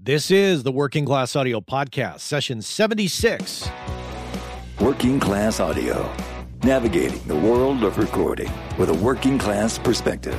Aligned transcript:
This 0.00 0.30
is 0.30 0.62
the 0.62 0.70
Working 0.70 1.04
Class 1.04 1.34
Audio 1.34 1.60
Podcast, 1.60 2.20
session 2.20 2.62
76. 2.62 3.68
Working 4.80 5.18
Class 5.18 5.58
Audio, 5.58 6.08
navigating 6.62 7.20
the 7.26 7.34
world 7.34 7.82
of 7.82 7.98
recording 7.98 8.48
with 8.78 8.90
a 8.90 8.94
working 8.94 9.38
class 9.40 9.76
perspective. 9.76 10.38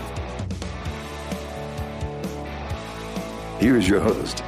Here's 3.59 3.85
your 3.89 3.99
host, 3.99 4.45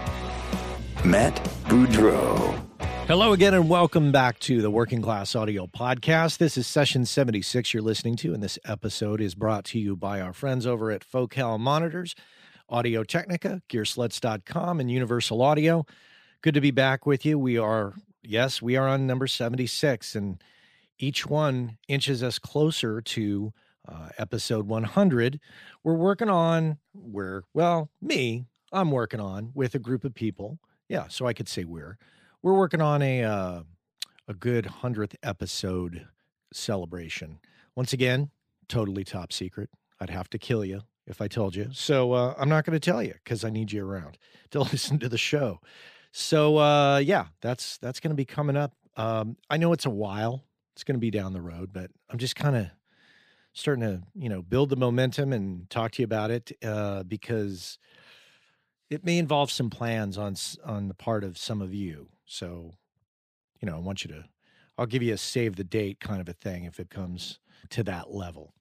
Matt 1.04 1.36
Boudreau. 1.66 2.58
Hello 3.06 3.34
again, 3.34 3.54
and 3.54 3.68
welcome 3.68 4.14
back 4.14 4.40
to 4.40 4.62
the 4.62 4.72
Working 4.72 5.02
Class 5.02 5.36
Audio 5.36 5.68
Podcast. 5.68 6.38
This 6.38 6.56
is 6.56 6.68
session 6.68 7.06
76 7.06 7.74
you're 7.74 7.84
listening 7.84 8.16
to, 8.16 8.34
and 8.34 8.42
this 8.42 8.58
episode 8.64 9.20
is 9.20 9.36
brought 9.36 9.66
to 9.66 9.78
you 9.78 9.98
by 9.98 10.22
our 10.22 10.32
friends 10.32 10.66
over 10.66 10.90
at 10.90 11.04
Focal 11.04 11.58
Monitors. 11.58 12.16
Audio 12.72 13.04
Technica, 13.04 13.62
gearslutz.com, 13.70 14.80
and 14.80 14.90
Universal 14.90 15.42
Audio. 15.42 15.86
Good 16.42 16.54
to 16.54 16.62
be 16.62 16.72
back 16.72 17.06
with 17.06 17.26
you. 17.26 17.38
We 17.38 17.58
are, 17.58 17.94
yes, 18.24 18.62
we 18.62 18.78
are 18.78 18.88
on 18.88 19.06
number 19.06 19.28
76, 19.28 20.16
and 20.16 20.42
each 20.98 21.26
one 21.26 21.78
inches 21.90 22.24
us 22.24 22.40
closer 22.40 23.02
to 23.02 23.52
uh, 23.86 24.10
episode 24.18 24.68
100. 24.68 25.42
We're 25.84 25.96
working 25.96 26.30
on, 26.30 26.78
we're, 26.94 27.42
well, 27.54 27.90
me, 28.02 28.46
I'm 28.72 28.90
working 28.90 29.20
on 29.20 29.52
with 29.54 29.76
a 29.76 29.80
group 29.80 30.06
of 30.06 30.16
people. 30.16 30.58
Yeah, 30.88 31.10
so 31.10 31.28
I 31.28 31.34
could 31.34 31.50
say 31.50 31.66
we're. 31.66 31.98
We're 32.42 32.58
working 32.58 32.82
on 32.82 33.02
a, 33.02 33.24
uh, 33.24 33.64
a 34.30 34.34
good 34.34 34.66
100th 34.66 35.16
episode 35.22 36.08
celebration. 36.54 37.40
Once 37.76 37.92
again, 37.92 38.32
totally 38.70 39.04
top 39.04 39.34
secret. 39.34 39.70
I'd 40.00 40.10
have 40.10 40.30
to 40.30 40.40
kill 40.40 40.64
you 40.64 40.84
if 41.12 41.22
I 41.22 41.28
told 41.28 41.56
you. 41.56 41.68
So 41.74 42.14
uh, 42.14 42.34
I'm 42.38 42.50
not 42.50 42.66
going 42.66 42.80
to 42.80 42.80
tell 42.80 43.04
you 43.04 43.14
because 43.24 43.44
I 43.44 43.50
need 43.52 43.72
you 43.72 43.86
around 43.86 44.18
to 44.52 44.62
listen 44.62 44.98
to 45.00 45.10
the 45.10 45.18
show. 45.18 45.60
So 46.12 46.58
uh, 46.58 46.98
yeah, 46.98 47.28
that's 47.42 47.78
that's 47.78 48.00
going 48.00 48.10
to 48.10 48.16
be 48.16 48.26
coming 48.26 48.58
up. 48.58 48.74
Um, 48.98 49.38
I 49.50 49.58
know 49.58 49.74
it's 49.74 49.86
a 49.86 49.92
while. 49.92 50.44
It's 50.74 50.84
going 50.84 50.96
to 50.96 51.00
be 51.00 51.12
down 51.12 51.34
the 51.34 51.42
road, 51.42 51.72
but 51.72 51.92
I'm 52.10 52.18
just 52.18 52.36
kind 52.36 52.56
of 52.56 52.68
starting 53.54 53.84
to 53.84 54.02
you 54.16 54.30
know 54.30 54.42
build 54.42 54.70
the 54.70 54.76
momentum 54.76 55.34
and 55.34 55.70
talk 55.70 55.92
to 55.92 56.02
you 56.02 56.06
about 56.06 56.32
it 56.32 56.52
uh, 56.64 57.04
because 57.04 57.78
it 58.90 59.06
may 59.06 59.18
involve 59.18 59.52
some 59.52 59.70
plans 59.70 60.18
on 60.18 60.36
on 60.66 60.88
the 60.88 60.94
part 60.94 61.24
of 61.24 61.38
some 61.38 61.62
of 61.62 61.74
you. 61.74 62.08
So 62.26 62.72
you 63.62 63.70
know, 63.70 63.76
I 63.76 63.80
want 63.80 64.04
you 64.04 64.10
to. 64.12 64.26
I'll 64.78 64.88
give 64.88 65.04
you 65.04 65.14
a 65.14 65.18
save 65.18 65.58
the 65.58 65.64
date 65.64 66.00
kind 66.00 66.22
of 66.22 66.28
a 66.28 66.34
thing 66.34 66.64
if 66.64 66.80
it 66.80 66.90
comes 66.90 67.40
to 67.70 67.84
that 67.84 68.12
level. 68.12 68.54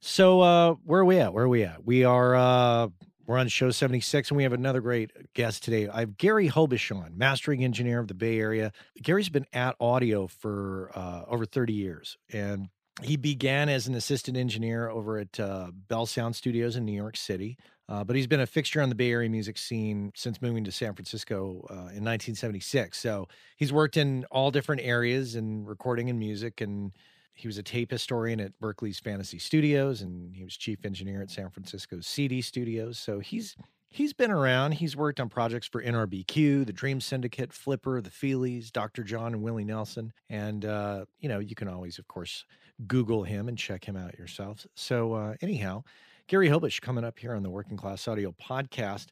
So 0.00 0.40
uh, 0.40 0.74
where 0.84 1.00
are 1.00 1.04
we 1.04 1.18
at? 1.18 1.32
Where 1.32 1.44
are 1.44 1.48
we 1.48 1.64
at? 1.64 1.84
We 1.84 2.04
are 2.04 2.34
uh, 2.34 2.88
we're 3.26 3.38
on 3.38 3.48
show 3.48 3.70
76 3.70 4.30
and 4.30 4.36
we 4.36 4.44
have 4.44 4.52
another 4.52 4.80
great 4.80 5.34
guest 5.34 5.64
today. 5.64 5.88
I 5.88 6.00
have 6.00 6.16
Gary 6.16 6.48
Hobish 6.48 6.94
on, 6.94 7.18
mastering 7.18 7.64
engineer 7.64 7.98
of 7.98 8.08
the 8.08 8.14
Bay 8.14 8.38
Area. 8.38 8.72
Gary's 9.02 9.28
been 9.28 9.46
at 9.52 9.74
audio 9.80 10.28
for 10.28 10.92
uh, 10.94 11.22
over 11.28 11.44
30 11.44 11.72
years 11.72 12.16
and 12.32 12.68
he 13.02 13.16
began 13.16 13.68
as 13.68 13.86
an 13.86 13.94
assistant 13.94 14.36
engineer 14.36 14.88
over 14.88 15.18
at 15.18 15.38
uh, 15.38 15.70
Bell 15.88 16.06
Sound 16.06 16.34
Studios 16.34 16.76
in 16.76 16.84
New 16.84 16.92
York 16.92 17.16
City. 17.16 17.58
Uh, 17.88 18.02
but 18.02 18.16
he's 18.16 18.26
been 18.26 18.40
a 18.40 18.46
fixture 18.46 18.80
on 18.80 18.88
the 18.88 18.94
Bay 18.94 19.12
Area 19.12 19.28
music 19.28 19.58
scene 19.58 20.12
since 20.16 20.42
moving 20.42 20.64
to 20.64 20.72
San 20.72 20.94
Francisco 20.94 21.66
uh, 21.70 21.72
in 21.72 22.02
1976. 22.02 22.98
So 22.98 23.28
he's 23.56 23.72
worked 23.72 23.96
in 23.96 24.24
all 24.30 24.50
different 24.50 24.82
areas 24.82 25.36
in 25.36 25.64
recording 25.64 26.10
and 26.10 26.18
music 26.18 26.60
and 26.60 26.92
he 27.36 27.46
was 27.46 27.58
a 27.58 27.62
tape 27.62 27.90
historian 27.90 28.40
at 28.40 28.58
Berkeley's 28.58 28.98
Fantasy 28.98 29.38
Studios, 29.38 30.00
and 30.00 30.34
he 30.34 30.42
was 30.42 30.56
chief 30.56 30.84
engineer 30.86 31.20
at 31.20 31.30
San 31.30 31.50
Francisco's 31.50 32.06
CD 32.06 32.40
Studios. 32.40 32.98
So 32.98 33.20
he's 33.20 33.54
he's 33.90 34.14
been 34.14 34.30
around. 34.30 34.72
He's 34.72 34.96
worked 34.96 35.20
on 35.20 35.28
projects 35.28 35.66
for 35.66 35.82
NRBQ, 35.82 36.64
the 36.64 36.72
Dream 36.72 36.98
Syndicate, 36.98 37.52
Flipper, 37.52 38.00
the 38.00 38.10
Feelies, 38.10 38.72
Dr. 38.72 39.04
John, 39.04 39.34
and 39.34 39.42
Willie 39.42 39.64
Nelson. 39.66 40.14
And 40.30 40.64
uh, 40.64 41.04
you 41.20 41.28
know, 41.28 41.38
you 41.38 41.54
can 41.54 41.68
always, 41.68 41.98
of 41.98 42.08
course, 42.08 42.46
Google 42.86 43.22
him 43.22 43.48
and 43.48 43.58
check 43.58 43.84
him 43.84 43.96
out 43.98 44.18
yourself. 44.18 44.66
So 44.74 45.12
uh, 45.12 45.34
anyhow, 45.42 45.84
Gary 46.28 46.48
Hobish 46.48 46.80
coming 46.80 47.04
up 47.04 47.18
here 47.18 47.34
on 47.34 47.42
the 47.42 47.50
Working 47.50 47.76
Class 47.76 48.08
Audio 48.08 48.32
Podcast. 48.32 49.08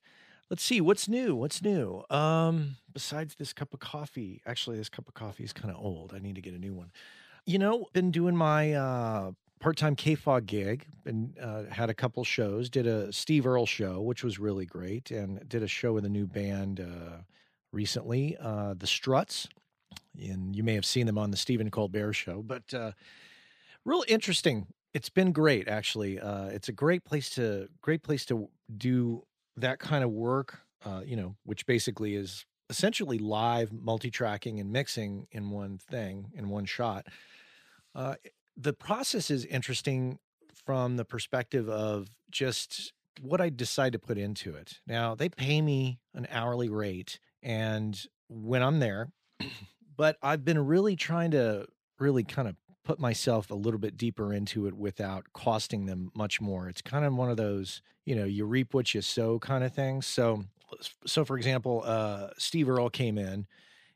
Let's 0.48 0.62
see 0.62 0.80
what's 0.80 1.08
new. 1.08 1.36
What's 1.36 1.62
new? 1.62 2.04
Um, 2.08 2.76
besides 2.90 3.34
this 3.34 3.52
cup 3.52 3.74
of 3.74 3.80
coffee, 3.80 4.40
actually, 4.46 4.78
this 4.78 4.88
cup 4.88 5.08
of 5.08 5.14
coffee 5.14 5.44
is 5.44 5.52
kind 5.52 5.74
of 5.74 5.76
old. 5.82 6.14
I 6.14 6.20
need 6.20 6.36
to 6.36 6.40
get 6.40 6.54
a 6.54 6.58
new 6.58 6.72
one. 6.72 6.90
You 7.46 7.58
know, 7.58 7.88
been 7.92 8.10
doing 8.10 8.34
my 8.34 8.72
uh, 8.72 9.32
part-time 9.60 9.96
KFOG 9.96 10.46
gig 10.46 10.86
and 11.04 11.38
uh, 11.38 11.64
had 11.70 11.90
a 11.90 11.94
couple 11.94 12.24
shows. 12.24 12.70
Did 12.70 12.86
a 12.86 13.12
Steve 13.12 13.46
Earle 13.46 13.66
show, 13.66 14.00
which 14.00 14.24
was 14.24 14.38
really 14.38 14.64
great, 14.64 15.10
and 15.10 15.46
did 15.46 15.62
a 15.62 15.68
show 15.68 15.92
with 15.92 16.06
a 16.06 16.08
new 16.08 16.26
band 16.26 16.80
uh, 16.80 17.18
recently, 17.70 18.34
uh, 18.40 18.72
the 18.78 18.86
Struts. 18.86 19.46
And 20.18 20.56
you 20.56 20.62
may 20.62 20.72
have 20.74 20.86
seen 20.86 21.04
them 21.04 21.18
on 21.18 21.30
the 21.32 21.36
Stephen 21.36 21.70
Colbert 21.70 22.14
show, 22.14 22.42
but 22.42 22.72
uh, 22.72 22.92
real 23.84 24.04
interesting. 24.08 24.66
It's 24.94 25.10
been 25.10 25.32
great, 25.32 25.68
actually. 25.68 26.18
Uh, 26.18 26.46
it's 26.46 26.70
a 26.70 26.72
great 26.72 27.04
place 27.04 27.28
to 27.30 27.68
great 27.82 28.02
place 28.02 28.24
to 28.26 28.48
do 28.74 29.22
that 29.56 29.80
kind 29.80 30.02
of 30.02 30.10
work. 30.10 30.60
You 31.04 31.16
know, 31.16 31.34
which 31.44 31.64
basically 31.64 32.14
is 32.14 32.44
essentially 32.68 33.18
live 33.18 33.72
multi-tracking 33.72 34.60
and 34.60 34.70
mixing 34.70 35.26
in 35.32 35.50
one 35.50 35.78
thing 35.78 36.30
in 36.34 36.48
one 36.48 36.66
shot 36.66 37.06
uh, 37.94 38.14
the 38.56 38.72
process 38.72 39.30
is 39.30 39.44
interesting 39.44 40.18
from 40.64 40.96
the 40.96 41.04
perspective 41.04 41.68
of 41.68 42.08
just 42.30 42.92
what 43.20 43.40
I 43.40 43.48
decide 43.48 43.92
to 43.92 43.98
put 43.98 44.18
into 44.18 44.54
it. 44.54 44.80
Now, 44.86 45.14
they 45.14 45.28
pay 45.28 45.60
me 45.60 46.00
an 46.14 46.26
hourly 46.30 46.68
rate, 46.68 47.18
and 47.42 48.00
when 48.28 48.62
I'm 48.62 48.80
there, 48.80 49.12
but 49.96 50.16
I've 50.22 50.44
been 50.44 50.58
really 50.58 50.96
trying 50.96 51.30
to 51.32 51.66
really 51.98 52.24
kind 52.24 52.48
of 52.48 52.56
put 52.84 52.98
myself 52.98 53.50
a 53.50 53.54
little 53.54 53.80
bit 53.80 53.96
deeper 53.96 54.32
into 54.32 54.66
it 54.66 54.74
without 54.74 55.24
costing 55.32 55.86
them 55.86 56.10
much 56.14 56.40
more. 56.40 56.68
It's 56.68 56.82
kind 56.82 57.04
of 57.04 57.14
one 57.14 57.30
of 57.30 57.36
those, 57.36 57.80
you 58.04 58.14
know, 58.14 58.24
you 58.24 58.44
reap 58.44 58.74
what 58.74 58.94
you 58.94 59.00
sow 59.00 59.38
kind 59.38 59.64
of 59.64 59.72
things. 59.72 60.06
So, 60.06 60.44
so 61.06 61.24
for 61.24 61.36
example, 61.36 61.82
uh, 61.84 62.28
Steve 62.36 62.68
Earle 62.68 62.90
came 62.90 63.16
in, 63.16 63.46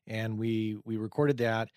and 0.07 0.39
we 0.39 0.79
we 0.85 0.97
recorded 0.97 1.39
that, 1.39 1.69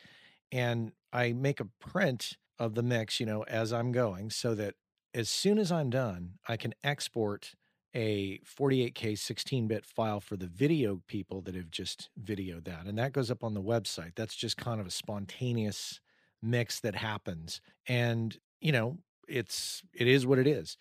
and 0.51 0.91
I 1.13 1.33
make 1.33 1.59
a 1.59 1.65
print 1.79 2.37
of 2.59 2.75
the 2.75 2.83
mix, 2.83 3.19
you 3.19 3.25
know, 3.25 3.43
as 3.43 3.73
I'm 3.73 3.91
going 3.91 4.29
so 4.29 4.55
that 4.55 4.75
as 5.13 5.29
soon 5.29 5.57
as 5.57 5.71
I'm 5.71 5.89
done, 5.89 6.33
I 6.47 6.57
can 6.57 6.73
export 6.83 7.53
a 7.93 8.39
48K 8.39 9.17
16 9.17 9.67
bit 9.67 9.85
file 9.85 10.21
for 10.21 10.37
the 10.37 10.47
video 10.47 11.01
people 11.07 11.41
that 11.41 11.55
have 11.55 11.69
just 11.69 12.09
videoed 12.23 12.65
that. 12.65 12.85
And 12.85 12.97
that 12.97 13.11
goes 13.11 13.29
up 13.29 13.43
on 13.43 13.53
the 13.53 13.61
website. 13.61 14.13
That's 14.15 14.35
just 14.35 14.57
kind 14.57 14.79
of 14.79 14.87
a 14.87 14.91
spontaneous 14.91 15.99
mix 16.41 16.79
that 16.81 16.95
happens. 16.95 17.61
And, 17.87 18.37
you 18.61 18.71
know, 18.71 18.99
it's, 19.27 19.81
it 19.93 20.07
is 20.07 20.25
what 20.25 20.39
it 20.39 20.47
is. 20.47 20.77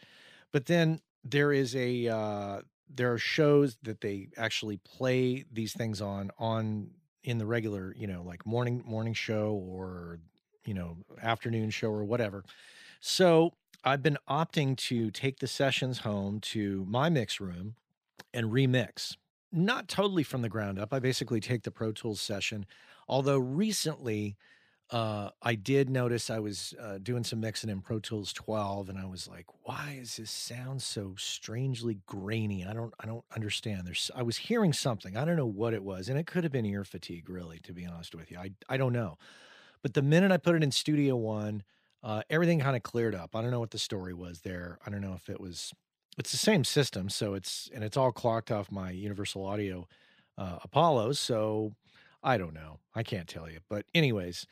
But 0.53 0.67
then 0.67 1.01
there 1.25 1.53
is 1.53 1.75
a, 1.75 2.09
uh, 2.09 2.61
there 2.93 3.13
are 3.13 3.19
shows 3.19 3.77
that 3.83 4.01
they 4.01 4.29
actually 4.37 4.79
play 4.79 5.45
these 5.53 5.73
things 5.73 6.01
on, 6.01 6.31
on 6.39 6.91
in 7.23 7.39
the 7.39 7.47
regular, 7.47 7.95
you 7.97 8.07
know, 8.07 8.23
like 8.23 8.47
morning, 8.47 8.83
morning 8.87 9.15
show 9.15 9.53
or 9.53 10.19
you 10.65 10.75
know, 10.75 10.97
afternoon 11.23 11.71
show 11.71 11.91
or 11.91 12.05
whatever. 12.05 12.45
So 13.01 13.53
I've 13.85 14.03
been 14.03 14.19
opting 14.29 14.77
to 14.77 15.11
take 15.11 15.39
the 15.41 15.47
sessions 15.47 16.01
home 16.01 16.41
to 16.41 16.85
my 16.89 17.09
mix 17.09 17.41
room 17.41 17.77
and 18.35 18.53
remix. 18.53 19.17
Not 19.53 19.89
totally 19.89 20.23
from 20.23 20.43
the 20.43 20.49
ground 20.49 20.79
up. 20.79 20.93
I 20.93 20.99
basically 21.01 21.41
take 21.41 21.63
the 21.63 21.71
Pro 21.71 21.93
Tools 21.93 22.21
session. 22.21 22.67
Although 23.09 23.39
recently, 23.39 24.37
uh, 24.91 25.31
I 25.41 25.55
did 25.55 25.89
notice 25.89 26.31
I 26.31 26.41
was 26.41 26.75
uh, 26.81 26.99
doing 26.99 27.23
some 27.23 27.41
mixing 27.41 27.71
in 27.71 27.81
Pro 27.81 28.01
Tools 28.01 28.33
12, 28.33 28.89
and 28.89 28.99
I 28.99 29.07
was 29.07 29.29
like, 29.29 29.47
"Why 29.63 29.99
is 30.01 30.17
this 30.17 30.31
sound 30.31 30.83
so 30.83 31.15
strangely 31.17 32.01
grainy?" 32.07 32.67
I 32.67 32.73
don't, 32.73 32.93
I 32.99 33.07
don't 33.07 33.25
understand. 33.35 33.87
There's, 33.87 34.11
I 34.17 34.23
was 34.23 34.37
hearing 34.37 34.73
something. 34.73 35.17
I 35.17 35.25
don't 35.25 35.37
know 35.37 35.47
what 35.47 35.75
it 35.75 35.85
was, 35.85 36.09
and 36.09 36.19
it 36.19 36.27
could 36.27 36.43
have 36.43 36.53
been 36.53 36.67
ear 36.67 36.83
fatigue, 36.83 37.31
really, 37.31 37.61
to 37.61 37.73
be 37.73 37.87
honest 37.87 38.17
with 38.17 38.33
you. 38.33 38.39
I, 38.39 38.51
I 38.69 38.77
don't 38.77 38.93
know. 38.93 39.17
But 39.81 39.95
the 39.95 40.03
minute 40.03 40.33
I 40.33 40.39
put 40.39 40.57
it 40.57 40.65
in 40.65 40.73
Studio 40.73 41.15
One, 41.15 41.63
uh, 42.03 42.23
everything 42.29 42.59
kind 42.59 42.77
of 42.77 42.83
cleared 42.83 43.15
up. 43.15 43.37
I 43.37 43.43
don't 43.43 43.53
know 43.53 43.61
what 43.61 43.71
the 43.71 43.79
story 43.79 44.13
was 44.13 44.41
there. 44.41 44.79
I 44.85 44.91
don't 44.91 45.03
know 45.03 45.15
if 45.15 45.29
it 45.29 45.41
was. 45.41 45.73
It's 46.19 46.33
the 46.33 46.37
same 46.37 46.65
system, 46.65 47.09
so 47.09 47.35
it's 47.35 47.71
and 47.73 47.85
it's 47.85 47.97
all 47.97 48.11
clocked 48.11 48.51
off 48.51 48.73
my 48.73 48.91
Universal 48.91 49.47
Audio 49.47 49.87
uh, 50.37 50.59
Apollos. 50.65 51.21
So 51.21 51.75
I 52.25 52.39
don't 52.39 52.55
know. 52.55 52.81
I 52.95 53.05
can't 53.05 53.29
tell 53.29 53.49
you. 53.49 53.61
But 53.69 53.87
anyways, 53.95 54.47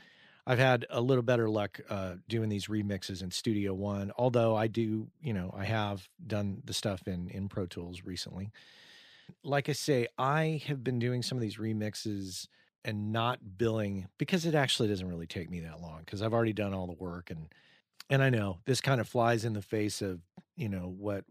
I've 0.48 0.58
had 0.58 0.86
a 0.88 1.02
little 1.02 1.22
better 1.22 1.50
luck 1.50 1.78
uh, 1.90 2.14
doing 2.26 2.48
these 2.48 2.68
remixes 2.68 3.22
in 3.22 3.30
Studio 3.30 3.74
One. 3.74 4.12
Although 4.16 4.56
I 4.56 4.66
do, 4.66 5.08
you 5.20 5.34
know, 5.34 5.54
I 5.54 5.66
have 5.66 6.08
done 6.26 6.62
the 6.64 6.72
stuff 6.72 7.06
in 7.06 7.28
in 7.28 7.48
Pro 7.50 7.66
Tools 7.66 8.00
recently. 8.02 8.50
Like 9.44 9.68
I 9.68 9.72
say, 9.72 10.08
I 10.16 10.62
have 10.66 10.82
been 10.82 10.98
doing 10.98 11.22
some 11.22 11.36
of 11.36 11.42
these 11.42 11.58
remixes 11.58 12.48
and 12.82 13.12
not 13.12 13.58
billing 13.58 14.08
because 14.16 14.46
it 14.46 14.54
actually 14.54 14.88
doesn't 14.88 15.06
really 15.06 15.26
take 15.26 15.50
me 15.50 15.60
that 15.60 15.82
long 15.82 16.00
because 16.00 16.22
I've 16.22 16.32
already 16.32 16.54
done 16.54 16.72
all 16.72 16.86
the 16.86 16.94
work 16.94 17.30
and 17.30 17.52
and 18.08 18.22
I 18.22 18.30
know 18.30 18.60
this 18.64 18.80
kind 18.80 19.02
of 19.02 19.08
flies 19.08 19.44
in 19.44 19.52
the 19.52 19.60
face 19.60 20.00
of 20.00 20.20
you 20.56 20.70
know 20.70 20.94
what 20.98 21.24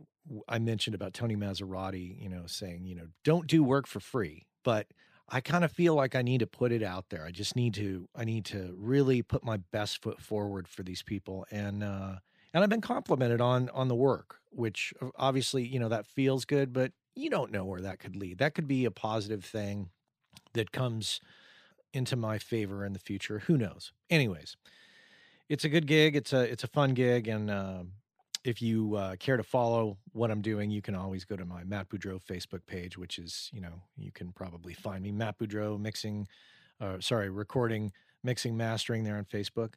I 0.48 0.60
mentioned 0.60 0.94
about 0.94 1.16
Tony 1.16 1.36
Maserati, 1.36 2.22
you 2.22 2.30
know, 2.30 2.44
saying 2.46 2.86
you 2.86 2.94
know 2.94 3.08
don't 3.24 3.48
do 3.48 3.64
work 3.64 3.88
for 3.88 4.00
free. 4.00 4.46
but 4.64 4.86
I 5.30 5.42
kind 5.42 5.64
of 5.64 5.72
feel 5.72 5.94
like 5.94 6.16
I 6.16 6.22
need 6.22 6.40
to 6.40 6.48
put 6.48 6.72
it 6.72 6.82
out 6.82 7.10
there. 7.10 7.26
I 7.26 7.32
just 7.32 7.56
need 7.56 7.74
to 7.76 8.08
I 8.16 8.24
need 8.24 8.46
to 8.46 8.74
really 8.78 9.22
put 9.22 9.44
my 9.44 9.58
best 9.58 10.02
foot 10.02 10.22
forward 10.22 10.68
for 10.68 10.84
these 10.84 11.04
people 11.04 11.46
and 11.52 11.84
uh 11.84 12.16
and 12.54 12.64
I've 12.64 12.70
been 12.70 12.82
complimented 12.82 13.42
on 13.42 13.70
on 13.70 13.88
the 13.88 13.96
work, 13.96 14.40
which 14.52 14.94
obviously, 15.16 15.66
you 15.66 15.80
know, 15.80 15.90
that 15.90 16.08
feels 16.08 16.46
good, 16.46 16.74
but 16.74 16.92
you 17.16 17.30
don't 17.30 17.52
know 17.52 17.66
where 17.66 17.82
that 17.82 18.00
could 18.00 18.16
lead. 18.16 18.38
That 18.38 18.56
could 18.56 18.68
be 18.68 18.86
a 18.86 18.92
positive 18.92 19.44
thing 19.44 19.90
that 20.54 20.72
comes 20.72 21.20
into 21.94 22.16
my 22.16 22.38
favor 22.38 22.86
in 22.86 22.94
the 22.94 23.00
future. 23.00 23.40
Who 23.40 23.58
knows? 23.58 23.92
Anyways, 24.10 24.56
it's 25.50 25.66
a 25.66 25.70
good 25.70 25.88
gig. 25.88 26.16
It's 26.16 26.34
a 26.34 26.42
it's 26.42 26.64
a 26.64 26.68
fun 26.68 26.94
gig, 26.94 27.28
and 27.28 27.50
uh, 27.50 27.84
if 28.48 28.62
you 28.62 28.96
uh, 28.96 29.16
care 29.18 29.38
to 29.38 29.44
follow 29.44 29.98
what 30.14 30.32
I'm 30.32 30.42
doing, 30.42 30.72
you 30.72 30.82
can 30.82 30.96
always 30.96 31.26
go 31.26 31.36
to 31.36 31.46
my 31.46 31.64
Matt 31.64 31.90
Boudreau 31.90 32.22
Facebook 32.22 32.66
page, 32.66 32.98
which 32.98 33.20
is 33.20 33.50
you 33.54 33.62
know 33.62 33.82
you 33.98 34.12
can 34.12 34.32
probably 34.32 34.74
find 34.74 35.04
me 35.04 35.12
Matt 35.12 35.38
Boudreau 35.38 35.80
mixing, 35.80 36.28
uh, 36.80 36.98
sorry, 37.00 37.30
recording, 37.30 37.92
mixing, 38.24 38.56
mastering 38.56 39.04
there 39.04 39.18
on 39.18 39.26
Facebook. 39.26 39.74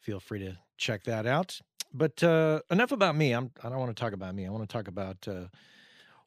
Feel 0.00 0.20
free 0.20 0.40
to 0.40 0.56
check 0.76 1.04
that 1.04 1.26
out. 1.26 1.60
But 1.92 2.22
uh, 2.22 2.60
enough 2.70 2.92
about 2.92 3.16
me. 3.16 3.32
I'm 3.32 3.50
I 3.62 3.68
don't 3.68 3.78
want 3.78 3.96
to 3.96 4.00
talk 4.00 4.12
about 4.12 4.34
me. 4.34 4.46
I 4.46 4.50
want 4.50 4.68
to 4.68 4.72
talk 4.72 4.88
about 4.88 5.26
uh, 5.28 5.46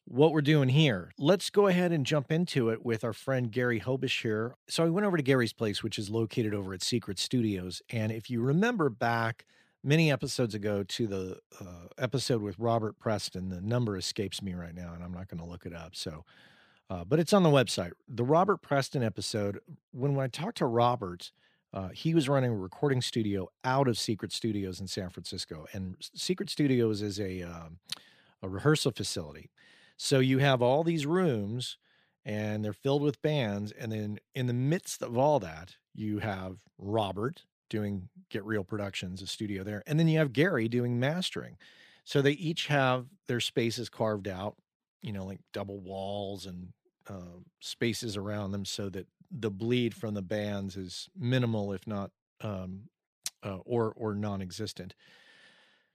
what 0.04 0.32
we're 0.32 0.42
doing 0.42 0.68
here. 0.68 1.12
Let's 1.18 1.50
go 1.50 1.66
ahead 1.66 1.92
and 1.92 2.04
jump 2.04 2.30
into 2.30 2.70
it 2.70 2.84
with 2.84 3.04
our 3.04 3.12
friend 3.12 3.50
Gary 3.50 3.80
Hobish 3.80 4.22
here. 4.22 4.56
So 4.68 4.84
I 4.84 4.88
went 4.88 5.06
over 5.06 5.16
to 5.16 5.22
Gary's 5.22 5.52
place, 5.52 5.82
which 5.82 5.98
is 5.98 6.10
located 6.10 6.54
over 6.54 6.74
at 6.74 6.82
Secret 6.82 7.18
Studios. 7.18 7.82
And 7.90 8.12
if 8.12 8.30
you 8.30 8.40
remember 8.42 8.90
back 8.90 9.46
many 9.84 10.10
episodes 10.10 10.54
ago 10.54 10.82
to 10.82 11.06
the 11.06 11.38
uh, 11.60 11.88
episode 11.98 12.40
with 12.40 12.58
Robert 12.58 12.98
Preston, 12.98 13.50
the 13.50 13.60
number 13.60 13.96
escapes 13.96 14.42
me 14.42 14.54
right 14.54 14.74
now, 14.74 14.94
and 14.94 15.04
I'm 15.04 15.12
not 15.12 15.28
going 15.28 15.40
to 15.40 15.48
look 15.48 15.66
it 15.66 15.74
up. 15.74 15.94
So, 15.94 16.24
uh, 16.88 17.04
but 17.04 17.20
it's 17.20 17.34
on 17.34 17.42
the 17.42 17.50
website. 17.50 17.92
The 18.08 18.24
Robert 18.24 18.62
Preston 18.62 19.02
episode, 19.02 19.60
when, 19.92 20.14
when 20.14 20.24
I 20.24 20.28
talked 20.28 20.56
to 20.58 20.66
Robert, 20.66 21.30
uh, 21.72 21.88
he 21.88 22.14
was 22.14 22.28
running 22.28 22.50
a 22.50 22.56
recording 22.56 23.02
studio 23.02 23.48
out 23.62 23.86
of 23.86 23.98
Secret 23.98 24.32
Studios 24.32 24.80
in 24.80 24.86
San 24.86 25.10
Francisco. 25.10 25.66
And 25.72 25.96
Secret 26.14 26.48
Studios 26.48 27.02
is 27.02 27.20
a, 27.20 27.42
um, 27.42 27.78
a 28.42 28.48
rehearsal 28.48 28.92
facility. 28.92 29.50
So 29.96 30.18
you 30.18 30.38
have 30.38 30.62
all 30.62 30.82
these 30.82 31.04
rooms 31.04 31.78
and 32.24 32.64
they're 32.64 32.72
filled 32.72 33.02
with 33.02 33.20
bands. 33.22 33.72
And 33.72 33.92
then 33.92 34.18
in 34.34 34.46
the 34.46 34.54
midst 34.54 35.02
of 35.02 35.18
all 35.18 35.40
that, 35.40 35.76
you 35.94 36.20
have 36.20 36.58
Robert 36.78 37.44
doing 37.68 38.08
Get 38.30 38.44
Real 38.44 38.64
Productions, 38.64 39.22
a 39.22 39.26
studio 39.26 39.62
there. 39.64 39.82
And 39.86 39.98
then 39.98 40.08
you 40.08 40.18
have 40.18 40.32
Gary 40.32 40.68
doing 40.68 40.98
mastering. 40.98 41.56
So 42.04 42.20
they 42.20 42.32
each 42.32 42.66
have 42.66 43.06
their 43.28 43.40
spaces 43.40 43.88
carved 43.88 44.28
out, 44.28 44.56
you 45.02 45.12
know, 45.12 45.24
like 45.24 45.40
double 45.52 45.78
walls 45.78 46.46
and 46.46 46.72
uh, 47.08 47.38
spaces 47.60 48.16
around 48.16 48.52
them 48.52 48.64
so 48.64 48.88
that 48.90 49.06
the 49.30 49.50
bleed 49.50 49.94
from 49.94 50.14
the 50.14 50.22
bands 50.22 50.76
is 50.76 51.08
minimal, 51.18 51.72
if 51.72 51.86
not, 51.86 52.10
um, 52.42 52.82
uh, 53.42 53.58
or, 53.64 53.92
or 53.96 54.14
non 54.14 54.40
existent, 54.42 54.94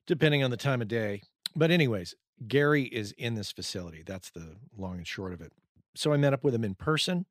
depending 0.07 0.44
on 0.44 0.51
the 0.51 0.57
time 0.57 0.81
of 0.81 0.88
day. 0.88 1.21
But, 1.56 1.71
anyways, 1.71 2.16
Gary 2.48 2.83
is 2.83 3.12
in 3.13 3.36
this 3.36 3.51
facility. 3.51 4.04
That's 4.06 4.30
the 4.30 4.56
long 4.77 4.98
and 4.98 5.07
short 5.07 5.33
of 5.33 5.42
it. 5.42 5.51
So 5.95 6.13
I 6.13 6.18
met 6.18 6.33
up 6.33 6.44
with 6.44 6.56
him 6.56 6.63
in 6.63 6.75
person. 6.75 7.25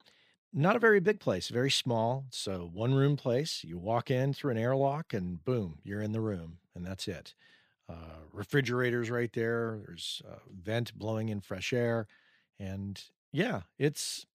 Not 0.59 0.75
a 0.75 0.81
very 0.81 0.99
big 0.99 1.21
place, 1.21 1.51
very 1.51 1.71
small. 1.71 2.27
So 2.31 2.69
one 2.73 2.93
room 2.93 3.17
place. 3.17 3.63
You 3.63 3.79
walk 3.79 4.11
in 4.11 4.35
through 4.35 4.51
an 4.51 4.59
airlock 4.59 5.15
and 5.15 5.45
boom, 5.45 5.79
you're 5.85 6.03
in 6.03 6.11
the 6.11 6.21
room, 6.21 6.59
and 6.75 6.85
that's 6.85 7.07
it. 7.07 7.33
Uh, 7.89 8.25
refrigerators 8.33 9.09
right 9.09 9.33
there. 9.33 9.79
There's 9.87 10.21
a 10.29 10.39
vent 10.53 10.99
blowing 10.99 11.29
in 11.29 11.43
fresh 11.43 11.73
air, 11.73 12.09
and 12.59 13.01
yeah, 13.31 13.63
it's 13.79 14.27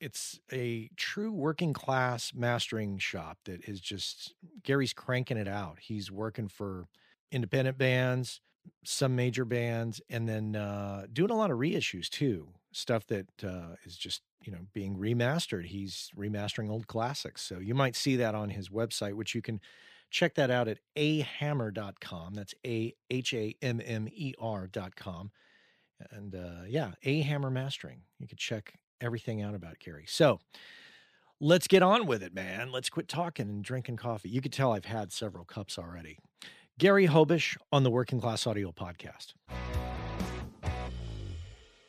it's 0.00 0.38
a 0.52 0.88
true 0.96 1.32
working 1.32 1.72
class 1.72 2.32
mastering 2.32 2.98
shop 2.98 3.38
that 3.46 3.68
is 3.68 3.80
just 3.80 4.34
Gary's 4.62 4.92
cranking 4.92 5.36
it 5.36 5.48
out. 5.48 5.78
He's 5.80 6.12
working 6.12 6.46
for 6.46 6.86
independent 7.32 7.76
bands, 7.76 8.40
some 8.84 9.16
major 9.16 9.44
bands, 9.44 10.00
and 10.08 10.28
then 10.28 10.54
uh, 10.54 11.06
doing 11.12 11.32
a 11.32 11.36
lot 11.36 11.50
of 11.50 11.58
reissues 11.58 12.08
too. 12.08 12.50
Stuff 12.70 13.04
that 13.08 13.26
uh, 13.42 13.74
is 13.84 13.96
just 13.96 14.22
you 14.46 14.52
know 14.52 14.66
being 14.72 14.96
remastered. 14.96 15.66
He's 15.66 16.10
remastering 16.16 16.70
old 16.70 16.86
classics, 16.86 17.42
so 17.42 17.58
you 17.58 17.74
might 17.74 17.96
see 17.96 18.16
that 18.16 18.34
on 18.34 18.50
his 18.50 18.68
website, 18.68 19.14
which 19.14 19.34
you 19.34 19.42
can 19.42 19.60
check 20.10 20.34
that 20.36 20.50
out 20.50 20.68
at 20.68 20.78
ahammer.com. 20.96 22.34
That's 22.34 22.54
a 22.64 22.94
h 23.10 23.34
a 23.34 23.54
m 23.62 23.80
m 23.84 24.08
e 24.10 24.34
r.com. 24.38 25.30
And 26.10 26.34
uh, 26.34 26.64
yeah, 26.68 26.92
A 27.04 27.22
Hammer 27.22 27.50
Mastering. 27.50 28.02
You 28.18 28.28
can 28.28 28.36
check 28.36 28.74
everything 29.00 29.42
out 29.42 29.54
about 29.54 29.78
Gary. 29.78 30.04
So 30.06 30.40
let's 31.40 31.66
get 31.66 31.82
on 31.82 32.06
with 32.06 32.22
it, 32.22 32.34
man. 32.34 32.70
Let's 32.70 32.90
quit 32.90 33.08
talking 33.08 33.48
and 33.48 33.64
drinking 33.64 33.96
coffee. 33.96 34.28
You 34.28 34.40
could 34.40 34.52
tell 34.52 34.72
I've 34.72 34.84
had 34.84 35.12
several 35.12 35.44
cups 35.44 35.78
already. 35.78 36.18
Gary 36.78 37.08
Hobish 37.08 37.56
on 37.72 37.82
the 37.82 37.90
Working 37.90 38.20
Class 38.20 38.46
Audio 38.46 38.72
Podcast. 38.72 39.32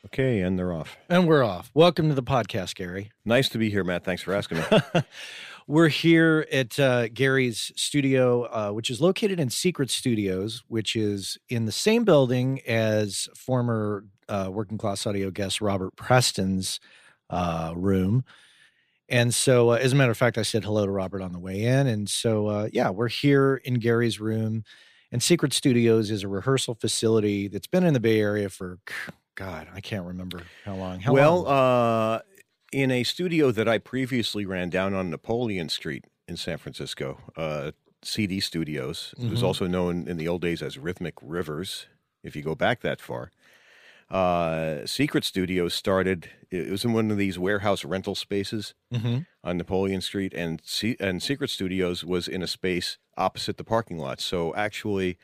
Okay, 0.07 0.39
and 0.39 0.57
they're 0.57 0.71
off. 0.71 0.97
And 1.09 1.27
we're 1.27 1.43
off. 1.43 1.69
Welcome 1.73 2.07
to 2.07 2.15
the 2.15 2.23
podcast, 2.23 2.75
Gary. 2.75 3.11
Nice 3.25 3.49
to 3.49 3.57
be 3.57 3.69
here, 3.69 3.83
Matt. 3.83 4.05
Thanks 4.05 4.21
for 4.21 4.33
asking 4.33 4.59
me. 4.59 5.01
we're 5.67 5.89
here 5.89 6.47
at 6.49 6.79
uh, 6.79 7.09
Gary's 7.09 7.73
studio, 7.75 8.43
uh, 8.43 8.71
which 8.71 8.89
is 8.89 9.01
located 9.01 9.37
in 9.37 9.49
Secret 9.49 9.89
Studios, 9.89 10.63
which 10.69 10.95
is 10.95 11.37
in 11.49 11.65
the 11.65 11.73
same 11.73 12.05
building 12.05 12.61
as 12.65 13.27
former 13.35 14.05
uh, 14.29 14.47
Working 14.49 14.77
Class 14.77 15.05
Audio 15.05 15.29
guest 15.29 15.59
Robert 15.59 15.93
Preston's 15.97 16.79
uh, 17.29 17.73
room. 17.75 18.23
And 19.09 19.35
so, 19.35 19.71
uh, 19.71 19.75
as 19.75 19.91
a 19.91 19.95
matter 19.97 20.11
of 20.11 20.17
fact, 20.17 20.37
I 20.37 20.43
said 20.43 20.63
hello 20.63 20.85
to 20.85 20.91
Robert 20.91 21.21
on 21.21 21.33
the 21.33 21.39
way 21.39 21.63
in. 21.63 21.85
And 21.85 22.09
so, 22.09 22.47
uh, 22.47 22.69
yeah, 22.71 22.91
we're 22.91 23.09
here 23.09 23.57
in 23.57 23.73
Gary's 23.73 24.21
room. 24.21 24.63
And 25.11 25.21
Secret 25.21 25.51
Studios 25.51 26.11
is 26.11 26.23
a 26.23 26.29
rehearsal 26.29 26.75
facility 26.75 27.49
that's 27.49 27.67
been 27.67 27.83
in 27.83 27.93
the 27.93 27.99
Bay 27.99 28.21
Area 28.21 28.47
for, 28.47 28.79
God, 29.37 29.67
I 29.73 29.79
can't 29.79 30.05
remember 30.05 30.41
how 30.65 30.75
long. 30.75 30.99
How 30.99 31.13
well, 31.13 31.43
long? 31.43 31.53
Uh, 31.53 32.19
in 32.73 32.91
a 32.91 33.03
studio 33.03 33.51
that 33.51 33.69
I 33.69 33.77
previously 33.77 34.45
ran 34.45 34.69
down 34.69 34.93
on 34.93 35.09
Napoleon 35.09 35.69
Street 35.69 36.03
in 36.27 36.35
San 36.35 36.57
Francisco, 36.57 37.19
uh, 37.37 37.71
CD 38.03 38.41
Studios, 38.41 39.13
mm-hmm. 39.15 39.27
it 39.27 39.31
was 39.31 39.43
also 39.43 39.67
known 39.67 40.07
in 40.07 40.17
the 40.17 40.27
old 40.27 40.41
days 40.41 40.61
as 40.61 40.77
Rhythmic 40.77 41.13
Rivers, 41.21 41.87
if 42.23 42.35
you 42.35 42.41
go 42.41 42.55
back 42.55 42.81
that 42.81 42.99
far 42.99 43.31
uh, 44.09 44.85
Secret 44.85 45.23
Studios 45.23 45.73
started. 45.73 46.29
It 46.49 46.69
was 46.69 46.85
in 46.85 46.93
one 46.93 47.11
of 47.11 47.17
these 47.17 47.37
warehouse 47.37 47.83
rental 47.83 48.15
spaces 48.15 48.73
mm-hmm. 48.93 49.19
on 49.43 49.57
Napoleon 49.57 50.01
Street, 50.01 50.33
and 50.33 50.61
C- 50.63 50.95
and 50.99 51.21
Secret 51.21 51.49
Studios 51.49 52.03
was 52.05 52.27
in 52.27 52.41
a 52.41 52.47
space 52.47 52.97
opposite 53.17 53.57
the 53.57 53.63
parking 53.63 53.97
lot. 53.97 54.21
So 54.21 54.55
actually, 54.55 55.17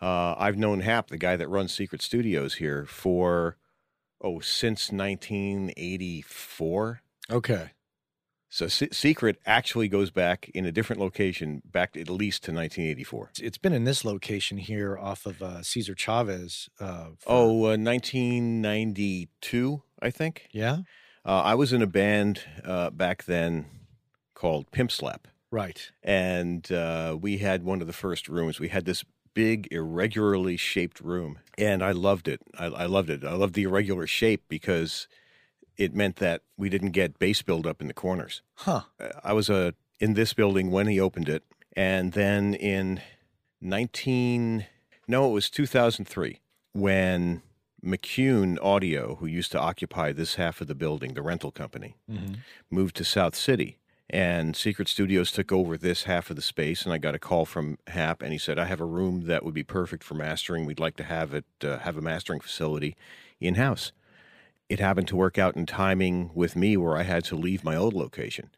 uh, 0.00 0.34
I've 0.38 0.56
known 0.56 0.80
Hap, 0.80 1.08
the 1.08 1.18
guy 1.18 1.36
that 1.36 1.48
runs 1.48 1.72
Secret 1.72 2.02
Studios 2.02 2.54
here, 2.54 2.84
for 2.86 3.56
oh 4.20 4.40
since 4.40 4.92
1984. 4.92 7.02
Okay. 7.30 7.70
So 8.48 8.68
C- 8.68 8.88
Secret 8.92 9.38
actually 9.44 9.88
goes 9.88 10.10
back 10.10 10.50
in 10.54 10.64
a 10.64 10.72
different 10.72 11.00
location, 11.00 11.62
back 11.64 11.96
at 11.96 12.08
least 12.08 12.44
to 12.44 12.52
1984. 12.52 13.32
It's 13.40 13.58
been 13.58 13.72
in 13.72 13.84
this 13.84 14.04
location 14.04 14.58
here 14.58 14.96
off 14.96 15.26
of 15.26 15.42
uh, 15.42 15.62
Cesar 15.62 15.94
Chavez. 15.94 16.68
Uh, 16.80 17.08
for... 17.18 17.28
Oh, 17.28 17.66
uh, 17.66 17.76
1992, 17.76 19.82
I 20.00 20.10
think. 20.10 20.48
Yeah. 20.52 20.78
Uh, 21.24 21.42
I 21.42 21.54
was 21.54 21.72
in 21.72 21.82
a 21.82 21.86
band 21.86 22.42
uh, 22.64 22.90
back 22.90 23.24
then 23.24 23.66
called 24.34 24.70
Pimp 24.70 24.92
Slap. 24.92 25.26
Right. 25.50 25.90
And 26.02 26.70
uh, 26.70 27.16
we 27.20 27.38
had 27.38 27.64
one 27.64 27.80
of 27.80 27.86
the 27.86 27.92
first 27.92 28.28
rooms. 28.28 28.60
We 28.60 28.68
had 28.68 28.84
this 28.84 29.04
big, 29.36 29.68
irregularly 29.70 30.56
shaped 30.56 30.98
room, 30.98 31.38
and 31.56 31.84
I 31.84 31.92
loved 31.92 32.26
it. 32.26 32.40
I, 32.58 32.64
I 32.64 32.86
loved 32.86 33.10
it. 33.10 33.22
I 33.22 33.34
loved 33.34 33.54
the 33.54 33.62
irregular 33.62 34.08
shape 34.08 34.42
because– 34.48 35.06
it 35.76 35.94
meant 35.94 36.16
that 36.16 36.42
we 36.56 36.68
didn't 36.68 36.90
get 36.90 37.18
bass 37.18 37.42
buildup 37.42 37.80
in 37.80 37.88
the 37.88 37.94
corners. 37.94 38.42
Huh. 38.56 38.82
I 39.22 39.32
was 39.32 39.50
uh, 39.50 39.72
in 40.00 40.14
this 40.14 40.32
building 40.32 40.70
when 40.70 40.86
he 40.86 41.00
opened 41.00 41.28
it. 41.28 41.42
And 41.76 42.12
then 42.12 42.54
in 42.54 43.00
19, 43.60 44.66
no, 45.06 45.28
it 45.28 45.32
was 45.32 45.50
2003 45.50 46.40
when 46.72 47.42
McCune 47.84 48.58
Audio, 48.62 49.16
who 49.16 49.26
used 49.26 49.52
to 49.52 49.60
occupy 49.60 50.12
this 50.12 50.36
half 50.36 50.60
of 50.60 50.66
the 50.66 50.74
building, 50.74 51.14
the 51.14 51.22
rental 51.22 51.50
company, 51.50 51.96
mm-hmm. 52.10 52.34
moved 52.70 52.96
to 52.96 53.04
South 53.04 53.34
City. 53.34 53.78
And 54.08 54.54
Secret 54.54 54.86
Studios 54.88 55.32
took 55.32 55.50
over 55.50 55.76
this 55.76 56.04
half 56.04 56.30
of 56.30 56.36
the 56.36 56.42
space, 56.42 56.84
and 56.84 56.92
I 56.92 56.98
got 56.98 57.16
a 57.16 57.18
call 57.18 57.44
from 57.44 57.78
Hap, 57.88 58.22
and 58.22 58.32
he 58.32 58.38
said, 58.38 58.58
"I 58.58 58.66
have 58.66 58.80
a 58.80 58.84
room 58.84 59.26
that 59.26 59.44
would 59.44 59.54
be 59.54 59.64
perfect 59.64 60.04
for 60.04 60.14
mastering. 60.14 60.64
We'd 60.64 60.78
like 60.78 60.96
to 60.96 61.04
have 61.04 61.34
it 61.34 61.44
uh, 61.64 61.78
have 61.78 61.96
a 61.96 62.02
mastering 62.02 62.40
facility 62.40 62.96
in 63.40 63.56
house." 63.56 63.92
it 64.68 64.80
happened 64.80 65.08
to 65.08 65.16
work 65.16 65.38
out 65.38 65.56
in 65.56 65.66
timing 65.66 66.30
with 66.34 66.56
me 66.56 66.76
where 66.76 66.96
I 66.96 67.02
had 67.02 67.24
to 67.26 67.36
leave 67.36 67.62
my 67.62 67.76
old 67.76 67.94
location. 67.94 68.50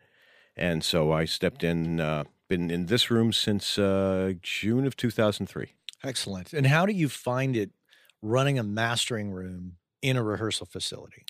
And 0.57 0.83
so 0.83 1.12
I 1.12 1.25
stepped 1.25 1.62
in, 1.62 2.00
uh, 2.00 2.25
been 2.49 2.71
in 2.71 2.87
this 2.87 3.11
room 3.11 3.33
since 3.33 3.78
uh, 3.78 4.33
June 4.43 4.87
of 4.87 4.97
2003. 4.97 5.75
Excellent. 6.02 6.52
And 6.52 6.67
how 6.67 6.87
do 6.87 6.93
you 6.93 7.09
find 7.09 7.57
it 7.57 7.71
running 8.23 8.59
a 8.59 8.62
mastering 8.62 9.31
room 9.31 9.76
in 10.02 10.17
a 10.17 10.23
rehearsal 10.23 10.67
facility? 10.67 11.25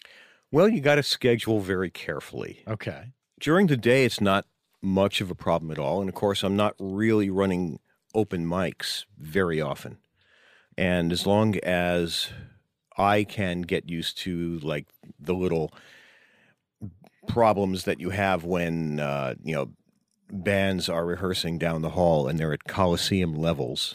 Well, 0.51 0.69
you 0.69 0.81
got 0.81 0.95
to 0.95 1.03
schedule 1.03 1.61
very 1.61 1.91
carefully. 1.91 2.63
Okay. 2.67 3.13
During 3.39 3.67
the 3.69 3.77
day, 3.77 4.05
it's 4.05 4.21
not 4.21 4.47
much 4.83 5.21
of 5.21 5.31
a 5.31 5.35
problem 5.35 5.71
at 5.71 5.79
all. 5.79 6.01
And 6.01 6.09
of 6.09 6.15
course, 6.15 6.43
I'm 6.43 6.57
not 6.57 6.75
really 6.79 7.31
running 7.31 7.81
open 8.15 8.47
mics 8.47 9.05
very 9.19 9.61
often. 9.61 9.99
And 10.77 11.13
as 11.13 11.27
long 11.27 11.57
as 11.59 12.31
I 12.97 13.25
can 13.25 13.63
get 13.63 13.89
used 13.89 14.19
to 14.19 14.59
like 14.61 14.87
the 15.19 15.35
little 15.35 15.73
problems 17.27 17.85
that 17.85 18.01
you 18.01 18.11
have 18.11 18.45
when, 18.45 19.01
uh, 19.01 19.35
you 19.43 19.55
know, 19.55 19.71
bands 20.31 20.89
are 20.89 21.05
rehearsing 21.05 21.59
down 21.59 21.83
the 21.83 21.91
hall 21.91 22.29
and 22.29 22.39
they're 22.39 22.53
at 22.53 22.65
Coliseum 22.65 23.35
levels, 23.35 23.95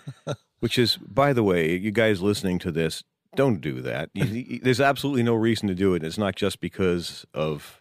which 0.60 0.78
is, 0.78 0.96
by 0.96 1.32
the 1.32 1.42
way, 1.42 1.76
you 1.76 1.90
guys 1.90 2.20
listening 2.20 2.58
to 2.60 2.72
this, 2.72 3.04
don't 3.36 3.60
do 3.60 3.80
that. 3.82 4.10
There's 4.14 4.80
absolutely 4.80 5.22
no 5.22 5.34
reason 5.34 5.68
to 5.68 5.74
do 5.74 5.94
it. 5.94 6.02
It's 6.02 6.18
not 6.18 6.34
just 6.34 6.60
because 6.60 7.26
of 7.34 7.77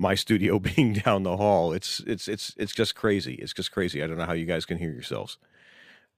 my 0.00 0.14
studio 0.14 0.58
being 0.74 0.94
down 0.94 1.22
the 1.22 1.36
hall. 1.36 1.72
It's 1.72 2.00
it's 2.06 2.26
it's 2.26 2.54
it's 2.56 2.72
just 2.72 2.94
crazy. 2.94 3.34
It's 3.34 3.52
just 3.52 3.70
crazy. 3.70 4.02
I 4.02 4.06
don't 4.06 4.16
know 4.16 4.24
how 4.24 4.32
you 4.32 4.46
guys 4.46 4.64
can 4.64 4.78
hear 4.78 4.90
yourselves. 4.90 5.38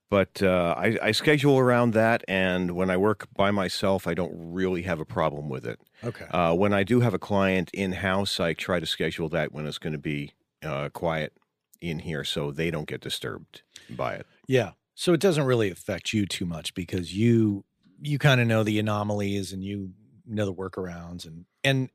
But 0.09 0.43
uh, 0.43 0.75
I, 0.77 0.99
I 1.03 1.13
schedule 1.13 1.59
around 1.59 1.95
that, 1.95 2.23
and 2.29 2.73
when 2.73 2.91
I 2.91 2.99
work 2.99 3.29
by 3.35 3.51
myself, 3.51 4.07
I 4.07 4.13
don't 4.13 4.35
really 4.35 4.83
have 4.83 5.01
a 5.01 5.07
problem 5.07 5.49
with 5.49 5.65
it. 5.67 5.81
Okay. 6.05 6.27
Uh, 6.27 6.53
when 6.53 6.75
I 6.75 6.83
do 6.83 7.01
have 7.01 7.15
a 7.15 7.19
client 7.19 7.71
in 7.73 7.93
house, 7.93 8.39
I 8.39 8.53
try 8.53 8.79
to 8.79 8.85
schedule 8.85 9.31
that 9.31 9.53
when 9.53 9.67
it's 9.67 9.79
going 9.79 9.95
to 9.95 9.99
be 9.99 10.35
uh, 10.63 10.91
quiet 10.91 11.33
in 11.81 12.01
here, 12.01 12.25
so 12.25 12.51
they 12.51 12.71
don't 12.71 12.87
get 12.87 13.01
disturbed 13.01 13.63
by 13.89 14.13
it. 14.13 14.27
Yeah. 14.47 14.73
So 14.95 15.15
it 15.15 15.21
doesn't 15.21 15.45
really 15.45 15.71
affect 15.71 16.13
you 16.13 16.27
too 16.27 16.45
much 16.45 16.75
because 16.75 17.17
you 17.17 17.65
you 18.03 18.19
kind 18.19 18.39
of 18.41 18.47
know 18.47 18.63
the 18.63 18.79
anomalies 18.79 19.51
and 19.51 19.65
you 19.65 19.93
know 20.27 20.45
the 20.45 20.55
workarounds 20.55 21.25
and 21.25 21.47
and 21.65 21.89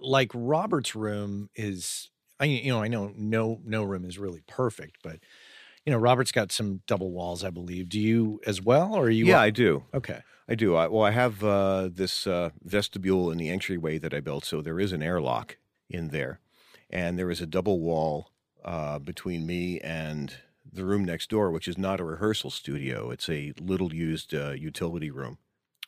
like 0.00 0.30
Robert's 0.34 0.94
room 0.94 1.50
is 1.54 2.10
I 2.38 2.44
you 2.46 2.72
know 2.72 2.82
I 2.82 2.88
know 2.88 3.12
no 3.16 3.60
no 3.64 3.82
room 3.82 4.04
is 4.04 4.18
really 4.18 4.42
perfect 4.46 4.98
but 5.02 5.18
you 5.84 5.92
know 5.92 5.98
Robert's 5.98 6.32
got 6.32 6.52
some 6.52 6.82
double 6.86 7.10
walls 7.12 7.44
I 7.44 7.50
believe. 7.50 7.88
Do 7.88 8.00
you 8.00 8.40
as 8.46 8.62
well 8.62 8.94
or 8.94 9.04
are 9.06 9.10
you 9.10 9.26
yeah, 9.26 9.40
I 9.40 9.50
do. 9.50 9.84
Okay. 9.94 10.20
I 10.48 10.54
do. 10.54 10.74
I, 10.74 10.88
well, 10.88 11.04
I 11.04 11.12
have 11.12 11.42
uh, 11.44 11.88
this 11.92 12.26
uh, 12.26 12.50
vestibule 12.62 13.30
in 13.30 13.38
the 13.38 13.48
entryway 13.48 13.98
that 13.98 14.12
I 14.12 14.20
built, 14.20 14.44
so 14.44 14.60
there 14.60 14.80
is 14.80 14.92
an 14.92 15.02
airlock 15.02 15.56
in 15.88 16.08
there, 16.08 16.40
and 16.90 17.18
there 17.18 17.30
is 17.30 17.40
a 17.40 17.46
double 17.46 17.80
wall 17.80 18.32
uh, 18.64 18.98
between 18.98 19.46
me 19.46 19.80
and 19.80 20.34
the 20.70 20.84
room 20.84 21.04
next 21.04 21.30
door, 21.30 21.50
which 21.50 21.68
is 21.68 21.78
not 21.78 22.00
a 22.00 22.04
rehearsal 22.04 22.50
studio. 22.50 23.10
It's 23.10 23.28
a 23.28 23.52
little 23.60 23.94
used 23.94 24.34
uh, 24.34 24.50
utility 24.50 25.10
room 25.10 25.38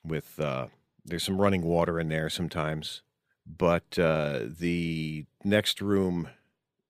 with 0.05 0.39
uh, 0.39 0.69
there's 1.05 1.25
some 1.25 1.41
running 1.41 1.63
water 1.63 1.99
in 1.99 2.09
there 2.09 2.31
sometimes, 2.31 3.03
but 3.47 3.99
uh, 3.99 4.41
the 4.45 5.25
next 5.45 5.81
room 5.81 6.29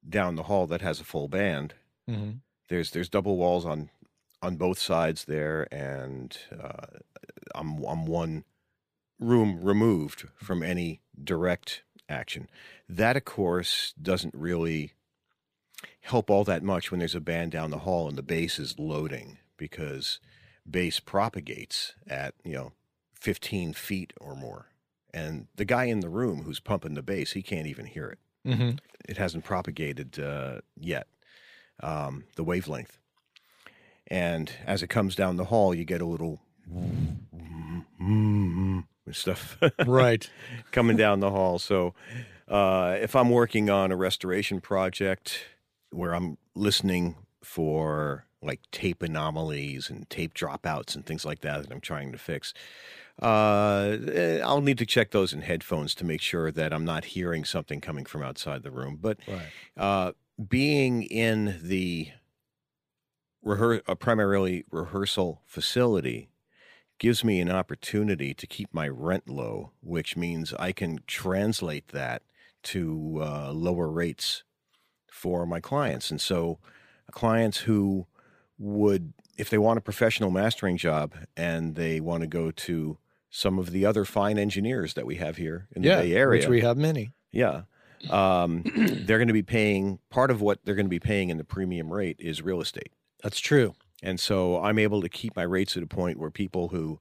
down 0.09 0.37
the 0.37 0.45
hall 0.45 0.67
that 0.67 0.81
has 0.83 1.01
a 1.01 1.05
full 1.05 1.29
band 1.29 1.75
Mm-hmm. 2.09 2.33
there's 2.69 2.91
there's 2.91 3.09
double 3.09 3.39
walls 3.39 3.65
on 3.65 3.89
on 4.43 4.57
both 4.57 4.79
sides 4.79 5.25
there, 5.25 5.67
and 5.73 6.37
uh, 6.53 6.99
I'm 7.55 7.83
I'm 7.85 8.05
one 8.05 8.45
room 9.19 9.61
removed 9.63 10.29
from 10.37 10.63
any 10.63 11.01
direct 11.23 11.83
action. 12.11 12.49
That, 12.87 13.17
of 13.17 13.25
course, 13.25 13.95
doesn't 14.01 14.35
really 14.35 14.93
help 16.03 16.29
all 16.29 16.45
that 16.45 16.63
much 16.63 16.91
when 16.91 16.99
there's 16.99 17.15
a 17.15 17.21
band 17.21 17.53
down 17.53 17.71
the 17.71 17.79
hall 17.79 18.07
and 18.07 18.19
the 18.19 18.23
bass 18.23 18.59
is 18.59 18.79
loading 18.79 19.39
because 19.57 20.21
bass 20.71 21.01
propagates 21.01 21.95
at 22.07 22.35
you 22.45 22.53
know 22.53 22.73
15 23.15 23.73
feet 23.73 24.13
or 24.21 24.35
more, 24.37 24.67
and 25.15 25.47
the 25.57 25.65
guy 25.65 25.85
in 25.85 26.01
the 26.01 26.09
room 26.11 26.43
who's 26.43 26.61
pumping 26.61 26.95
the 26.95 27.03
bass 27.03 27.33
he 27.33 27.43
can't 27.43 27.67
even 27.67 27.87
hear 27.87 28.09
it 28.11 28.19
Mm-hmm. 28.47 28.77
it 29.09 29.17
hasn't 29.17 29.45
propagated 29.45 30.19
uh, 30.19 30.61
yet 30.79 31.07
um, 31.83 32.25
the 32.37 32.45
wavelength 32.45 32.99
and 34.09 34.53
as 34.67 34.83
it 34.83 34.89
comes 34.89 35.17
down 35.17 35.37
the 35.37 35.47
hall 35.47 35.75
you 35.75 35.85
get 35.87 36.03
a 36.03 36.05
little 36.07 36.41
stuff 39.13 39.57
Right. 39.87 40.29
coming 40.73 40.97
down 40.97 41.21
the 41.21 41.31
hall 41.31 41.59
so 41.59 41.95
uh, 42.49 42.97
if 43.01 43.17
i'm 43.17 43.31
working 43.31 43.71
on 43.71 43.91
a 43.93 43.97
restoration 43.97 44.61
project 44.61 45.45
where 45.91 46.15
i'm 46.15 46.37
listening 46.55 47.17
for 47.43 48.27
like 48.43 48.61
tape 48.71 49.03
anomalies 49.03 49.89
and 49.89 50.09
tape 50.11 50.35
dropouts 50.35 50.95
and 50.95 51.07
things 51.07 51.25
like 51.25 51.41
that 51.41 51.63
that 51.63 51.73
i'm 51.73 51.81
trying 51.81 52.13
to 52.13 52.19
fix 52.19 52.53
uh, 53.23 53.97
eh, 54.13 54.41
I'll 54.41 54.61
need 54.61 54.79
to 54.79 54.87
check 54.87 55.11
those 55.13 55.33
in 55.33 55.43
headphones 55.43 55.95
to 55.97 56.05
make 56.05 56.21
sure 56.21 56.51
that 56.51 56.73
I'm 56.73 56.85
not 56.85 57.05
hearing 57.07 57.45
something 57.45 57.81
coming 57.81 58.05
from 58.05 58.23
outside 58.23 58.63
the 58.63 58.71
room. 58.73 58.97
But 59.01 59.21
Right. 59.27 59.53
uh, 59.77 60.13
being 60.49 61.05
in 61.05 61.61
the 61.63 62.11
rehear- 63.45 63.83
uh, 63.87 63.95
primarily 63.95 64.65
rehearsal 64.71 65.43
facility 65.45 66.31
gives 66.99 67.25
me 67.25 67.41
an 67.41 67.51
opportunity 67.51 68.35
to 68.35 68.47
keep 68.47 68.73
my 68.75 68.89
rent 68.89 69.29
low, 69.29 69.73
which 69.83 70.17
means 70.17 70.55
I 70.55 70.73
can 70.73 71.01
translate 71.07 71.89
that 71.89 72.23
to 72.65 73.21
uh, 73.23 73.53
lower 73.53 73.91
rates 73.91 74.45
for 75.11 75.47
my 75.47 75.61
clients. 75.61 76.11
And 76.11 76.21
so, 76.21 76.61
clients 77.13 77.59
who 77.61 78.07
would, 78.59 79.15
if 79.39 79.51
they 79.51 79.59
want 79.59 79.79
a 79.79 79.83
professional 79.83 80.31
mastering 80.31 80.77
job 80.79 81.15
and 81.37 81.77
they 81.77 82.01
want 82.01 82.23
to 82.23 82.29
go 82.29 82.51
to 82.53 82.99
some 83.37 83.59
of 83.59 83.73
the 83.73 83.85
other 83.85 84.05
fine 84.05 84.39
engineers 84.39 84.95
that 84.95 85.05
we 85.05 85.17
have 85.17 85.37
here 85.37 85.67
in 85.75 85.83
the 85.83 85.89
Bay 85.89 86.13
Area, 86.13 86.41
Which 86.41 86.49
we 86.49 86.61
have 86.61 86.77
many. 86.77 87.13
yeah. 87.33 87.63
Um, 88.09 88.63
they're 88.77 89.19
going 89.19 89.29
to 89.29 89.35
be 89.35 89.43
paying 89.43 89.99
part 90.09 90.31
of 90.31 90.41
what 90.41 90.61
they're 90.65 90.77
going 90.77 90.87
to 90.87 90.91
be 90.91 91.01
paying 91.01 91.31
in 91.31 91.39
the 91.39 91.45
premium 91.45 91.93
rate 91.93 92.17
is 92.21 92.43
real 92.43 92.61
estate. 92.61 92.93
That's 93.25 93.41
true. 93.41 93.75
And 94.05 94.21
so 94.21 94.63
I'm 94.63 94.79
able 94.79 95.01
to 95.03 95.09
keep 95.09 95.35
my 95.35 95.43
rates 95.43 95.77
at 95.77 95.83
a 95.83 95.87
point 95.87 96.19
where 96.19 96.31
people 96.31 96.69
who 96.69 97.01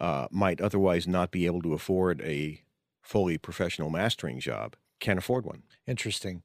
uh, 0.00 0.28
might 0.30 0.60
otherwise 0.62 1.06
not 1.06 1.30
be 1.30 1.44
able 1.44 1.60
to 1.62 1.74
afford 1.74 2.22
a 2.22 2.62
fully 3.02 3.36
professional 3.36 3.90
mastering 3.90 4.40
job 4.40 4.76
can 5.00 5.18
afford 5.18 5.44
one. 5.44 5.64
Interesting. 5.86 6.42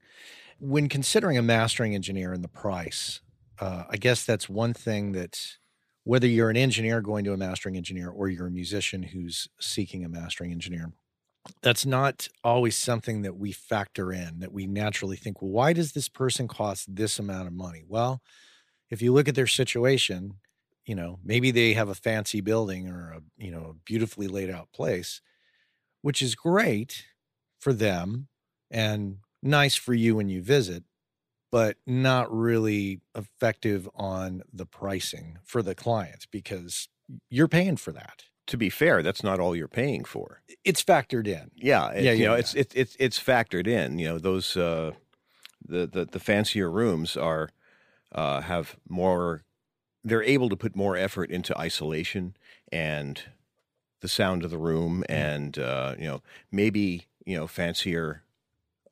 When 0.58 0.88
considering 0.88 1.38
a 1.38 1.42
mastering 1.42 1.94
engineer 1.94 2.32
and 2.34 2.44
the 2.44 2.48
price, 2.48 3.20
uh, 3.60 3.84
I 3.88 3.96
guess 3.96 4.24
that's 4.26 4.48
one 4.48 4.74
thing 4.74 5.12
that 5.12 5.56
whether 6.04 6.26
you're 6.26 6.50
an 6.50 6.56
engineer 6.56 7.00
going 7.00 7.24
to 7.24 7.32
a 7.32 7.36
mastering 7.36 7.76
engineer 7.76 8.10
or 8.10 8.28
you're 8.28 8.48
a 8.48 8.50
musician 8.50 9.02
who's 9.02 9.48
seeking 9.60 10.04
a 10.04 10.08
mastering 10.08 10.52
engineer, 10.52 10.92
that's 11.62 11.84
not 11.86 12.28
always 12.44 12.76
something 12.76 13.22
that 13.22 13.36
we 13.36 13.52
factor 13.52 14.12
in, 14.12 14.40
that 14.40 14.52
we 14.52 14.66
naturally 14.66 15.16
think, 15.16 15.42
well, 15.42 15.50
why 15.50 15.72
does 15.72 15.92
this 15.92 16.08
person 16.08 16.48
cost 16.48 16.94
this 16.94 17.18
amount 17.18 17.48
of 17.48 17.52
money? 17.52 17.84
Well, 17.86 18.20
if 18.90 19.02
you 19.02 19.12
look 19.12 19.28
at 19.28 19.34
their 19.34 19.46
situation, 19.46 20.34
you 20.84 20.94
know, 20.94 21.18
maybe 21.24 21.50
they 21.50 21.72
have 21.74 21.88
a 21.88 21.94
fancy 21.94 22.40
building 22.40 22.88
or 22.88 23.12
a, 23.12 23.20
you 23.36 23.50
know, 23.50 23.70
a 23.70 23.74
beautifully 23.74 24.28
laid 24.28 24.50
out 24.50 24.72
place, 24.72 25.20
which 26.02 26.22
is 26.22 26.34
great 26.34 27.04
for 27.60 27.72
them 27.72 28.28
and 28.70 29.18
nice 29.42 29.74
for 29.74 29.94
you 29.94 30.16
when 30.16 30.28
you 30.28 30.42
visit, 30.42 30.84
but 31.52 31.76
not 31.86 32.32
really 32.36 33.00
effective 33.14 33.88
on 33.94 34.42
the 34.52 34.66
pricing 34.66 35.38
for 35.44 35.62
the 35.62 35.74
client 35.76 36.26
because 36.32 36.88
you're 37.30 37.46
paying 37.46 37.76
for 37.76 37.92
that. 37.92 38.24
To 38.48 38.56
be 38.56 38.70
fair, 38.70 39.02
that's 39.04 39.22
not 39.22 39.38
all 39.38 39.54
you're 39.54 39.68
paying 39.68 40.02
for. 40.04 40.42
It's 40.64 40.82
factored 40.82 41.28
in. 41.28 41.52
Yeah, 41.54 41.90
it- 41.92 42.02
Yeah, 42.02 42.10
you 42.12 42.22
yeah, 42.22 42.28
know, 42.28 42.32
yeah. 42.34 42.40
it's 42.40 42.54
it's 42.54 42.74
it's 42.74 42.96
it's 42.98 43.18
factored 43.20 43.68
in. 43.68 43.98
You 44.00 44.08
know, 44.08 44.18
those 44.18 44.56
uh, 44.56 44.92
the 45.64 45.86
the 45.86 46.06
the 46.06 46.18
fancier 46.18 46.68
rooms 46.68 47.16
are 47.16 47.50
uh, 48.10 48.40
have 48.40 48.74
more. 48.88 49.44
They're 50.02 50.24
able 50.24 50.48
to 50.48 50.56
put 50.56 50.74
more 50.74 50.96
effort 50.96 51.30
into 51.30 51.56
isolation 51.56 52.34
and 52.72 53.22
the 54.00 54.08
sound 54.08 54.42
of 54.42 54.50
the 54.50 54.58
room, 54.58 55.04
and 55.08 55.56
uh, 55.58 55.94
you 55.96 56.06
know, 56.06 56.22
maybe 56.50 57.06
you 57.24 57.36
know 57.36 57.46
fancier 57.46 58.22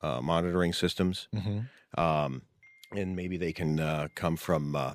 uh, 0.01 0.21
monitoring 0.21 0.71
systems, 0.73 1.27
Mm-hmm. 1.35 2.01
um, 2.01 2.43
and 2.91 3.15
maybe 3.15 3.37
they 3.37 3.53
can 3.53 3.79
uh, 3.79 4.07
come 4.15 4.37
from. 4.37 4.75
Uh, 4.75 4.93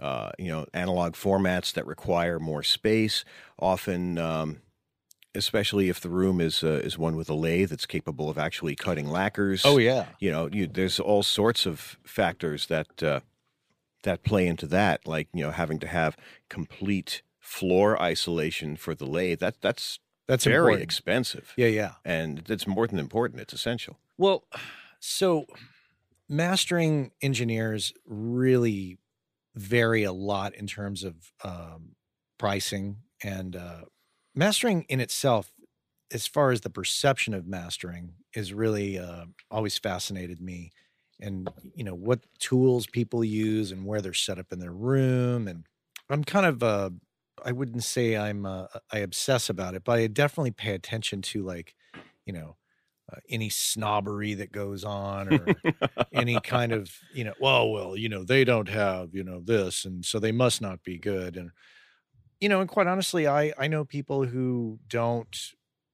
uh, 0.00 0.32
you 0.36 0.48
know, 0.48 0.66
analog 0.74 1.12
formats 1.12 1.72
that 1.74 1.86
require 1.86 2.40
more 2.40 2.64
space. 2.64 3.24
Often, 3.60 4.18
um, 4.18 4.60
especially 5.32 5.88
if 5.88 6.00
the 6.00 6.08
room 6.08 6.40
is 6.40 6.64
uh, 6.64 6.80
is 6.82 6.98
one 6.98 7.14
with 7.14 7.30
a 7.30 7.34
lathe 7.34 7.70
that's 7.70 7.86
capable 7.86 8.28
of 8.28 8.36
actually 8.36 8.74
cutting 8.74 9.08
lacquers. 9.08 9.62
Oh 9.64 9.78
yeah. 9.78 10.06
you 10.18 10.32
know, 10.32 10.48
you, 10.50 10.66
there's 10.66 10.98
all 10.98 11.22
sorts 11.22 11.66
of 11.66 11.98
factors 12.02 12.66
that 12.66 13.00
uh, 13.00 13.20
that 14.02 14.24
play 14.24 14.48
into 14.48 14.66
that, 14.66 15.06
like 15.06 15.28
you 15.32 15.44
know, 15.44 15.52
having 15.52 15.78
to 15.80 15.86
have 15.86 16.16
complete 16.48 17.22
floor 17.38 18.00
isolation 18.02 18.76
for 18.76 18.96
the 18.96 19.06
lathe. 19.06 19.38
That 19.38 19.60
that's 19.60 20.00
That's 20.26 20.44
very 20.44 20.56
important. 20.56 20.82
expensive, 20.82 21.52
yeah, 21.56 21.68
yeah. 21.68 21.92
and 22.04 22.42
it's 22.50 22.66
more 22.66 22.88
than 22.88 22.98
important. 22.98 23.40
It's 23.40 23.52
essential. 23.52 23.98
Well, 24.18 24.44
so 24.98 25.46
mastering 26.28 27.12
engineers 27.20 27.92
really 28.06 28.98
vary 29.54 30.04
a 30.04 30.12
lot 30.12 30.54
in 30.54 30.66
terms 30.66 31.04
of 31.04 31.14
um, 31.44 31.94
pricing 32.38 32.96
and 33.22 33.56
uh, 33.56 33.82
mastering 34.34 34.84
in 34.88 35.00
itself 35.00 35.52
as 36.12 36.26
far 36.26 36.50
as 36.50 36.62
the 36.62 36.70
perception 36.70 37.34
of 37.34 37.46
mastering 37.46 38.14
is 38.34 38.52
really 38.52 38.98
uh, 38.98 39.24
always 39.50 39.78
fascinated 39.78 40.40
me. 40.40 40.72
And 41.20 41.48
you 41.74 41.84
know 41.84 41.94
what 41.94 42.20
tools 42.38 42.86
people 42.86 43.22
use 43.24 43.70
and 43.70 43.86
where 43.86 44.00
they're 44.00 44.12
set 44.12 44.38
up 44.38 44.52
in 44.52 44.58
their 44.58 44.72
room 44.72 45.46
and 45.48 45.66
i'm 46.10 46.24
kind 46.24 46.46
of 46.46 46.62
uh 46.62 46.90
i 47.44 47.52
wouldn't 47.52 47.84
say 47.84 48.16
i'm 48.16 48.44
uh, 48.44 48.66
i 48.92 48.98
obsess 48.98 49.48
about 49.48 49.74
it 49.74 49.84
but 49.84 49.98
i 49.98 50.06
definitely 50.06 50.50
pay 50.50 50.74
attention 50.74 51.22
to 51.22 51.42
like 51.44 51.74
you 52.26 52.32
know 52.32 52.56
uh, 53.12 53.16
any 53.28 53.48
snobbery 53.48 54.34
that 54.34 54.52
goes 54.52 54.84
on 54.84 55.28
or 55.28 55.62
any 56.12 56.40
kind 56.40 56.72
of 56.72 56.90
you 57.10 57.24
know 57.24 57.34
well 57.38 57.70
well 57.70 57.96
you 57.96 58.08
know 58.08 58.24
they 58.24 58.44
don't 58.44 58.68
have 58.68 59.14
you 59.14 59.24
know 59.24 59.40
this 59.40 59.84
and 59.84 60.04
so 60.04 60.18
they 60.18 60.32
must 60.32 60.60
not 60.60 60.82
be 60.82 60.98
good 60.98 61.36
and 61.36 61.50
you 62.40 62.48
know 62.48 62.60
and 62.60 62.68
quite 62.68 62.86
honestly 62.86 63.26
i 63.26 63.52
i 63.58 63.66
know 63.66 63.84
people 63.84 64.24
who 64.26 64.78
don't 64.88 65.52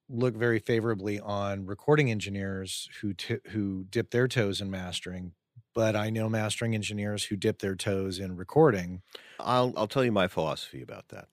look 0.08 0.34
very 0.34 0.58
favorably 0.58 1.20
on 1.20 1.66
recording 1.66 2.10
engineers 2.10 2.88
who 3.00 3.12
t- 3.12 3.38
who 3.48 3.84
dip 3.90 4.10
their 4.10 4.26
toes 4.26 4.60
in 4.60 4.70
mastering 4.70 5.32
but 5.74 5.94
i 5.94 6.10
know 6.10 6.28
mastering 6.28 6.74
engineers 6.74 7.24
who 7.24 7.36
dip 7.36 7.58
their 7.60 7.76
toes 7.76 8.18
in 8.18 8.36
recording. 8.36 9.02
I'll 9.38 9.72
I'll 9.76 9.86
tell 9.86 10.04
you 10.04 10.12
my 10.12 10.26
philosophy 10.26 10.82
about 10.82 11.08
that, 11.10 11.28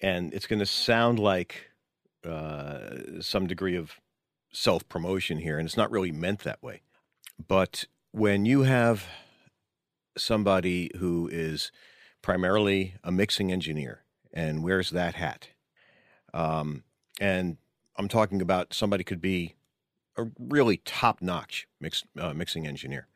and 0.00 0.34
it's 0.34 0.46
going 0.46 0.58
to 0.58 0.66
sound 0.66 1.18
like 1.18 1.70
uh, 2.24 3.20
some 3.20 3.46
degree 3.46 3.76
of 3.76 3.92
self 4.52 4.88
promotion 4.88 5.38
here, 5.38 5.58
and 5.58 5.66
it's 5.66 5.76
not 5.76 5.90
really 5.90 6.12
meant 6.12 6.40
that 6.40 6.62
way. 6.62 6.82
But 7.46 7.84
when 8.12 8.44
you 8.44 8.62
have 8.62 9.06
somebody 10.16 10.90
who 10.98 11.28
is 11.30 11.70
primarily 12.22 12.94
a 13.04 13.12
mixing 13.12 13.52
engineer 13.52 14.04
and 14.32 14.62
wears 14.62 14.90
that 14.90 15.14
hat, 15.14 15.48
um, 16.34 16.84
and 17.20 17.56
I'm 17.96 18.08
talking 18.08 18.40
about 18.42 18.74
somebody 18.74 19.04
could 19.04 19.20
be 19.20 19.54
a 20.16 20.26
really 20.38 20.78
top 20.78 21.22
notch 21.22 21.68
mix, 21.80 22.04
uh, 22.18 22.34
mixing 22.34 22.66
engineer. 22.66 23.06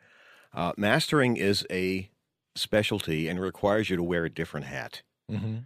Uh, 0.55 0.73
mastering 0.77 1.37
is 1.37 1.67
a 1.71 2.11
specialty 2.55 3.29
and 3.29 3.41
requires 3.41 3.91
you 3.91 3.97
to 3.97 4.03
wear 4.03 4.25
a 4.25 4.31
different 4.31 4.67
hat. 4.67 5.03
mm-hmm. 5.31 5.59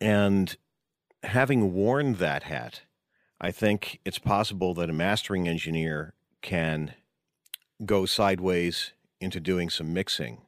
And 0.00 0.56
having 1.22 1.72
worn 1.72 2.14
that 2.14 2.44
hat, 2.44 2.82
I 3.40 3.50
think 3.50 4.00
it's 4.04 4.18
possible 4.18 4.74
that 4.74 4.90
a 4.90 4.94
mastering 4.94 5.48
engineer 5.48 6.14
can 6.42 6.94
go 7.84 8.06
sideways 8.06 8.92
into 9.20 9.40
doing 9.40 9.68
some 9.70 9.92
mixing 9.92 10.42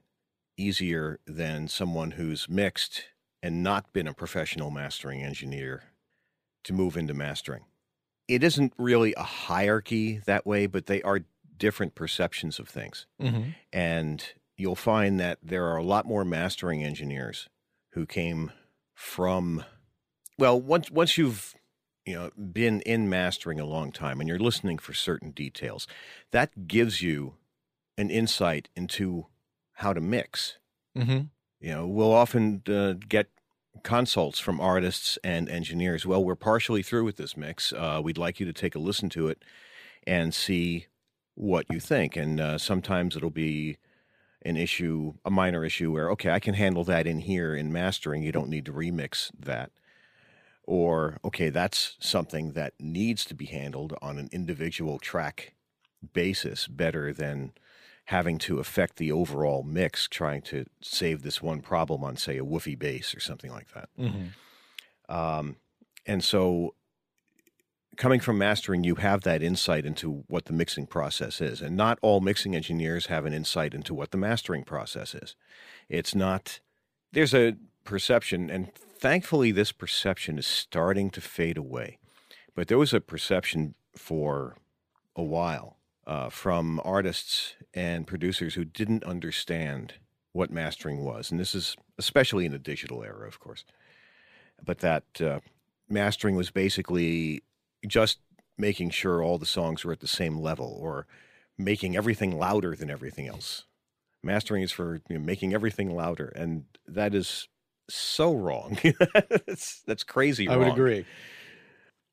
easier 0.57 1.21
than 1.27 1.69
someone 1.69 2.13
who's 2.13 2.49
mixed 2.49 3.07
and 3.43 3.63
not 3.63 3.93
been 3.93 4.09
a 4.09 4.15
professional 4.15 4.71
mastering 4.71 5.23
engineer 5.23 5.85
to 6.65 6.73
move 6.73 6.97
into 6.97 7.15
mastering. 7.15 7.65
It 8.27 8.43
isn't 8.43 8.73
really 8.77 9.15
a 9.17 9.23
hierarchy 9.23 10.21
that 10.27 10.45
way, 10.45 10.67
but 10.67 10.87
they 10.87 11.01
are 11.03 11.21
different 11.57 11.95
perceptions 11.95 12.59
of 12.59 12.69
things. 12.69 13.07
Mm-hmm. 13.21 13.51
And 13.73 14.25
you'll 14.57 14.75
find 14.75 15.21
that 15.21 15.39
there 15.43 15.67
are 15.67 15.77
a 15.77 15.83
lot 15.83 16.07
more 16.07 16.25
mastering 16.25 16.83
engineers 16.83 17.49
who 17.93 18.07
came 18.07 18.53
from 18.95 19.65
well 20.37 20.61
once 20.61 20.91
once 20.91 21.17
you've 21.17 21.55
you 22.09 22.15
know 22.15 22.31
been 22.37 22.81
in 22.83 23.07
mastering 23.09 23.61
a 23.61 23.67
long 23.67 23.93
time 23.93 24.19
and 24.19 24.29
you're 24.29 24.39
listening 24.39 24.79
for 24.79 24.95
certain 24.95 25.31
details 25.31 25.87
that 26.31 26.67
gives 26.67 27.03
you 27.03 27.35
an 27.99 28.09
insight 28.09 28.69
into 28.75 29.27
how 29.75 29.93
to 29.93 30.01
mix. 30.01 30.57
Mm-hmm. 30.97 31.27
you 31.61 31.75
know 31.75 31.87
we'll 31.87 32.13
often 32.13 32.63
uh, 32.67 32.95
get 33.09 33.29
consults 33.83 34.41
from 34.41 34.59
artists 34.59 35.19
and 35.23 35.51
engineers. 35.51 36.07
Well 36.07 36.25
we're 36.25 36.35
partially 36.35 36.83
through 36.83 37.05
with 37.05 37.19
this 37.19 37.37
mix. 37.37 37.75
Uh, 37.75 38.01
we'd 38.03 38.19
like 38.19 38.41
you 38.41 38.47
to 38.47 38.55
take 38.55 38.75
a 38.75 38.79
listen 38.79 39.11
to 39.11 39.29
it 39.29 39.45
and 40.07 40.33
see 40.33 40.87
what 41.35 41.67
you 41.71 41.79
think. 41.79 42.17
And 42.17 42.41
uh, 42.41 42.57
sometimes 42.57 43.17
it'll 43.17 43.31
be 43.31 43.77
an 44.43 44.57
issue 44.57 45.13
a 45.27 45.31
minor 45.31 45.65
issue 45.65 45.91
where 45.93 46.11
okay 46.13 46.31
i 46.31 46.39
can 46.39 46.55
handle 46.55 46.85
that 46.85 47.07
in 47.07 47.21
here 47.21 47.55
in 47.55 47.71
mastering. 47.71 48.23
You 48.23 48.33
don't 48.33 48.49
need 48.49 48.65
to 48.65 48.73
remix 48.73 49.31
that 49.39 49.71
or 50.69 51.17
okay 51.25 51.49
that's 51.49 51.97
something 51.99 52.53
that 52.53 52.75
needs 52.79 53.25
to 53.25 53.35
be 53.35 53.47
handled 53.47 53.95
on 54.03 54.19
an 54.19 54.29
individual 54.33 54.99
track 54.99 55.55
basis 56.13 56.69
better 56.69 57.11
than 57.11 57.53
having 58.05 58.37
to 58.37 58.59
affect 58.59 58.97
the 58.97 59.11
overall 59.11 59.63
mix 59.63 60.07
trying 60.07 60.43
to 60.43 60.67
save 60.83 61.23
this 61.23 61.41
one 61.41 61.61
problem 61.63 62.05
on 62.05 62.17
say 62.19 62.37
a 62.37 62.45
woofy 62.45 62.79
bass 62.79 63.15
or 63.15 63.21
something 63.21 63.51
like 63.51 63.73
that 63.73 63.89
Mm-hmm. 63.99 65.15
um, 65.15 65.57
and 66.05 66.23
so 66.23 66.75
coming 67.97 68.21
from 68.21 68.37
mastering 68.37 68.85
you 68.85 68.97
have 68.97 69.23
that 69.23 69.43
insight 69.43 69.87
into 69.87 70.23
what 70.27 70.45
the 70.45 70.53
mixing 70.53 70.87
process 70.87 71.41
is 71.41 71.63
and 71.63 71.79
not 71.79 71.99
all 72.03 72.21
mixing 72.21 72.55
engineers 72.55 73.07
have 73.07 73.25
an 73.25 73.33
insight 73.33 73.73
into 73.73 73.95
what 73.95 74.11
the 74.11 74.19
mastering 74.19 74.65
process 74.65 75.15
is 75.15 75.35
it's 75.89 76.15
not 76.15 76.61
there's 77.13 77.33
a 77.33 77.57
perception 77.85 78.51
and 78.51 78.71
thankfully 78.99 79.53
this 79.53 79.73
perception 79.73 80.39
is 80.39 80.47
starting 80.47 81.11
to 81.11 81.21
fade 81.21 81.57
away 81.57 81.99
but 82.55 82.69
there 82.69 82.79
was 82.79 82.93
a 82.93 83.01
perception 83.01 83.75
for 83.95 84.57
a 85.15 85.23
while 85.23 85.77
uh, 86.07 86.29
from 86.29 86.81
artists 86.85 87.55
and 87.75 88.07
producers 88.07 88.55
who 88.55 88.65
didn't 88.65 89.05
understand 89.05 89.95
what 90.33 90.51
mastering 90.51 91.05
was 91.05 91.31
and 91.31 91.39
this 91.39 91.55
is 91.55 91.77
especially 91.99 92.47
in 92.47 92.53
the 92.53 92.59
digital 92.59 93.03
era 93.03 93.27
of 93.27 93.41
course 93.41 93.65
but 94.65 94.79
that 94.79 95.05
uh, 95.21 95.41
mastering 95.89 96.37
was 96.37 96.51
basically 96.51 97.43
just 97.87 98.19
making 98.57 98.91
sure 98.91 99.23
all 99.23 99.39
the 99.39 99.47
songs 99.47 99.85
were 99.85 99.93
at 99.93 100.01
the 100.01 100.09
same 100.09 100.39
level 100.39 100.77
or 100.81 101.07
making 101.57 101.97
everything 101.97 102.39
louder 102.39 102.75
than 102.75 102.91
everything 102.91 103.29
else. 103.29 103.65
Mastering 104.23 104.63
is 104.63 104.73
for 104.73 105.01
you 105.09 105.19
know, 105.19 105.25
making 105.25 105.55
everything 105.55 105.95
louder, 105.95 106.33
and 106.35 106.65
that 106.87 107.15
is 107.15 107.49
so 107.89 108.35
wrong. 108.35 108.79
that's, 109.47 109.83
that's 109.87 110.05
crazy 110.05 110.49
I 110.49 110.53
wrong. 110.53 110.61
would 110.61 110.73
agree. 110.73 111.07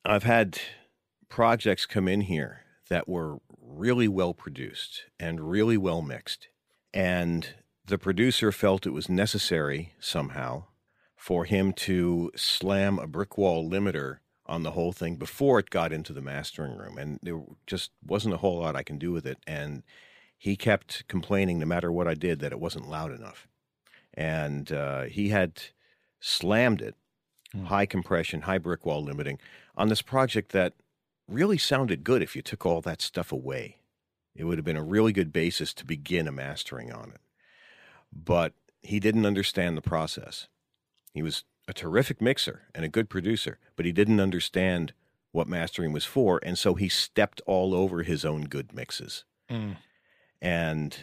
I've 0.03 0.23
had 0.23 0.59
projects 1.29 1.85
come 1.85 2.07
in 2.07 2.21
here 2.21 2.61
that 2.89 3.07
were 3.07 3.37
really 3.61 4.07
well 4.07 4.33
produced 4.33 5.05
and 5.19 5.49
really 5.49 5.77
well 5.77 6.01
mixed. 6.01 6.47
And 6.93 7.55
the 7.85 7.97
producer 7.97 8.51
felt 8.51 8.85
it 8.85 8.91
was 8.91 9.09
necessary 9.09 9.93
somehow 9.99 10.65
for 11.15 11.45
him 11.45 11.73
to 11.73 12.31
slam 12.35 12.99
a 12.99 13.07
brick 13.07 13.37
wall 13.37 13.69
limiter 13.69 14.17
on 14.45 14.63
the 14.63 14.71
whole 14.71 14.91
thing 14.91 15.15
before 15.15 15.59
it 15.59 15.71
got 15.71 15.91
into 15.91 16.13
the 16.13 16.21
mastering 16.21 16.77
room. 16.77 16.97
And 16.97 17.19
there 17.23 17.41
just 17.65 17.91
wasn't 18.05 18.35
a 18.35 18.37
whole 18.37 18.59
lot 18.59 18.75
I 18.75 18.83
can 18.83 18.99
do 18.99 19.11
with 19.11 19.25
it. 19.25 19.39
And 19.47 19.83
he 20.37 20.55
kept 20.55 21.07
complaining, 21.07 21.59
no 21.59 21.65
matter 21.65 21.91
what 21.91 22.07
I 22.07 22.13
did, 22.13 22.39
that 22.39 22.51
it 22.51 22.59
wasn't 22.59 22.89
loud 22.89 23.11
enough. 23.11 23.47
And 24.15 24.71
uh, 24.71 25.03
he 25.03 25.29
had 25.29 25.61
slammed 26.19 26.81
it, 26.81 26.95
Hmm. 27.55 27.65
high 27.65 27.85
compression, 27.85 28.41
high 28.41 28.57
brick 28.57 28.85
wall 28.85 29.03
limiting, 29.03 29.39
on 29.75 29.87
this 29.87 30.01
project 30.01 30.51
that 30.51 30.73
really 31.27 31.57
sounded 31.57 32.03
good 32.03 32.21
if 32.21 32.35
you 32.35 32.41
took 32.41 32.65
all 32.65 32.81
that 32.81 33.01
stuff 33.01 33.31
away. 33.31 33.77
It 34.35 34.43
would 34.43 34.57
have 34.57 34.65
been 34.65 34.77
a 34.77 34.83
really 34.83 35.13
good 35.13 35.31
basis 35.31 35.73
to 35.75 35.85
begin 35.85 36.27
a 36.27 36.31
mastering 36.31 36.91
on 36.91 37.11
it. 37.11 37.21
But 38.11 38.53
he 38.81 38.99
didn't 38.99 39.25
understand 39.25 39.77
the 39.77 39.81
process. 39.81 40.47
He 41.13 41.23
was 41.23 41.45
a 41.67 41.73
terrific 41.73 42.21
mixer 42.21 42.63
and 42.75 42.83
a 42.83 42.89
good 42.89 43.09
producer, 43.09 43.57
but 43.75 43.85
he 43.85 43.91
didn't 43.91 44.19
understand 44.19 44.93
what 45.31 45.47
mastering 45.47 45.93
was 45.93 46.05
for. 46.05 46.39
And 46.43 46.57
so 46.57 46.75
he 46.75 46.89
stepped 46.89 47.41
all 47.45 47.73
over 47.73 48.03
his 48.03 48.25
own 48.25 48.43
good 48.43 48.73
mixes. 48.73 49.23
Mm. 49.49 49.77
And 50.41 50.97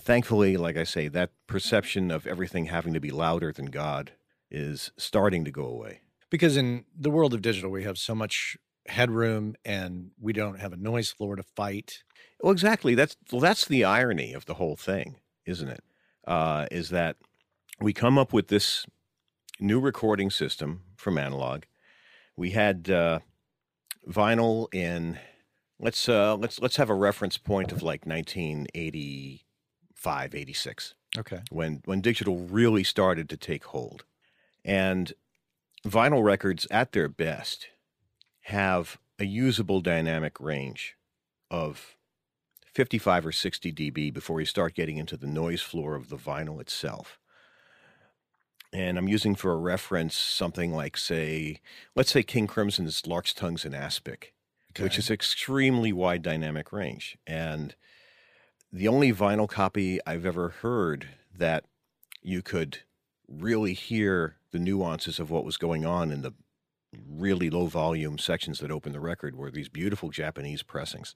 thankfully, 0.00 0.56
like 0.56 0.76
I 0.76 0.84
say, 0.84 1.08
that 1.08 1.30
perception 1.46 2.10
of 2.10 2.26
everything 2.26 2.66
having 2.66 2.94
to 2.94 3.00
be 3.00 3.10
louder 3.10 3.52
than 3.52 3.66
God 3.66 4.12
is 4.50 4.90
starting 4.96 5.44
to 5.44 5.50
go 5.50 5.64
away. 5.66 6.00
Because 6.30 6.56
in 6.56 6.84
the 6.96 7.10
world 7.10 7.34
of 7.34 7.42
digital, 7.42 7.70
we 7.70 7.84
have 7.84 7.98
so 7.98 8.14
much 8.14 8.56
headroom 8.88 9.54
and 9.64 10.10
we 10.20 10.32
don't 10.32 10.60
have 10.60 10.72
a 10.72 10.76
noise 10.76 11.10
floor 11.10 11.36
to 11.36 11.42
fight. 11.42 12.02
Well, 12.40 12.52
exactly. 12.52 12.94
That's 12.94 13.16
well, 13.32 13.40
that's 13.40 13.64
the 13.66 13.84
irony 13.84 14.32
of 14.32 14.46
the 14.46 14.54
whole 14.54 14.76
thing, 14.76 15.16
isn't 15.46 15.68
it? 15.68 15.82
Uh, 16.26 16.66
is 16.70 16.90
that 16.90 17.16
we 17.80 17.92
come 17.92 18.18
up 18.18 18.32
with 18.32 18.48
this 18.48 18.86
new 19.60 19.80
recording 19.80 20.30
system 20.30 20.82
from 20.96 21.18
analog. 21.18 21.64
We 22.36 22.50
had 22.50 22.90
uh, 22.90 23.20
vinyl 24.08 24.72
in 24.74 25.18
let's 25.78 26.08
uh, 26.08 26.36
let's 26.36 26.60
let's 26.60 26.76
have 26.76 26.90
a 26.90 26.94
reference 26.94 27.38
point 27.38 27.72
of 27.72 27.82
like 27.82 28.06
1985, 30.06 30.34
86 30.34 30.94
Okay. 31.18 31.40
when 31.50 31.82
when 31.84 32.00
digital 32.00 32.38
really 32.38 32.84
started 32.84 33.28
to 33.30 33.36
take 33.36 33.64
hold. 33.64 34.04
And 34.64 35.12
vinyl 35.86 36.22
records 36.24 36.66
at 36.70 36.92
their 36.92 37.08
best 37.08 37.68
have 38.42 38.98
a 39.18 39.24
usable 39.24 39.80
dynamic 39.80 40.38
range 40.40 40.96
of 41.50 41.96
55 42.74 43.26
or 43.26 43.32
60 43.32 43.72
dB 43.72 44.12
before 44.12 44.40
you 44.40 44.46
start 44.46 44.74
getting 44.74 44.98
into 44.98 45.16
the 45.16 45.26
noise 45.26 45.62
floor 45.62 45.94
of 45.94 46.08
the 46.10 46.16
vinyl 46.16 46.60
itself. 46.60 47.18
And 48.72 48.98
I'm 48.98 49.08
using 49.08 49.34
for 49.34 49.52
a 49.52 49.56
reference 49.56 50.14
something 50.16 50.72
like, 50.72 50.96
say, 50.98 51.60
let's 51.94 52.10
say 52.10 52.22
King 52.22 52.46
Crimson's 52.46 53.06
Larks' 53.06 53.32
Tongues 53.32 53.64
in 53.64 53.72
Aspic 53.74 54.34
Okay. 54.72 54.82
which 54.82 54.98
is 54.98 55.10
extremely 55.10 55.90
wide 55.90 56.20
dynamic 56.20 56.70
range. 56.70 57.16
And 57.26 57.74
the 58.72 58.88
only 58.88 59.12
vinyl 59.12 59.48
copy 59.48 60.00
I've 60.06 60.26
ever 60.26 60.48
heard 60.48 61.08
that 61.36 61.64
you 62.22 62.42
could 62.42 62.78
really 63.28 63.74
hear 63.74 64.36
the 64.50 64.58
nuances 64.58 65.18
of 65.18 65.30
what 65.30 65.44
was 65.44 65.56
going 65.56 65.84
on 65.84 66.10
in 66.10 66.22
the 66.22 66.32
really 67.08 67.50
low 67.50 67.66
volume 67.66 68.18
sections 68.18 68.58
that 68.60 68.70
opened 68.70 68.94
the 68.94 69.00
record 69.00 69.36
were 69.36 69.50
these 69.50 69.68
beautiful 69.68 70.10
Japanese 70.10 70.62
pressings 70.62 71.14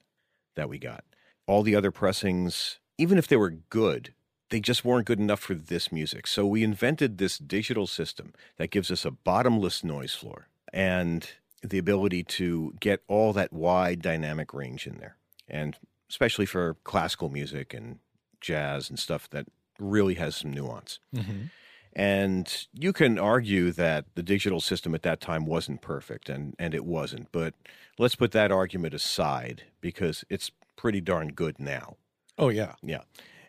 that 0.56 0.68
we 0.68 0.78
got. 0.78 1.04
All 1.46 1.62
the 1.62 1.74
other 1.74 1.90
pressings, 1.90 2.78
even 2.98 3.18
if 3.18 3.26
they 3.26 3.36
were 3.36 3.50
good, 3.50 4.14
they 4.50 4.60
just 4.60 4.84
weren't 4.84 5.06
good 5.06 5.20
enough 5.20 5.40
for 5.40 5.54
this 5.54 5.90
music. 5.92 6.26
So 6.26 6.46
we 6.46 6.62
invented 6.62 7.18
this 7.18 7.38
digital 7.38 7.86
system 7.86 8.32
that 8.58 8.70
gives 8.70 8.90
us 8.90 9.04
a 9.04 9.10
bottomless 9.10 9.82
noise 9.84 10.14
floor 10.14 10.48
and 10.72 11.28
the 11.62 11.78
ability 11.78 12.24
to 12.24 12.74
get 12.80 13.02
all 13.06 13.32
that 13.32 13.52
wide 13.52 14.02
dynamic 14.02 14.52
range 14.52 14.86
in 14.86 14.98
there. 14.98 15.16
And 15.48 15.76
especially 16.10 16.46
for 16.46 16.76
classical 16.84 17.30
music 17.30 17.72
and 17.72 18.00
jazz 18.40 18.90
and 18.90 18.98
stuff 18.98 19.30
that 19.30 19.46
really 19.78 20.14
has 20.14 20.36
some 20.36 20.52
nuance. 20.52 20.98
hmm 21.14 21.44
And 21.92 22.66
you 22.72 22.92
can 22.92 23.18
argue 23.18 23.72
that 23.72 24.04
the 24.14 24.22
digital 24.22 24.60
system 24.60 24.94
at 24.94 25.02
that 25.02 25.20
time 25.20 25.46
wasn't 25.46 25.80
perfect, 25.80 26.28
and, 26.28 26.54
and 26.58 26.74
it 26.74 26.84
wasn't. 26.84 27.32
But 27.32 27.54
let's 27.98 28.14
put 28.14 28.32
that 28.32 28.52
argument 28.52 28.94
aside 28.94 29.64
because 29.80 30.24
it's 30.28 30.50
pretty 30.76 31.00
darn 31.00 31.28
good 31.32 31.58
now. 31.58 31.96
Oh 32.38 32.48
yeah. 32.48 32.74
Yeah. 32.82 33.02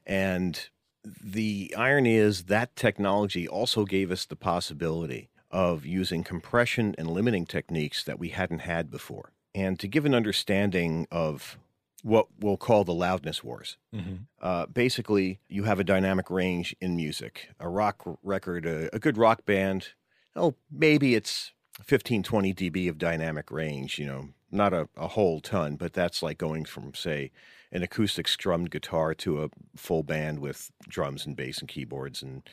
And 0.06 0.69
the 1.04 1.74
irony 1.78 2.15
is 2.15 2.43
that 2.45 2.76
technology 2.76 3.47
also 3.47 3.86
gave 3.86 4.12
us 4.12 4.26
the 4.26 4.36
possibility 4.36 5.30
of 5.50 5.86
using 5.86 6.24
compression 6.24 6.95
and 6.97 7.10
limiting 7.10 7.45
techniques 7.45 8.04
that 8.04 8.19
we 8.19 8.30
hadn't 8.30 8.60
had 8.60 8.89
before. 8.89 9.32
And 9.54 9.80
to 9.80 9.88
give 9.88 10.06
an 10.06 10.15
understanding 10.15 11.08
of 11.12 11.58
what 12.04 12.28
we'll 12.40 12.58
call 12.58 12.84
the 12.84 12.94
loudness 12.94 13.44
wars, 13.44 13.78
hmm 13.94 14.16
uh, 14.42 14.66
basically, 14.66 15.40
you 15.50 15.66
have 15.66 15.80
a 15.80 15.84
dynamic 15.84 16.32
range 16.32 16.76
in 16.82 16.96
music. 16.96 17.50
A 17.60 17.70
rock 17.70 18.02
record, 18.24 18.66
a, 18.66 18.94
a 18.94 18.98
good 18.98 19.16
rock 19.16 19.46
band, 19.46 19.90
oh, 20.36 20.56
maybe 20.72 21.14
it's 21.14 21.52
15, 21.84 22.24
20 22.24 22.54
dB 22.54 22.90
of 22.90 22.98
dynamic 22.98 23.52
range, 23.52 24.00
you 24.00 24.06
know, 24.06 24.30
not 24.52 24.74
a, 24.74 24.90
a 24.98 25.10
whole 25.10 25.40
ton, 25.40 25.76
but 25.76 25.94
that's 25.94 26.22
like 26.22 26.38
going 26.38 26.66
from, 26.66 26.94
say, 26.94 27.32
an 27.72 27.84
acoustic 27.84 28.28
strummed 28.28 28.72
guitar 28.72 29.14
to 29.14 29.44
a 29.44 29.50
full 29.76 30.04
band 30.04 30.40
with 30.40 30.72
drums 30.88 31.26
and 31.26 31.36
bass 31.36 31.60
and 31.60 31.70
keyboards 31.70 32.22
and 32.22 32.44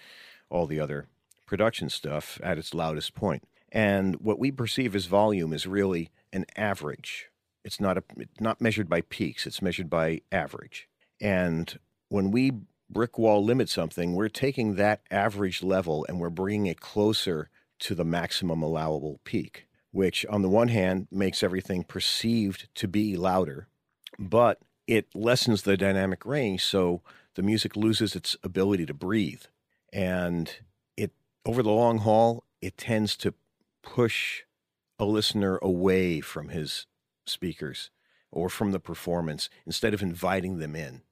all 0.50 0.66
the 0.66 0.80
other 0.80 1.08
production 1.46 1.88
stuff 1.88 2.38
at 2.42 2.58
its 2.58 2.74
loudest 2.74 3.14
point. 3.14 3.42
And 3.70 4.16
what 4.16 4.38
we 4.38 4.50
perceive 4.50 4.94
as 4.94 5.06
volume 5.06 5.52
is 5.52 5.66
really 5.66 6.10
an 6.32 6.46
average. 6.56 7.30
It's 7.68 7.80
not 7.80 7.98
a, 7.98 8.02
it's 8.16 8.40
not 8.40 8.62
measured 8.62 8.88
by 8.88 9.02
peaks. 9.02 9.46
It's 9.46 9.60
measured 9.60 9.90
by 9.90 10.22
average. 10.32 10.88
And 11.20 11.78
when 12.08 12.30
we 12.30 12.52
brick 12.88 13.18
wall 13.18 13.44
limit 13.44 13.68
something, 13.68 14.14
we're 14.14 14.30
taking 14.30 14.76
that 14.76 15.02
average 15.10 15.62
level 15.62 16.06
and 16.08 16.18
we're 16.18 16.30
bringing 16.30 16.64
it 16.64 16.80
closer 16.80 17.50
to 17.80 17.94
the 17.94 18.06
maximum 18.06 18.62
allowable 18.62 19.20
peak, 19.22 19.68
which 19.90 20.24
on 20.30 20.40
the 20.40 20.48
one 20.48 20.68
hand 20.68 21.08
makes 21.10 21.42
everything 21.42 21.84
perceived 21.84 22.68
to 22.76 22.88
be 22.88 23.18
louder, 23.18 23.68
but 24.18 24.62
it 24.86 25.14
lessens 25.14 25.60
the 25.60 25.76
dynamic 25.76 26.24
range 26.24 26.64
so 26.64 27.02
the 27.34 27.42
music 27.42 27.76
loses 27.76 28.16
its 28.16 28.34
ability 28.42 28.86
to 28.86 28.94
breathe. 28.94 29.42
And 29.92 30.50
it 30.96 31.12
over 31.44 31.62
the 31.62 31.70
long 31.70 31.98
haul, 31.98 32.44
it 32.62 32.78
tends 32.78 33.14
to 33.18 33.34
push 33.82 34.44
a 34.98 35.04
listener 35.04 35.58
away 35.60 36.22
from 36.22 36.48
his 36.48 36.86
speakers 37.28 37.90
or 38.30 38.48
from 38.48 38.72
the 38.72 38.80
performance 38.80 39.48
instead 39.66 39.94
of 39.94 40.02
inviting 40.02 40.58
them 40.58 40.76
in 40.76 41.02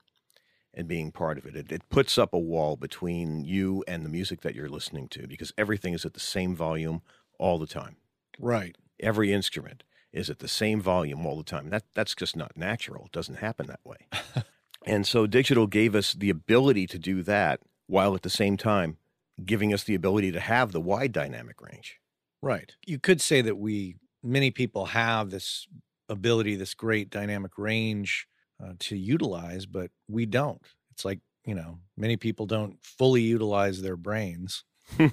and 0.75 0.87
being 0.87 1.11
part 1.11 1.39
of 1.39 1.47
it. 1.47 1.57
it. 1.57 1.73
It 1.73 1.89
puts 1.89 2.19
up 2.19 2.35
a 2.35 2.39
wall 2.39 2.77
between 2.77 3.45
you 3.45 3.83
and 3.89 4.05
the 4.05 4.11
music 4.11 4.43
that 4.43 4.55
you're 4.55 4.69
listening 4.69 5.09
to 5.09 5.27
because 5.27 5.53
everything 5.57 5.95
is 5.95 6.05
at 6.05 6.13
the 6.15 6.21
same 6.21 6.55
volume 6.55 7.03
all 7.39 7.59
the 7.59 7.67
time. 7.67 7.97
Right. 8.39 8.77
Every 9.01 9.33
instrument 9.33 9.83
is 10.13 10.29
at 10.29 10.39
the 10.39 10.49
same 10.49 10.81
volume 10.81 11.27
all 11.27 11.37
the 11.37 11.45
time. 11.45 11.71
That 11.71 11.85
that's 11.95 12.15
just 12.15 12.37
not 12.37 12.57
natural. 12.57 13.07
It 13.07 13.13
doesn't 13.13 13.37
happen 13.37 13.67
that 13.67 13.81
way. 13.85 14.09
and 14.87 15.07
so 15.07 15.27
digital 15.27 15.67
gave 15.67 15.95
us 15.95 16.13
the 16.13 16.31
ability 16.31 16.87
to 16.89 16.99
do 16.99 17.23
that 17.23 17.61
while 17.87 18.15
at 18.15 18.23
the 18.23 18.31
same 18.31 18.57
time 18.57 18.99
giving 19.45 19.73
us 19.73 19.85
the 19.85 19.95
ability 19.95 20.33
to 20.33 20.41
have 20.41 20.73
the 20.73 20.81
wide 20.81 21.13
dynamic 21.13 21.61
range. 21.61 22.01
Right. 22.43 22.75
You 22.87 22.99
could 22.99 23.21
say 23.21 23.43
that 23.43 23.57
we, 23.57 23.97
many 24.23 24.51
people 24.51 24.87
have 24.87 25.31
this 25.31 25.67
ability, 26.09 26.57
this 26.57 26.75
great 26.75 27.11
dynamic 27.11 27.53
range 27.59 28.27
uh, 28.63 28.73
to 28.81 28.97
utilize, 28.97 29.67
but 29.67 29.91
we 30.09 30.27
don't. 30.27 30.61
It's 30.93 31.05
like, 31.05 31.21
you 31.45 31.55
know, 31.55 31.79
many 31.97 32.17
people 32.17 32.47
don't 32.47 32.79
fully 32.83 33.23
utilize 33.23 33.83
their 33.83 33.97
brains. 33.97 34.65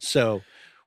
So 0.00 0.42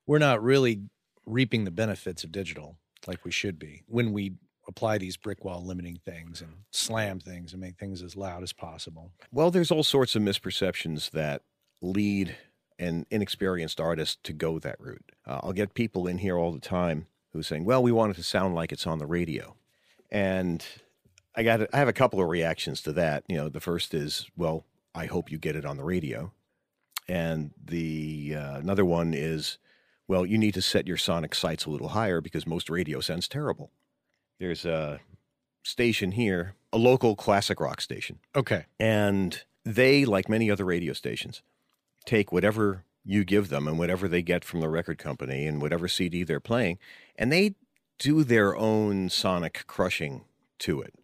we're 0.06 0.18
not 0.18 0.42
really 0.42 0.82
reaping 1.26 1.64
the 1.64 1.70
benefits 1.70 2.24
of 2.24 2.32
digital 2.32 2.76
like 3.06 3.24
we 3.24 3.30
should 3.30 3.58
be 3.58 3.82
when 3.86 4.12
we 4.12 4.32
apply 4.68 4.98
these 4.98 5.16
brick 5.16 5.44
wall 5.44 5.64
limiting 5.64 5.98
things 6.04 6.40
and 6.40 6.50
slam 6.70 7.18
things 7.18 7.52
and 7.52 7.60
make 7.60 7.76
things 7.78 8.02
as 8.02 8.16
loud 8.16 8.42
as 8.42 8.52
possible. 8.52 9.12
Well, 9.32 9.50
there's 9.50 9.70
all 9.70 9.82
sorts 9.82 10.14
of 10.16 10.22
misperceptions 10.22 11.10
that 11.10 11.42
lead 11.82 12.36
an 12.78 13.06
inexperienced 13.10 13.80
artist 13.80 14.22
to 14.24 14.32
go 14.32 14.58
that 14.58 14.80
route. 14.80 15.12
Uh, 15.26 15.40
I'll 15.42 15.52
get 15.52 15.74
people 15.74 16.06
in 16.06 16.18
here 16.18 16.36
all 16.36 16.52
the 16.52 16.60
time 16.60 17.06
who 17.32 17.40
are 17.40 17.44
saying, 17.44 17.64
"Well, 17.64 17.82
we 17.82 17.92
want 17.92 18.12
it 18.12 18.16
to 18.16 18.22
sound 18.22 18.54
like 18.54 18.72
it's 18.72 18.86
on 18.86 18.98
the 18.98 19.06
radio," 19.06 19.56
and 20.10 20.64
I 21.34 21.42
got 21.42 21.62
I 21.72 21.78
have 21.78 21.88
a 21.88 21.92
couple 21.92 22.20
of 22.20 22.28
reactions 22.28 22.82
to 22.82 22.92
that. 22.92 23.24
You 23.28 23.36
know, 23.36 23.48
the 23.48 23.60
first 23.60 23.94
is, 23.94 24.28
"Well, 24.36 24.64
I 24.94 25.06
hope 25.06 25.30
you 25.30 25.38
get 25.38 25.56
it 25.56 25.64
on 25.64 25.76
the 25.76 25.84
radio," 25.84 26.32
and 27.08 27.52
the 27.62 28.34
uh, 28.36 28.58
another 28.58 28.84
one 28.84 29.14
is, 29.14 29.58
"Well, 30.08 30.26
you 30.26 30.38
need 30.38 30.54
to 30.54 30.62
set 30.62 30.86
your 30.86 30.96
sonic 30.96 31.34
sights 31.34 31.66
a 31.66 31.70
little 31.70 31.88
higher 31.88 32.20
because 32.20 32.46
most 32.46 32.70
radio 32.70 33.00
sounds 33.00 33.28
terrible." 33.28 33.70
There's 34.38 34.64
a 34.64 35.00
station 35.62 36.12
here, 36.12 36.54
a 36.72 36.78
local 36.78 37.16
classic 37.16 37.60
rock 37.60 37.80
station. 37.80 38.18
Okay. 38.34 38.64
And 38.78 39.42
they, 39.64 40.04
like 40.04 40.28
many 40.28 40.50
other 40.50 40.64
radio 40.64 40.92
stations, 40.92 41.42
take 42.06 42.32
whatever 42.32 42.84
you 43.04 43.24
give 43.24 43.48
them 43.48 43.66
and 43.66 43.78
whatever 43.78 44.08
they 44.08 44.22
get 44.22 44.44
from 44.44 44.60
the 44.60 44.68
record 44.68 44.98
company 44.98 45.46
and 45.46 45.60
whatever 45.62 45.88
CD 45.88 46.22
they're 46.22 46.40
playing, 46.40 46.78
and 47.16 47.32
they 47.32 47.54
do 47.98 48.24
their 48.24 48.56
own 48.56 49.08
sonic 49.10 49.64
crushing 49.66 50.24
to 50.58 50.80
it. 50.80 50.94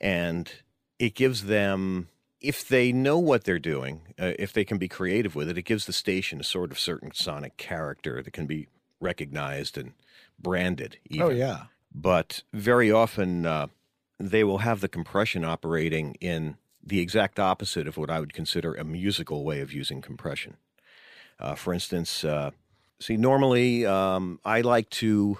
And 0.00 0.50
it 0.98 1.14
gives 1.14 1.44
them, 1.44 2.08
if 2.40 2.66
they 2.66 2.92
know 2.92 3.18
what 3.18 3.44
they're 3.44 3.58
doing, 3.58 4.02
uh, 4.20 4.32
if 4.38 4.52
they 4.52 4.64
can 4.64 4.78
be 4.78 4.88
creative 4.88 5.34
with 5.34 5.48
it, 5.48 5.58
it 5.58 5.62
gives 5.62 5.86
the 5.86 5.92
station 5.92 6.40
a 6.40 6.44
sort 6.44 6.70
of 6.72 6.78
certain 6.78 7.12
sonic 7.14 7.56
character 7.56 8.22
that 8.22 8.32
can 8.32 8.46
be 8.46 8.68
recognized 9.00 9.78
and 9.78 9.92
branded. 10.40 10.98
Even 11.08 11.26
Oh, 11.26 11.30
yeah. 11.30 11.64
but 11.94 12.42
very 12.52 12.90
often 12.90 13.46
uh, 13.46 13.66
they 14.18 14.44
will 14.44 14.58
have 14.58 14.80
the 14.80 14.88
compression 14.88 15.44
operating 15.44 16.14
in 16.20 16.56
the 16.84 17.00
exact 17.00 17.38
opposite 17.38 17.86
of 17.86 17.96
what 17.96 18.10
I 18.10 18.18
would 18.18 18.32
consider 18.32 18.74
a 18.74 18.84
musical 18.84 19.44
way 19.44 19.60
of 19.60 19.72
using 19.72 20.00
compression. 20.00 20.56
Uh, 21.42 21.54
for 21.56 21.74
instance, 21.74 22.24
uh, 22.24 22.52
see, 23.00 23.16
normally 23.16 23.84
um, 23.84 24.38
I 24.44 24.60
like 24.60 24.88
to 24.90 25.38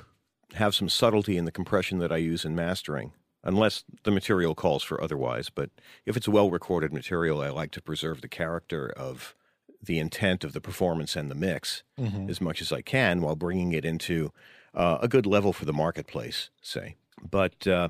have 0.54 0.74
some 0.74 0.88
subtlety 0.88 1.36
in 1.38 1.44
the 1.46 1.52
compression 1.52 1.98
that 2.00 2.10
I 2.12 2.16
use 2.16 2.44
in 2.44 2.54
mastering, 2.56 3.12
unless 3.44 3.84
the 4.02 4.10
material 4.10 4.54
calls 4.56 4.82
for 4.82 5.00
otherwise. 5.02 5.48
But 5.48 5.70
if 6.04 6.16
it's 6.16 6.26
a 6.26 6.30
well 6.32 6.50
recorded 6.50 6.92
material, 6.92 7.40
I 7.40 7.50
like 7.50 7.70
to 7.70 7.80
preserve 7.80 8.20
the 8.20 8.28
character 8.28 8.90
of 8.96 9.34
the 9.80 9.98
intent 10.00 10.44
of 10.44 10.52
the 10.52 10.60
performance 10.60 11.16
and 11.16 11.30
the 11.30 11.34
mix 11.36 11.82
Mhm. 11.98 12.28
as 12.28 12.40
much 12.40 12.60
as 12.60 12.72
I 12.72 12.82
can 12.82 13.20
while 13.20 13.36
bringing 13.36 13.72
it 13.72 13.84
into 13.84 14.32
uh, 14.74 14.98
a 15.02 15.08
good 15.08 15.26
level 15.26 15.52
for 15.52 15.64
the 15.66 15.72
marketplace, 15.72 16.50
say. 16.62 16.96
But 17.30 17.66
uh, 17.66 17.88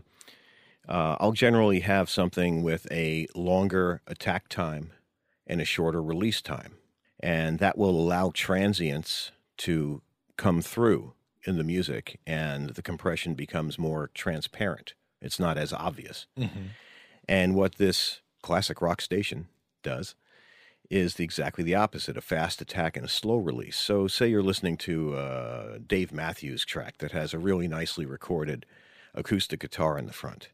uh, 0.88 1.16
I'll 1.20 1.32
generally 1.32 1.80
have 1.80 2.10
something 2.10 2.62
with 2.62 2.86
a 2.90 3.26
longer 3.34 4.02
attack 4.06 4.48
time 4.48 4.92
and 5.46 5.60
a 5.60 5.64
shorter 5.64 6.02
release 6.02 6.42
time. 6.42 6.74
And 7.22 7.58
that 7.60 7.78
will 7.78 7.90
allow 7.90 8.30
transients 8.34 9.30
to 9.58 10.02
come 10.36 10.60
through 10.60 11.12
in 11.44 11.56
the 11.56 11.64
music, 11.64 12.18
and 12.26 12.70
the 12.70 12.82
compression 12.82 13.34
becomes 13.34 13.78
more 13.78 14.10
transparent. 14.14 14.94
It's 15.20 15.38
not 15.38 15.56
as 15.58 15.72
obvious. 15.72 16.26
Mhm. 16.38 16.70
And 17.28 17.54
what 17.54 17.76
this 17.76 18.20
classic 18.42 18.80
rock 18.80 19.00
station 19.00 19.48
does 19.82 20.14
is 20.90 21.14
the, 21.14 21.24
exactly 21.24 21.64
the 21.64 21.74
opposite 21.74 22.16
a 22.16 22.20
fast 22.20 22.60
attack 22.60 22.96
and 22.96 23.06
a 23.06 23.08
slow 23.08 23.36
release. 23.36 23.76
So, 23.76 24.08
say 24.08 24.28
you're 24.28 24.42
listening 24.42 24.76
to 24.78 25.16
a 25.16 25.78
Dave 25.78 26.12
Matthews 26.12 26.64
track 26.64 26.98
that 26.98 27.12
has 27.12 27.32
a 27.32 27.38
really 27.38 27.68
nicely 27.68 28.04
recorded 28.04 28.66
acoustic 29.14 29.60
guitar 29.60 29.96
in 29.96 30.06
the 30.06 30.12
front, 30.12 30.50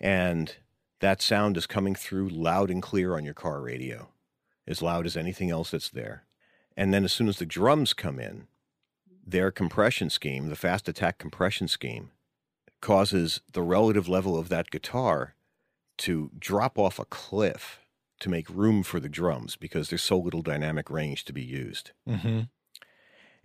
and 0.00 0.56
that 1.00 1.20
sound 1.22 1.56
is 1.56 1.66
coming 1.66 1.94
through 1.94 2.28
loud 2.28 2.70
and 2.70 2.82
clear 2.82 3.14
on 3.16 3.24
your 3.24 3.34
car 3.34 3.60
radio, 3.60 4.08
as 4.66 4.82
loud 4.82 5.06
as 5.06 5.16
anything 5.16 5.50
else 5.50 5.70
that's 5.70 5.90
there. 5.90 6.24
And 6.76 6.92
then, 6.92 7.04
as 7.04 7.12
soon 7.12 7.28
as 7.28 7.38
the 7.38 7.46
drums 7.46 7.92
come 7.92 8.18
in, 8.18 8.46
their 9.26 9.50
compression 9.50 10.10
scheme, 10.10 10.48
the 10.48 10.56
fast 10.56 10.88
attack 10.88 11.18
compression 11.18 11.68
scheme, 11.68 12.10
causes 12.80 13.40
the 13.52 13.62
relative 13.62 14.08
level 14.08 14.36
of 14.36 14.48
that 14.48 14.70
guitar 14.70 15.34
to 15.98 16.30
drop 16.38 16.78
off 16.78 16.98
a 16.98 17.04
cliff 17.04 17.80
to 18.20 18.28
make 18.28 18.48
room 18.48 18.82
for 18.82 19.00
the 19.00 19.08
drums 19.08 19.56
because 19.56 19.88
there's 19.88 20.02
so 20.02 20.18
little 20.18 20.42
dynamic 20.42 20.90
range 20.90 21.24
to 21.24 21.32
be 21.32 21.42
used. 21.42 21.92
Mm-hmm. 22.08 22.42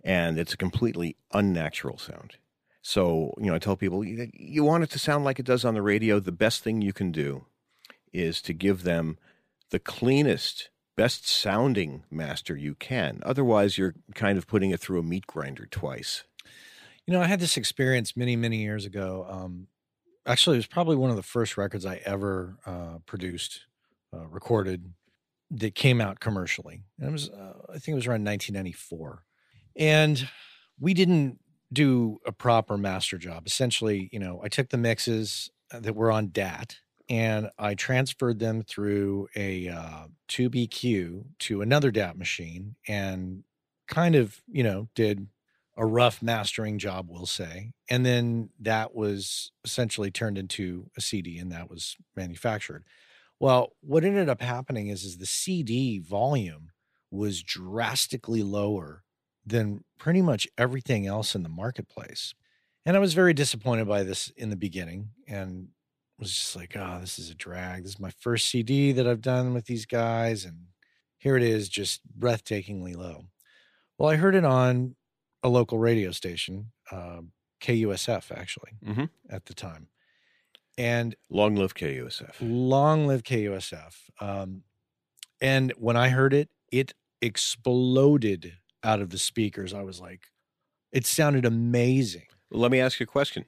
And 0.04 0.38
it's 0.38 0.54
a 0.54 0.56
completely 0.56 1.16
unnatural 1.32 1.98
sound. 1.98 2.36
So, 2.80 3.34
you 3.38 3.46
know, 3.46 3.54
I 3.54 3.58
tell 3.58 3.76
people 3.76 4.04
you, 4.04 4.30
you 4.32 4.64
want 4.64 4.84
it 4.84 4.90
to 4.90 4.98
sound 4.98 5.24
like 5.24 5.38
it 5.38 5.46
does 5.46 5.64
on 5.64 5.74
the 5.74 5.82
radio. 5.82 6.20
The 6.20 6.32
best 6.32 6.62
thing 6.62 6.80
you 6.80 6.92
can 6.92 7.12
do 7.12 7.46
is 8.12 8.40
to 8.42 8.52
give 8.52 8.84
them 8.84 9.18
the 9.70 9.78
cleanest, 9.78 10.70
best 10.98 11.28
sounding 11.28 12.02
master 12.10 12.56
you 12.56 12.74
can. 12.74 13.20
Otherwise, 13.24 13.78
you're 13.78 13.94
kind 14.16 14.36
of 14.36 14.48
putting 14.48 14.72
it 14.72 14.80
through 14.80 14.98
a 14.98 15.02
meat 15.04 15.28
grinder 15.28 15.64
twice. 15.64 16.24
You 17.06 17.14
know, 17.14 17.22
I 17.22 17.28
had 17.28 17.38
this 17.38 17.56
experience 17.56 18.16
many, 18.16 18.34
many 18.34 18.56
years 18.56 18.84
ago. 18.84 19.24
Um, 19.30 19.68
actually, 20.26 20.56
it 20.56 20.58
was 20.58 20.66
probably 20.66 20.96
one 20.96 21.10
of 21.10 21.16
the 21.16 21.22
first 21.22 21.56
records 21.56 21.86
I 21.86 22.00
ever 22.04 22.56
uh, 22.66 22.98
produced, 23.06 23.66
uh, 24.12 24.26
recorded 24.26 24.92
that 25.52 25.76
came 25.76 26.00
out 26.00 26.18
commercially. 26.18 26.82
And 26.98 27.10
it 27.10 27.12
was, 27.12 27.30
uh, 27.30 27.52
I 27.68 27.78
think 27.78 27.90
it 27.90 27.94
was 27.94 28.08
around 28.08 28.24
1994. 28.24 29.22
And 29.76 30.28
we 30.80 30.94
didn't 30.94 31.38
do 31.72 32.18
a 32.26 32.32
proper 32.32 32.76
master 32.76 33.18
job. 33.18 33.46
Essentially, 33.46 34.08
you 34.12 34.18
know, 34.18 34.40
I 34.42 34.48
took 34.48 34.70
the 34.70 34.76
mixes 34.76 35.48
that 35.70 35.94
were 35.94 36.10
on 36.10 36.30
DAT 36.32 36.78
and 37.08 37.50
I 37.58 37.74
transferred 37.74 38.38
them 38.38 38.62
through 38.62 39.28
a 39.34 39.68
uh, 39.68 40.04
2BQ 40.28 41.24
to 41.40 41.62
another 41.62 41.90
DAT 41.90 42.18
machine 42.18 42.76
and 42.86 43.44
kind 43.86 44.14
of, 44.14 44.42
you 44.46 44.62
know, 44.62 44.88
did 44.94 45.26
a 45.76 45.86
rough 45.86 46.20
mastering 46.20 46.78
job, 46.78 47.06
we'll 47.08 47.24
say. 47.24 47.72
And 47.88 48.04
then 48.04 48.50
that 48.60 48.94
was 48.94 49.52
essentially 49.64 50.10
turned 50.10 50.36
into 50.36 50.90
a 50.96 51.00
CD 51.00 51.38
and 51.38 51.52
that 51.52 51.70
was 51.70 51.96
manufactured. 52.16 52.84
Well, 53.40 53.72
what 53.80 54.04
ended 54.04 54.28
up 54.28 54.42
happening 54.42 54.88
is, 54.88 55.04
is 55.04 55.16
the 55.16 55.26
CD 55.26 56.00
volume 56.00 56.72
was 57.10 57.42
drastically 57.42 58.42
lower 58.42 59.04
than 59.46 59.84
pretty 59.98 60.20
much 60.20 60.48
everything 60.58 61.06
else 61.06 61.34
in 61.34 61.42
the 61.42 61.48
marketplace. 61.48 62.34
And 62.84 62.96
I 62.96 63.00
was 63.00 63.14
very 63.14 63.32
disappointed 63.32 63.86
by 63.86 64.02
this 64.02 64.30
in 64.36 64.50
the 64.50 64.56
beginning 64.56 65.10
and 65.26 65.68
was 66.18 66.32
just 66.34 66.56
like, 66.56 66.76
oh, 66.76 66.98
this 67.00 67.18
is 67.18 67.30
a 67.30 67.34
drag. 67.34 67.82
This 67.84 67.92
is 67.92 68.00
my 68.00 68.10
first 68.10 68.48
CD 68.48 68.92
that 68.92 69.06
I've 69.06 69.20
done 69.20 69.54
with 69.54 69.66
these 69.66 69.86
guys. 69.86 70.44
And 70.44 70.66
here 71.18 71.36
it 71.36 71.42
is, 71.42 71.68
just 71.68 72.00
breathtakingly 72.18 72.96
low. 72.96 73.26
Well, 73.98 74.08
I 74.10 74.16
heard 74.16 74.34
it 74.34 74.44
on 74.44 74.96
a 75.42 75.48
local 75.48 75.78
radio 75.78 76.10
station, 76.10 76.72
uh, 76.90 77.20
KUSF, 77.60 78.30
actually, 78.36 78.72
Mm-hmm. 78.84 79.04
at 79.30 79.46
the 79.46 79.54
time. 79.54 79.88
And 80.76 81.14
Long 81.28 81.56
live 81.56 81.74
KUSF. 81.74 82.34
long 82.40 83.06
live 83.08 83.22
KUSF. 83.24 83.94
Um, 84.20 84.62
and 85.40 85.72
when 85.76 85.96
I 85.96 86.08
heard 86.08 86.32
it, 86.34 86.50
it 86.70 86.94
exploded 87.20 88.52
out 88.84 89.00
of 89.00 89.10
the 89.10 89.18
speakers. 89.18 89.74
I 89.74 89.82
was 89.82 90.00
like, 90.00 90.22
it 90.92 91.04
sounded 91.06 91.44
amazing. 91.44 92.26
Let 92.50 92.70
me 92.70 92.80
ask 92.80 93.00
you 93.00 93.04
a 93.04 93.06
question. 93.08 93.44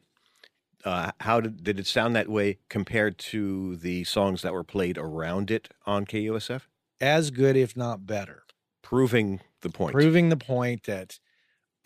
Uh, 0.84 1.12
how 1.20 1.40
did, 1.40 1.62
did 1.62 1.78
it 1.78 1.86
sound 1.86 2.16
that 2.16 2.28
way 2.28 2.58
compared 2.68 3.18
to 3.18 3.76
the 3.76 4.04
songs 4.04 4.42
that 4.42 4.52
were 4.52 4.64
played 4.64 4.96
around 4.96 5.50
it 5.50 5.68
on 5.86 6.06
KUSF? 6.06 6.62
As 7.00 7.30
good, 7.30 7.56
if 7.56 7.76
not 7.76 8.06
better. 8.06 8.44
Proving 8.82 9.40
the 9.60 9.70
point. 9.70 9.92
Proving 9.92 10.28
the 10.28 10.36
point 10.36 10.84
that 10.84 11.18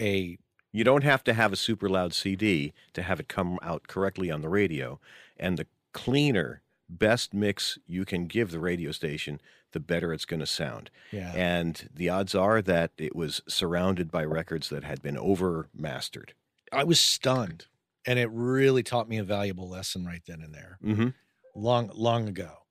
a 0.01 0.39
You 0.73 0.85
don't 0.85 1.05
have 1.05 1.25
to 1.25 1.35
have 1.35 1.53
a 1.53 1.57
super 1.57 1.89
loud 1.89 2.15
CD 2.15 2.73
to 2.93 3.03
have 3.03 3.21
it 3.21 3.29
come 3.29 3.59
out 3.63 3.87
correctly 3.89 4.31
on 4.31 4.43
the 4.43 4.49
radio. 4.49 5.01
And 5.37 5.57
the 5.59 5.67
cleaner, 5.93 6.63
best 6.89 7.35
mix 7.35 7.79
you 7.87 8.05
can 8.05 8.27
give 8.27 8.51
the 8.51 8.59
radio 8.59 8.93
station, 8.93 9.41
the 9.73 9.81
better 9.81 10.13
it's 10.13 10.25
going 10.25 10.41
to 10.41 10.47
sound. 10.47 10.91
yeah. 11.11 11.33
And 11.35 11.89
the 11.93 12.09
odds 12.09 12.35
are 12.35 12.63
that 12.63 12.93
it 12.97 13.15
was 13.15 13.43
surrounded 13.49 14.11
by 14.11 14.25
records 14.25 14.69
that 14.69 14.85
had 14.85 15.03
been 15.03 15.19
over 15.19 15.69
mastered. 15.75 16.33
I 16.73 16.85
was 16.85 17.01
stunned. 17.01 17.67
And 18.07 18.19
it 18.19 18.29
really 18.31 18.83
taught 18.83 19.09
me 19.09 19.19
a 19.19 19.25
valuable 19.25 19.69
lesson 19.69 20.05
right 20.05 20.23
then 20.27 20.41
and 20.43 20.55
there. 20.55 20.79
Mm-hmm. 20.85 21.09
long 21.55 21.91
long 21.95 22.29
ago 22.29 22.65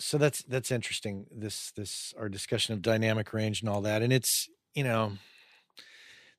so 0.00 0.16
that's 0.16 0.42
that's 0.44 0.70
interesting 0.70 1.26
this 1.30 1.72
this 1.76 2.14
our 2.18 2.28
discussion 2.28 2.72
of 2.72 2.82
dynamic 2.82 3.32
range 3.32 3.60
and 3.60 3.68
all 3.68 3.82
that 3.82 4.02
and 4.02 4.12
it's 4.12 4.48
you 4.74 4.82
know 4.82 5.12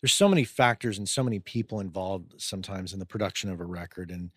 there's 0.02 0.14
so 0.14 0.28
many 0.28 0.44
factors 0.44 0.98
and 0.98 1.08
so 1.08 1.24
many 1.24 1.40
people 1.40 1.80
involved 1.80 2.34
sometimes 2.38 2.92
in 2.92 3.00
the 3.00 3.06
production 3.06 3.52
of 3.52 3.60
a 3.60 3.66
record 3.66 4.10
and 4.10 4.32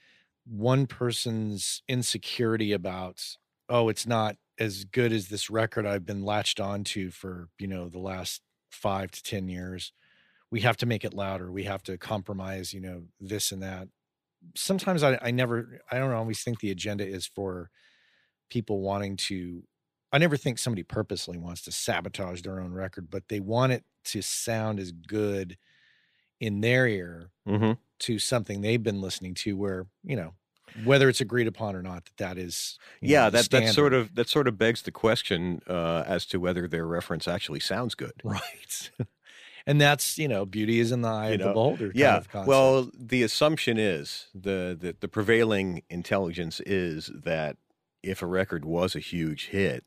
one 0.46 0.86
person's 0.86 1.82
insecurity 1.88 2.72
about 2.72 3.18
oh 3.70 3.88
it's 3.88 4.06
not 4.06 4.36
as 4.58 4.84
good 4.84 5.10
as 5.12 5.28
this 5.28 5.48
record 5.48 5.86
i've 5.86 6.04
been 6.04 6.22
latched 6.22 6.60
onto 6.60 7.10
for 7.10 7.48
you 7.58 7.66
know 7.66 7.88
the 7.88 7.98
last 7.98 8.42
five 8.70 9.10
to 9.10 9.22
ten 9.22 9.48
years 9.48 9.92
we 10.50 10.60
have 10.60 10.76
to 10.76 10.86
make 10.86 11.04
it 11.04 11.14
louder 11.14 11.50
we 11.50 11.64
have 11.64 11.82
to 11.82 11.98
compromise 11.98 12.72
you 12.72 12.80
know 12.80 13.04
this 13.20 13.52
and 13.52 13.62
that 13.62 13.88
sometimes 14.54 15.02
I, 15.02 15.18
I 15.22 15.30
never 15.30 15.80
I 15.90 15.98
don't 15.98 16.12
always 16.12 16.42
think 16.42 16.60
the 16.60 16.70
agenda 16.70 17.06
is 17.06 17.26
for 17.26 17.70
people 18.50 18.80
wanting 18.80 19.16
to 19.16 19.64
I 20.12 20.18
never 20.18 20.36
think 20.36 20.58
somebody 20.58 20.84
purposely 20.84 21.38
wants 21.38 21.62
to 21.62 21.72
sabotage 21.72 22.42
their 22.42 22.60
own 22.60 22.72
record, 22.72 23.10
but 23.10 23.24
they 23.28 23.40
want 23.40 23.72
it 23.72 23.84
to 24.04 24.22
sound 24.22 24.78
as 24.78 24.92
good 24.92 25.58
in 26.40 26.60
their 26.60 26.86
ear 26.86 27.30
Mm-hmm. 27.48 27.72
to 28.00 28.18
something 28.18 28.60
they've 28.60 28.82
been 28.82 29.00
listening 29.00 29.34
to 29.34 29.56
where, 29.56 29.86
you 30.02 30.16
know, 30.16 30.34
whether 30.84 31.08
it's 31.08 31.20
agreed 31.20 31.46
upon 31.46 31.76
or 31.76 31.82
not, 31.82 32.04
that 32.06 32.16
that 32.16 32.38
is 32.38 32.78
know, 33.02 33.08
Yeah, 33.08 33.30
the 33.30 33.38
that 33.38 33.50
that 33.50 33.68
sort 33.68 33.92
of 33.92 34.14
that 34.14 34.28
sort 34.28 34.48
of 34.48 34.58
begs 34.58 34.82
the 34.82 34.90
question 34.92 35.60
uh, 35.68 36.04
as 36.06 36.26
to 36.26 36.38
whether 36.40 36.66
their 36.66 36.86
reference 36.86 37.28
actually 37.28 37.60
sounds 37.60 37.94
good. 37.94 38.14
right. 38.24 38.90
And 39.66 39.80
that's, 39.80 40.18
you 40.18 40.28
know, 40.28 40.44
beauty 40.44 40.78
is 40.80 40.92
in 40.92 41.00
the 41.02 41.08
eye 41.08 41.28
You 41.28 41.34
of 41.34 41.40
the 41.40 41.46
beholder. 41.48 41.86
kind 41.88 41.96
Yeah. 41.96 42.16
of 42.16 42.28
concept. 42.28 42.48
Well, 42.48 42.90
the 42.96 43.22
assumption 43.22 43.78
is 43.78 44.26
the, 44.34 44.76
the 44.78 44.96
the 45.00 45.08
prevailing 45.08 45.82
intelligence 45.90 46.60
is 46.60 47.10
that 47.14 47.56
if 48.02 48.20
a 48.22 48.26
record 48.26 48.64
was 48.64 48.94
a 48.94 49.00
huge 49.00 49.46
hit, 49.46 49.84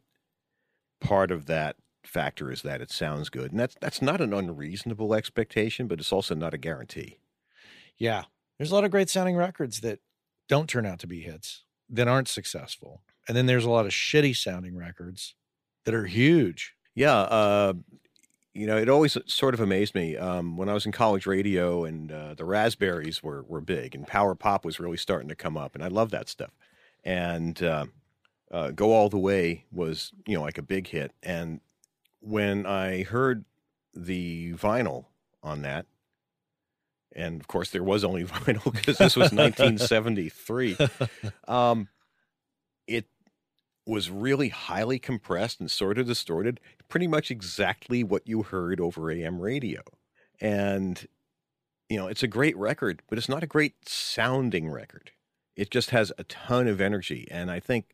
part 0.99 1.31
of 1.31 1.45
that 1.45 1.75
factor 2.03 2.51
is 2.51 2.61
that 2.63 2.81
it 2.81 2.89
sounds 2.89 3.29
good, 3.29 3.51
and 3.51 3.59
that's 3.59 3.75
that's 3.81 4.01
not 4.01 4.21
an 4.21 4.33
unreasonable 4.33 5.13
expectation, 5.13 5.87
but 5.87 5.99
it's 5.99 6.11
also 6.13 6.33
not 6.35 6.53
a 6.53 6.57
guarantee. 6.57 7.17
Yeah. 7.97 8.23
There's 8.57 8.71
a 8.71 8.75
lot 8.75 8.83
of 8.85 8.91
great 8.91 9.09
sounding 9.09 9.35
records 9.35 9.81
that 9.81 9.99
don't 10.49 10.67
turn 10.67 10.85
out 10.85 10.97
to 10.99 11.07
be 11.07 11.21
hits, 11.21 11.63
that 11.89 12.07
aren't 12.07 12.27
successful. 12.27 13.01
And 13.27 13.35
then 13.37 13.45
there's 13.45 13.65
a 13.65 13.69
lot 13.69 13.85
of 13.85 13.91
shitty 13.91 14.35
sounding 14.35 14.75
records 14.75 15.35
that 15.85 15.93
are 15.93 16.05
huge. 16.05 16.73
Yeah, 16.95 17.13
uh, 17.17 17.73
you 18.57 18.65
know, 18.65 18.75
it 18.75 18.89
always 18.89 19.15
sort 19.27 19.53
of 19.53 19.59
amazed 19.59 19.93
me 19.93 20.17
um, 20.17 20.57
when 20.57 20.67
I 20.67 20.73
was 20.73 20.87
in 20.87 20.91
college 20.91 21.27
radio 21.27 21.85
and 21.85 22.11
uh, 22.11 22.33
the 22.33 22.43
Raspberries 22.43 23.21
were 23.21 23.43
were 23.43 23.61
big 23.61 23.93
and 23.93 24.07
power 24.07 24.33
pop 24.33 24.65
was 24.65 24.79
really 24.79 24.97
starting 24.97 25.29
to 25.29 25.35
come 25.35 25.55
up, 25.55 25.75
and 25.75 25.83
I 25.83 25.89
love 25.89 26.09
that 26.09 26.27
stuff. 26.27 26.51
And 27.03 27.61
uh, 27.61 27.85
uh, 28.51 28.71
Go 28.71 28.93
All 28.93 29.09
the 29.09 29.19
Way 29.19 29.65
was 29.71 30.11
you 30.25 30.35
know 30.35 30.41
like 30.41 30.57
a 30.57 30.63
big 30.63 30.87
hit, 30.87 31.11
and 31.21 31.61
when 32.19 32.65
I 32.65 33.03
heard 33.03 33.45
the 33.93 34.53
vinyl 34.53 35.05
on 35.43 35.61
that, 35.61 35.85
and 37.15 37.39
of 37.39 37.47
course 37.47 37.69
there 37.69 37.83
was 37.83 38.03
only 38.03 38.23
vinyl 38.25 38.73
because 38.73 38.97
this 38.97 39.15
was 39.15 39.31
1973. 39.33 40.77
Um, 41.47 41.89
it 42.87 43.05
was 43.88 44.10
really 44.10 44.50
highly 44.50 45.00
compressed 45.00 45.60
and 45.60 45.71
sort 45.71 45.97
of 45.97 46.08
distorted, 46.08 46.60
pretty 46.89 47.08
much 47.08 47.32
exactly 47.32 48.04
what 48.04 48.28
you 48.28 48.43
heard 48.43 48.80
over 48.80 49.10
AM 49.10 49.39
radio. 49.39 49.82
And, 50.41 51.08
you 51.89 51.97
know, 51.97 52.08
it's 52.08 52.23
a 52.23 52.28
great 52.28 52.58
record, 52.58 53.02
but 53.10 53.17
it's 53.17 53.30
not 53.30 53.43
a 53.43 53.47
great 53.47 53.88
sounding 53.88 54.69
record. 54.69 55.12
It 55.56 55.71
just 55.71 55.89
has 55.91 56.12
a 56.17 56.23
ton 56.26 56.67
of 56.67 56.82
energy. 56.82 57.28
And 57.32 57.50
I 57.50 57.60
think, 57.60 57.86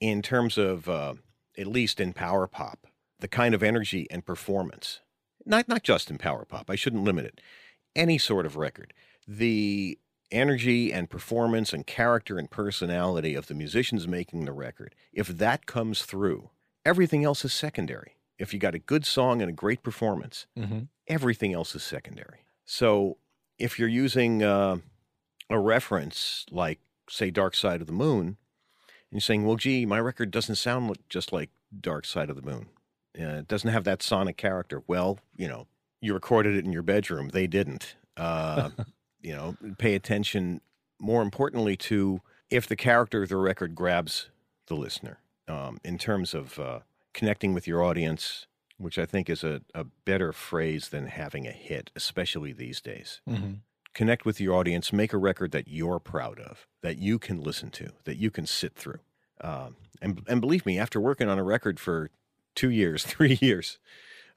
in 0.00 0.20
terms 0.20 0.58
of, 0.58 0.88
uh, 0.88 1.14
at 1.56 1.66
least 1.66 2.00
in 2.00 2.12
power 2.12 2.46
pop, 2.46 2.86
the 3.20 3.28
kind 3.28 3.54
of 3.54 3.62
energy 3.62 4.06
and 4.10 4.26
performance, 4.26 5.00
not, 5.46 5.68
not 5.68 5.82
just 5.82 6.10
in 6.10 6.18
power 6.18 6.44
pop, 6.44 6.68
I 6.68 6.76
shouldn't 6.76 7.04
limit 7.04 7.24
it, 7.24 7.40
any 7.96 8.18
sort 8.18 8.46
of 8.46 8.56
record, 8.56 8.92
the 9.26 9.98
energy 10.30 10.92
and 10.92 11.08
performance 11.10 11.72
and 11.72 11.86
character 11.86 12.38
and 12.38 12.50
personality 12.50 13.34
of 13.34 13.46
the 13.46 13.54
musicians 13.54 14.06
making 14.08 14.44
the 14.44 14.52
record, 14.52 14.94
if 15.12 15.28
that 15.28 15.66
comes 15.66 16.02
through, 16.02 16.50
everything 16.84 17.24
else 17.24 17.44
is 17.44 17.52
secondary. 17.52 18.16
If 18.38 18.52
you 18.54 18.60
got 18.60 18.74
a 18.74 18.78
good 18.78 19.04
song 19.04 19.40
and 19.42 19.48
a 19.50 19.54
great 19.54 19.82
performance, 19.82 20.46
Mm-hmm. 20.56 20.80
everything 21.06 21.52
else 21.52 21.74
is 21.74 21.82
secondary. 21.82 22.44
So 22.64 23.16
if 23.58 23.78
you're 23.78 23.88
using 23.88 24.42
uh, 24.42 24.78
a 25.50 25.58
reference 25.58 26.46
like, 26.50 26.78
say, 27.10 27.30
Dark 27.30 27.54
Side 27.56 27.80
of 27.80 27.86
the 27.86 27.92
Moon, 27.92 28.26
and 28.26 28.36
you're 29.10 29.20
saying, 29.20 29.44
well, 29.46 29.56
gee, 29.56 29.86
my 29.86 29.98
record 29.98 30.30
doesn't 30.30 30.56
sound 30.56 30.94
just 31.08 31.32
like 31.32 31.50
Dark 31.80 32.04
Side 32.04 32.28
of 32.30 32.36
the 32.36 32.42
Moon. 32.42 32.66
Uh, 33.18 33.38
it 33.40 33.48
doesn't 33.48 33.70
have 33.70 33.84
that 33.84 34.02
sonic 34.02 34.36
character. 34.36 34.82
Well, 34.86 35.18
you 35.36 35.48
know, 35.48 35.66
you 36.00 36.12
recorded 36.14 36.54
it 36.54 36.64
in 36.64 36.72
your 36.72 36.82
bedroom. 36.82 37.30
They 37.30 37.46
didn't. 37.48 37.96
Uh, 38.16 38.70
you 39.28 39.36
know, 39.36 39.56
pay 39.76 39.94
attention 39.94 40.62
more 40.98 41.20
importantly, 41.20 41.76
to 41.76 42.22
if 42.50 42.66
the 42.66 42.76
character 42.76 43.22
of 43.22 43.28
the 43.28 43.36
record 43.36 43.74
grabs 43.74 44.30
the 44.68 44.74
listener 44.74 45.18
um, 45.46 45.78
in 45.84 45.98
terms 45.98 46.32
of 46.32 46.58
uh, 46.58 46.78
connecting 47.12 47.52
with 47.52 47.66
your 47.66 47.82
audience, 47.82 48.46
which 48.78 48.98
I 48.98 49.04
think 49.04 49.28
is 49.28 49.44
a, 49.44 49.60
a 49.74 49.84
better 49.84 50.32
phrase 50.32 50.88
than 50.88 51.08
having 51.08 51.46
a 51.46 51.52
hit, 51.52 51.90
especially 51.94 52.52
these 52.52 52.80
days. 52.80 53.20
Mm-hmm. 53.28 53.52
Connect 53.92 54.24
with 54.24 54.40
your 54.40 54.54
audience, 54.54 54.94
make 54.94 55.12
a 55.12 55.18
record 55.18 55.52
that 55.52 55.68
you're 55.68 55.98
proud 55.98 56.40
of, 56.40 56.66
that 56.82 56.96
you 56.96 57.18
can 57.18 57.38
listen 57.38 57.70
to, 57.72 57.90
that 58.04 58.16
you 58.16 58.30
can 58.30 58.46
sit 58.46 58.74
through. 58.74 59.00
Um, 59.42 59.76
and, 60.00 60.22
and 60.26 60.40
believe 60.40 60.64
me, 60.64 60.78
after 60.78 61.00
working 61.00 61.28
on 61.28 61.38
a 61.38 61.44
record 61.44 61.78
for 61.78 62.10
two 62.54 62.70
years, 62.70 63.04
three 63.04 63.38
years, 63.42 63.78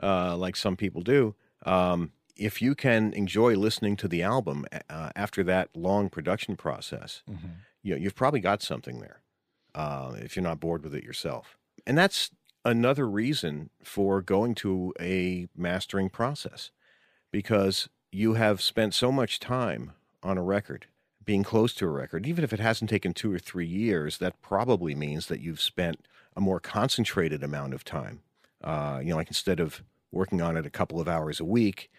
uh, 0.03 0.35
like 0.35 0.57
some 0.57 0.75
people 0.75 1.01
do, 1.01 1.33
um, 1.65 2.11
if 2.35 2.61
you 2.61 2.75
can 2.75 3.13
enjoy 3.13 3.55
listening 3.55 3.95
to 3.97 4.07
the 4.07 4.23
album 4.23 4.65
uh, 4.89 5.11
after 5.15 5.43
that 5.43 5.69
long 5.75 6.09
production 6.09 6.55
process, 6.55 7.23
Mm-hmm. 7.29 7.47
you 7.83 7.95
know, 7.95 8.01
you've 8.01 8.15
probably 8.15 8.39
got 8.39 8.61
something 8.61 8.99
there 8.99 9.21
uh, 9.75 10.13
if 10.17 10.35
you're 10.35 10.43
not 10.43 10.59
bored 10.59 10.83
with 10.83 10.93
it 10.95 11.03
yourself. 11.03 11.57
And 11.87 11.97
that's 11.97 12.29
another 12.63 13.07
reason 13.09 13.69
for 13.83 14.21
going 14.21 14.53
to 14.55 14.93
a 14.99 15.47
mastering 15.55 16.09
process 16.09 16.71
because 17.31 17.89
you 18.11 18.33
have 18.33 18.61
spent 18.61 18.93
so 18.93 19.11
much 19.11 19.39
time 19.39 19.93
on 20.21 20.37
a 20.37 20.43
record, 20.43 20.85
being 21.23 21.43
close 21.43 21.73
to 21.75 21.85
a 21.85 21.89
record, 21.89 22.27
even 22.27 22.43
if 22.43 22.51
it 22.53 22.59
hasn't 22.59 22.89
taken 22.89 23.13
two 23.13 23.33
or 23.33 23.39
three 23.39 23.65
years, 23.65 24.17
that 24.19 24.39
probably 24.41 24.93
means 24.93 25.27
that 25.27 25.39
you've 25.39 25.61
spent 25.61 26.05
a 26.35 26.41
more 26.41 26.59
concentrated 26.59 27.41
amount 27.43 27.73
of 27.73 27.83
time. 27.83 28.21
Uh, 28.63 28.99
you 29.01 29.09
know, 29.09 29.15
like 29.15 29.27
instead 29.27 29.59
of 29.59 29.81
working 30.11 30.41
on 30.41 30.57
it 30.57 30.65
a 30.65 30.69
couple 30.69 30.99
of 30.99 31.07
hours 31.07 31.39
a 31.39 31.45
week, 31.45 31.89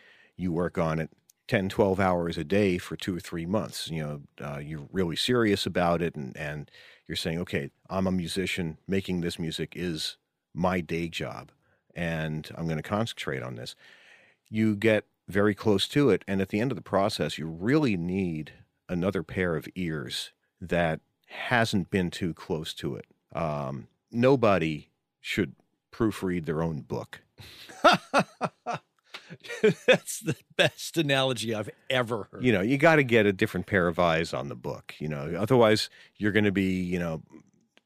you 0.42 0.52
work 0.52 0.76
on 0.78 0.98
it 0.98 1.10
10, 1.48 1.68
12 1.68 2.00
hours 2.00 2.38
a 2.38 2.44
day 2.44 2.78
for 2.78 2.96
two 2.96 3.16
or 3.16 3.20
three 3.20 3.46
months. 3.46 3.88
You 3.88 4.02
know, 4.02 4.46
uh, 4.46 4.58
you're 4.58 4.88
really 4.92 5.16
serious 5.16 5.66
about 5.66 6.02
it 6.02 6.14
and, 6.14 6.36
and 6.36 6.70
you're 7.06 7.16
saying, 7.16 7.38
okay, 7.40 7.70
I'm 7.90 8.06
a 8.06 8.12
musician. 8.12 8.78
Making 8.86 9.20
this 9.20 9.38
music 9.38 9.74
is 9.76 10.16
my 10.54 10.80
day 10.80 11.08
job 11.08 11.50
and 11.94 12.48
I'm 12.56 12.64
going 12.64 12.78
to 12.78 12.82
concentrate 12.82 13.42
on 13.42 13.56
this. 13.56 13.74
You 14.48 14.76
get 14.76 15.04
very 15.28 15.54
close 15.54 15.88
to 15.88 16.10
it. 16.10 16.24
And 16.26 16.40
at 16.40 16.48
the 16.48 16.60
end 16.60 16.72
of 16.72 16.76
the 16.76 16.82
process, 16.82 17.38
you 17.38 17.46
really 17.46 17.96
need 17.96 18.52
another 18.88 19.22
pair 19.22 19.56
of 19.56 19.68
ears 19.74 20.32
that 20.60 21.00
hasn't 21.26 21.90
been 21.90 22.10
too 22.10 22.34
close 22.34 22.74
to 22.74 22.94
it. 22.96 23.06
Um, 23.34 23.88
nobody 24.10 24.88
should 25.20 25.54
proofread 25.92 26.46
their 26.46 26.62
own 26.62 26.80
book. 26.80 27.20
That's 29.86 30.20
the 30.20 30.36
best 30.56 30.96
analogy 30.96 31.54
I've 31.54 31.70
ever 31.90 32.28
heard. 32.30 32.44
You 32.44 32.52
know, 32.52 32.60
you 32.60 32.78
got 32.78 32.96
to 32.96 33.02
get 33.04 33.26
a 33.26 33.32
different 33.32 33.66
pair 33.66 33.88
of 33.88 33.98
eyes 33.98 34.32
on 34.34 34.48
the 34.48 34.54
book. 34.56 34.94
You 34.98 35.08
know, 35.08 35.34
otherwise 35.38 35.88
you're 36.16 36.32
going 36.32 36.44
to 36.44 36.52
be, 36.52 36.80
you 36.82 36.98
know, 36.98 37.22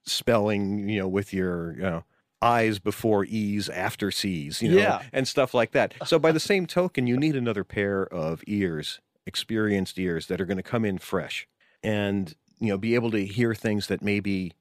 spelling, 0.04 0.88
you 0.88 0.98
know, 1.00 1.09
with 1.09 1.32
your, 1.32 1.72
you 1.74 1.82
know, 1.82 2.04
eyes 2.42 2.78
before 2.78 3.24
E's 3.24 3.68
after 3.68 4.11
C's, 4.11 4.61
you 4.62 4.70
know, 4.70 4.76
Yeah. 4.78 5.02
and 5.12 5.26
stuff 5.26 5.54
like 5.54 5.72
that. 5.72 5.94
So 6.04 6.18
by 6.18 6.32
the 6.32 6.40
same 6.52 6.66
token, 6.66 7.06
you 7.06 7.16
need 7.16 7.35
another 7.37 7.64
pair 7.64 8.02
of 8.06 8.42
ears, 8.46 9.00
experienced 9.26 9.98
ears 9.98 10.26
that 10.26 10.40
are 10.40 10.46
going 10.46 10.59
to 10.59 10.62
come 10.62 10.85
in 10.85 10.98
fresh 10.98 11.48
and, 11.82 12.35
you 12.59 12.68
know, 12.68 12.78
be 12.78 12.94
able 12.94 13.11
to 13.12 13.24
hear 13.24 13.54
things 13.54 13.87
that 13.88 14.02
maybe 14.02 14.52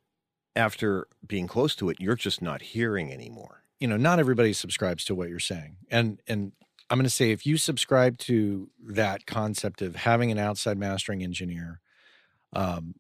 after 0.56 1.08
being 1.26 1.48
close 1.48 1.76
to 1.76 1.90
it, 1.90 1.98
you're 2.00 2.16
just 2.16 2.42
not 2.42 2.62
hearing 2.62 3.12
anymore. 3.12 3.62
you 3.80 3.88
know, 3.90 3.98
not 3.98 4.20
everybody 4.20 4.54
subscribes 4.54 5.04
to 5.04 5.14
what 5.14 5.28
you're 5.28 5.38
saying. 5.40 5.76
And 5.92 6.22
and 6.28 6.54
I'm 6.90 6.98
going 6.98 7.06
to 7.06 7.10
say 7.10 7.32
if 7.32 7.46
you 7.46 7.58
subscribe 7.58 8.18
to 8.20 8.70
that 8.88 9.26
concept 9.26 9.82
of 9.82 9.96
having 9.96 10.32
an 10.32 10.38
outside 10.38 10.78
mastering 10.78 11.24
engineer, 11.24 11.82
um, 12.54 12.96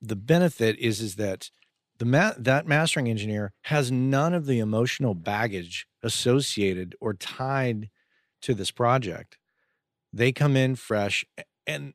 the 0.00 0.16
benefit 0.16 0.78
is 0.78 1.00
is 1.00 1.16
that 1.16 1.50
the 1.98 2.04
ma- 2.04 2.34
that 2.36 2.66
mastering 2.66 3.08
engineer 3.08 3.52
has 3.62 3.90
none 3.90 4.34
of 4.34 4.46
the 4.46 4.58
emotional 4.58 5.14
baggage 5.14 5.86
associated 6.02 6.94
or 7.00 7.14
tied 7.14 7.90
to 8.42 8.54
this 8.54 8.70
project. 8.70 9.38
They 10.12 10.32
come 10.32 10.56
in 10.56 10.76
fresh 10.76 11.24
and 11.66 11.94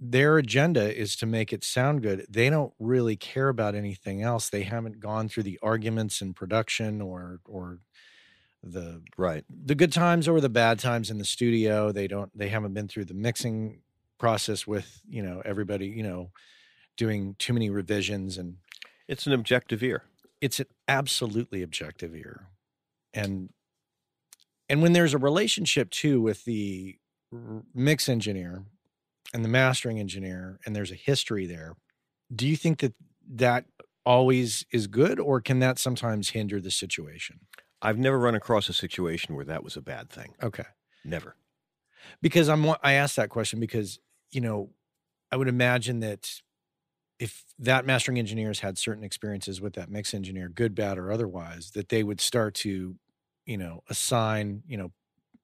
their 0.00 0.38
agenda 0.38 0.96
is 0.96 1.16
to 1.16 1.26
make 1.26 1.52
it 1.52 1.64
sound 1.64 2.02
good. 2.02 2.26
They 2.28 2.50
don't 2.50 2.72
really 2.78 3.16
care 3.16 3.48
about 3.48 3.74
anything 3.74 4.22
else. 4.22 4.48
They 4.48 4.62
haven't 4.62 5.00
gone 5.00 5.28
through 5.28 5.42
the 5.44 5.58
arguments 5.62 6.20
in 6.20 6.34
production 6.34 7.00
or 7.00 7.40
or 7.44 7.78
the 8.62 9.02
Right. 9.16 9.44
the 9.48 9.74
good 9.74 9.92
times 9.92 10.28
or 10.28 10.40
the 10.40 10.48
bad 10.48 10.78
times 10.78 11.10
in 11.10 11.18
the 11.18 11.24
studio. 11.24 11.92
They 11.92 12.06
don't 12.08 12.36
they 12.36 12.48
haven't 12.48 12.74
been 12.74 12.88
through 12.88 13.06
the 13.06 13.14
mixing 13.14 13.82
process 14.18 14.66
with, 14.66 15.02
you 15.08 15.22
know, 15.22 15.42
everybody, 15.44 15.86
you 15.86 16.02
know, 16.02 16.30
doing 16.96 17.34
too 17.38 17.52
many 17.52 17.70
revisions 17.70 18.38
and 18.38 18.58
It's 19.08 19.26
an 19.26 19.32
objective 19.32 19.82
ear. 19.82 20.04
it's 20.40 20.60
an 20.60 20.66
absolutely 20.88 21.62
objective 21.62 22.14
ear 22.14 22.48
and 23.14 23.50
and 24.68 24.82
when 24.82 24.92
there's 24.92 25.14
a 25.14 25.18
relationship 25.18 25.90
too 25.90 26.20
with 26.20 26.44
the 26.44 26.98
mix 27.74 28.08
engineer 28.08 28.64
and 29.34 29.44
the 29.44 29.48
mastering 29.48 29.98
engineer 29.98 30.58
and 30.66 30.76
there's 30.76 30.92
a 30.92 30.96
history 30.96 31.46
there 31.46 31.74
do 32.34 32.46
you 32.46 32.56
think 32.56 32.80
that 32.80 32.94
that 33.28 33.64
always 34.04 34.66
is 34.72 34.86
good 34.86 35.18
or 35.20 35.40
can 35.40 35.58
that 35.60 35.78
sometimes 35.78 36.30
hinder 36.30 36.60
the 36.60 36.70
situation 36.70 37.40
I've 37.82 37.98
never 37.98 38.18
run 38.18 38.34
across 38.34 38.68
a 38.68 38.72
situation 38.72 39.34
where 39.34 39.44
that 39.44 39.64
was 39.64 39.76
a 39.76 39.82
bad 39.82 40.08
thing. 40.10 40.34
okay 40.42 40.64
Never. 41.04 41.36
because 42.20 42.48
i'm 42.48 42.64
i 42.82 42.92
asked 42.94 43.16
that 43.16 43.28
question 43.30 43.60
because 43.60 43.98
you 44.30 44.40
know 44.40 44.70
i 45.30 45.36
would 45.36 45.48
imagine 45.48 46.00
that 46.00 46.40
if 47.18 47.44
that 47.58 47.86
mastering 47.86 48.18
engineers 48.18 48.60
had 48.60 48.78
certain 48.78 49.04
experiences 49.04 49.60
with 49.60 49.74
that 49.74 49.90
mix 49.90 50.14
engineer 50.14 50.48
good 50.48 50.74
bad 50.74 50.98
or 50.98 51.12
otherwise 51.12 51.72
that 51.72 51.88
they 51.88 52.02
would 52.02 52.20
start 52.20 52.54
to 52.54 52.96
you 53.46 53.56
know 53.56 53.82
assign 53.88 54.62
you 54.66 54.76
know 54.76 54.92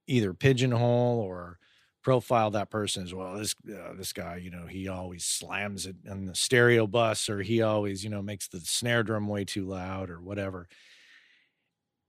either 0.06 0.34
pigeonhole 0.34 1.20
or 1.20 1.58
profile 2.02 2.50
that 2.50 2.70
person 2.70 3.02
as 3.02 3.12
well 3.14 3.34
this 3.36 3.54
uh, 3.68 3.92
this 3.94 4.12
guy 4.12 4.36
you 4.36 4.50
know 4.50 4.66
he 4.66 4.88
always 4.88 5.24
slams 5.24 5.86
it 5.86 5.96
on 6.10 6.24
the 6.24 6.34
stereo 6.34 6.86
bus 6.86 7.28
or 7.28 7.42
he 7.42 7.60
always 7.62 8.02
you 8.04 8.10
know 8.10 8.22
makes 8.22 8.48
the 8.48 8.60
snare 8.60 9.02
drum 9.02 9.28
way 9.28 9.44
too 9.44 9.66
loud 9.66 10.08
or 10.10 10.20
whatever 10.20 10.68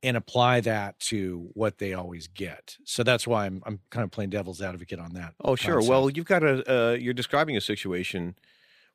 and 0.01 0.15
apply 0.15 0.61
that 0.61 0.99
to 0.99 1.49
what 1.53 1.77
they 1.77 1.93
always 1.93 2.27
get 2.27 2.77
so 2.85 3.03
that's 3.03 3.27
why 3.27 3.45
i'm, 3.45 3.61
I'm 3.65 3.79
kind 3.89 4.03
of 4.03 4.11
playing 4.11 4.29
devil's 4.29 4.61
advocate 4.61 4.99
on 4.99 5.13
that 5.13 5.33
Oh, 5.43 5.55
sure. 5.55 5.75
concept. 5.75 5.89
Well, 5.89 6.09
you've 6.09 6.25
got 6.25 6.43
a. 6.43 6.63
Uh, 6.91 6.91
you're 6.93 7.13
describing 7.13 7.57
a 7.57 7.61
situation 7.61 8.35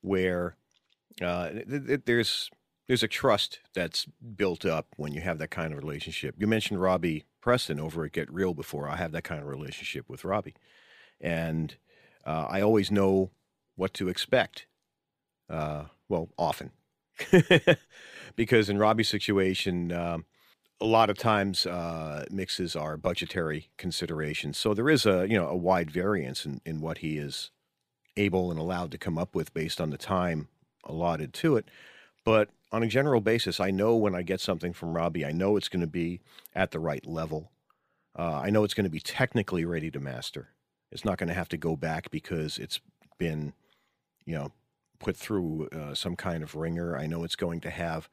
where 0.00 0.56
uh, 1.22 1.50
th- 1.50 1.86
th- 1.86 2.00
there's 2.06 2.50
there's 2.86 3.02
a 3.02 3.08
trust 3.08 3.60
that's 3.74 4.06
built 4.36 4.64
up 4.64 4.88
when 4.96 5.12
you 5.12 5.20
have 5.22 5.38
that 5.38 5.50
kind 5.50 5.72
of 5.72 5.78
relationship. 5.78 6.34
You 6.38 6.46
mentioned 6.46 6.80
Robbie 6.80 7.24
Preston 7.40 7.80
over 7.80 8.04
at 8.04 8.12
Get 8.12 8.30
Real 8.32 8.52
before. 8.54 8.88
I 8.88 8.96
have 8.96 9.12
that 9.12 9.24
kind 9.24 9.40
of 9.40 9.46
relationship 9.46 10.08
with 10.08 10.24
Robbie, 10.24 10.54
and 11.20 11.76
uh, 12.26 12.46
I 12.48 12.60
always 12.60 12.90
know 12.90 13.30
what 13.76 13.94
to 13.94 14.08
expect. 14.08 14.66
Uh, 15.48 15.84
well, 16.08 16.28
often, 16.38 16.70
because 18.36 18.68
in 18.68 18.78
Robbie's 18.78 19.08
situation. 19.08 19.92
Um, 19.92 20.24
a 20.80 20.86
lot 20.86 21.10
of 21.10 21.16
times 21.16 21.66
uh, 21.66 22.24
mixes 22.30 22.76
are 22.76 22.96
budgetary 22.96 23.70
considerations. 23.76 24.58
So 24.58 24.74
there 24.74 24.90
is 24.90 25.06
a 25.06 25.26
you 25.28 25.38
know 25.38 25.48
a 25.48 25.56
wide 25.56 25.90
variance 25.90 26.44
in, 26.44 26.60
in 26.64 26.80
what 26.80 26.98
he 26.98 27.18
is 27.18 27.50
able 28.16 28.50
and 28.50 28.60
allowed 28.60 28.90
to 28.92 28.98
come 28.98 29.18
up 29.18 29.34
with 29.34 29.54
based 29.54 29.80
on 29.80 29.90
the 29.90 29.98
time 29.98 30.48
allotted 30.84 31.32
to 31.34 31.56
it. 31.56 31.68
But 32.24 32.50
on 32.72 32.82
a 32.82 32.88
general 32.88 33.20
basis, 33.20 33.60
I 33.60 33.70
know 33.70 33.94
when 33.94 34.14
I 34.14 34.22
get 34.22 34.40
something 34.40 34.72
from 34.72 34.94
Robbie, 34.94 35.24
I 35.24 35.32
know 35.32 35.56
it's 35.56 35.68
going 35.68 35.80
to 35.80 35.86
be 35.86 36.20
at 36.54 36.70
the 36.70 36.80
right 36.80 37.04
level. 37.06 37.50
Uh, 38.18 38.40
I 38.42 38.50
know 38.50 38.64
it's 38.64 38.74
going 38.74 38.84
to 38.84 38.90
be 38.90 39.00
technically 39.00 39.64
ready 39.64 39.90
to 39.90 40.00
master. 40.00 40.48
It's 40.90 41.04
not 41.04 41.18
going 41.18 41.28
to 41.28 41.34
have 41.34 41.48
to 41.50 41.56
go 41.56 41.76
back 41.76 42.10
because 42.10 42.58
it's 42.58 42.80
been, 43.18 43.52
you 44.24 44.34
know, 44.34 44.52
put 45.00 45.16
through 45.16 45.68
uh, 45.68 45.94
some 45.94 46.16
kind 46.16 46.42
of 46.42 46.54
ringer. 46.54 46.96
I 46.96 47.06
know 47.06 47.24
it's 47.24 47.36
going 47.36 47.60
to 47.62 47.70
have 47.70 48.08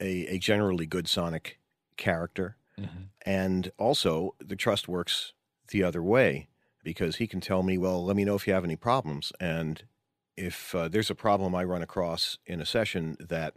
a, 0.00 0.26
a 0.26 0.38
generally 0.38 0.86
good 0.86 1.08
sonic 1.08 1.58
character. 1.98 2.56
Mhm. 2.78 3.08
And 3.26 3.72
also, 3.76 4.34
the 4.38 4.56
trust 4.56 4.88
works 4.88 5.34
the 5.68 5.82
other 5.82 6.02
way 6.02 6.48
because 6.82 7.16
he 7.16 7.26
can 7.26 7.40
tell 7.40 7.62
me, 7.62 7.76
well, 7.76 8.02
let 8.02 8.16
me 8.16 8.24
know 8.24 8.36
if 8.36 8.46
you 8.46 8.54
have 8.54 8.64
any 8.64 8.76
problems. 8.76 9.32
And 9.38 9.82
if 10.36 10.74
uh, 10.74 10.88
there's 10.88 11.10
a 11.10 11.14
problem 11.14 11.54
I 11.54 11.64
run 11.64 11.82
across 11.82 12.38
in 12.46 12.60
a 12.60 12.66
session 12.66 13.16
that 13.20 13.56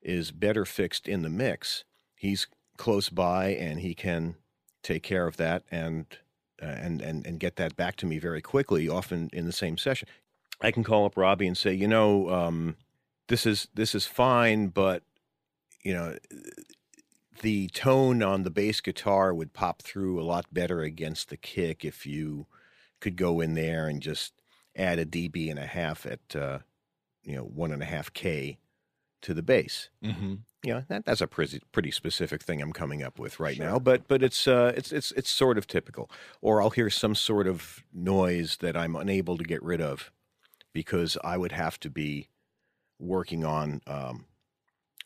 is 0.00 0.32
better 0.32 0.64
fixed 0.64 1.06
in 1.06 1.22
the 1.22 1.28
mix, 1.28 1.84
he's 2.16 2.48
close 2.76 3.10
by 3.10 3.50
and 3.50 3.80
he 3.80 3.94
can 3.94 4.36
take 4.82 5.02
care 5.04 5.28
of 5.28 5.36
that 5.36 5.62
and 5.70 6.06
uh, 6.60 6.66
and 6.66 7.02
and 7.02 7.26
and 7.26 7.38
get 7.38 7.56
that 7.56 7.76
back 7.76 7.96
to 7.96 8.06
me 8.06 8.18
very 8.18 8.40
quickly, 8.40 8.88
often 8.88 9.28
in 9.32 9.46
the 9.46 9.52
same 9.52 9.76
session. 9.76 10.08
I 10.60 10.70
can 10.70 10.82
call 10.84 11.04
up 11.04 11.16
Robbie 11.16 11.46
and 11.46 11.58
say, 11.58 11.72
you 11.74 11.88
know, 11.88 12.30
um, 12.30 12.76
this 13.28 13.46
is 13.46 13.68
this 13.74 13.94
is 13.94 14.06
fine, 14.06 14.68
but 14.68 15.02
you 15.84 15.92
know, 15.92 16.16
the 17.40 17.68
tone 17.68 18.22
on 18.22 18.42
the 18.42 18.50
bass 18.50 18.80
guitar 18.80 19.32
would 19.34 19.52
pop 19.52 19.82
through 19.82 20.20
a 20.20 20.24
lot 20.24 20.46
better 20.52 20.82
against 20.82 21.28
the 21.28 21.36
kick 21.36 21.84
if 21.84 22.06
you 22.06 22.46
could 23.00 23.16
go 23.16 23.40
in 23.40 23.54
there 23.54 23.88
and 23.88 24.00
just 24.02 24.32
add 24.76 24.98
a 24.98 25.04
dB 25.06 25.50
and 25.50 25.58
a 25.58 25.66
half 25.66 26.06
at 26.06 26.36
uh, 26.36 26.58
you 27.22 27.34
know 27.36 27.42
one 27.42 27.72
and 27.72 27.82
a 27.82 27.86
half 27.86 28.12
k 28.12 28.58
to 29.22 29.34
the 29.34 29.42
bass. 29.42 29.88
Mm-hmm. 30.04 30.34
You 30.64 30.74
know 30.74 30.84
that 30.88 31.04
that's 31.04 31.20
a 31.20 31.26
pretty 31.26 31.60
pretty 31.72 31.90
specific 31.90 32.42
thing 32.42 32.60
I'm 32.62 32.72
coming 32.72 33.02
up 33.02 33.18
with 33.18 33.40
right 33.40 33.56
Sure. 33.56 33.66
now, 33.66 33.78
but 33.78 34.06
but 34.06 34.22
it's 34.22 34.46
uh 34.46 34.72
it's 34.76 34.92
it's 34.92 35.10
it's 35.12 35.30
sort 35.30 35.58
of 35.58 35.66
typical. 35.66 36.10
Or 36.40 36.62
I'll 36.62 36.70
hear 36.70 36.90
some 36.90 37.14
sort 37.14 37.46
of 37.46 37.82
noise 37.92 38.58
that 38.60 38.76
I'm 38.76 38.94
unable 38.94 39.36
to 39.38 39.44
get 39.44 39.62
rid 39.62 39.80
of 39.80 40.12
because 40.72 41.18
I 41.24 41.36
would 41.36 41.52
have 41.52 41.78
to 41.80 41.90
be 41.90 42.28
working 42.98 43.44
on 43.44 43.80
um, 43.86 44.26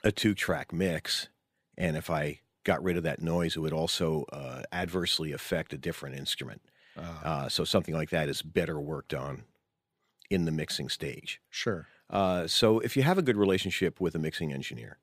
a 0.05 0.13
two 0.13 0.35
track 0.35 0.73
mix, 0.73 1.29
and 1.77 1.97
if 1.97 2.11
I 2.11 2.41
got 2.65 2.83
rid 2.83 2.97
of 2.97 3.03
that 3.05 3.21
noise, 3.23 3.57
it 3.57 3.61
would 3.61 3.73
also 3.73 4.25
uh, 4.33 4.63
adversely 4.73 5.33
affect 5.33 5.73
a 5.73 5.79
different 5.79 6.17
instrument. 6.17 6.63
Uh, 6.97 7.49
so 7.49 7.63
something 7.63 7.95
like 7.95 8.09
that 8.11 8.29
is 8.29 8.41
better 8.41 8.81
worked 8.81 9.13
on 9.13 9.45
in 10.31 10.47
the 10.47 10.51
mixing 10.51 10.89
stage. 10.89 11.41
sure. 11.51 11.87
Uh, 12.09 12.47
so 12.47 12.79
if 12.81 12.97
you 12.97 13.03
have 13.03 13.19
a 13.19 13.23
good 13.23 13.37
relationship 13.37 14.01
with 14.01 14.15
a 14.15 14.19
mixing 14.19 14.53
engineer, 14.53 14.99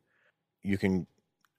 you 0.63 0.77
can 0.77 1.05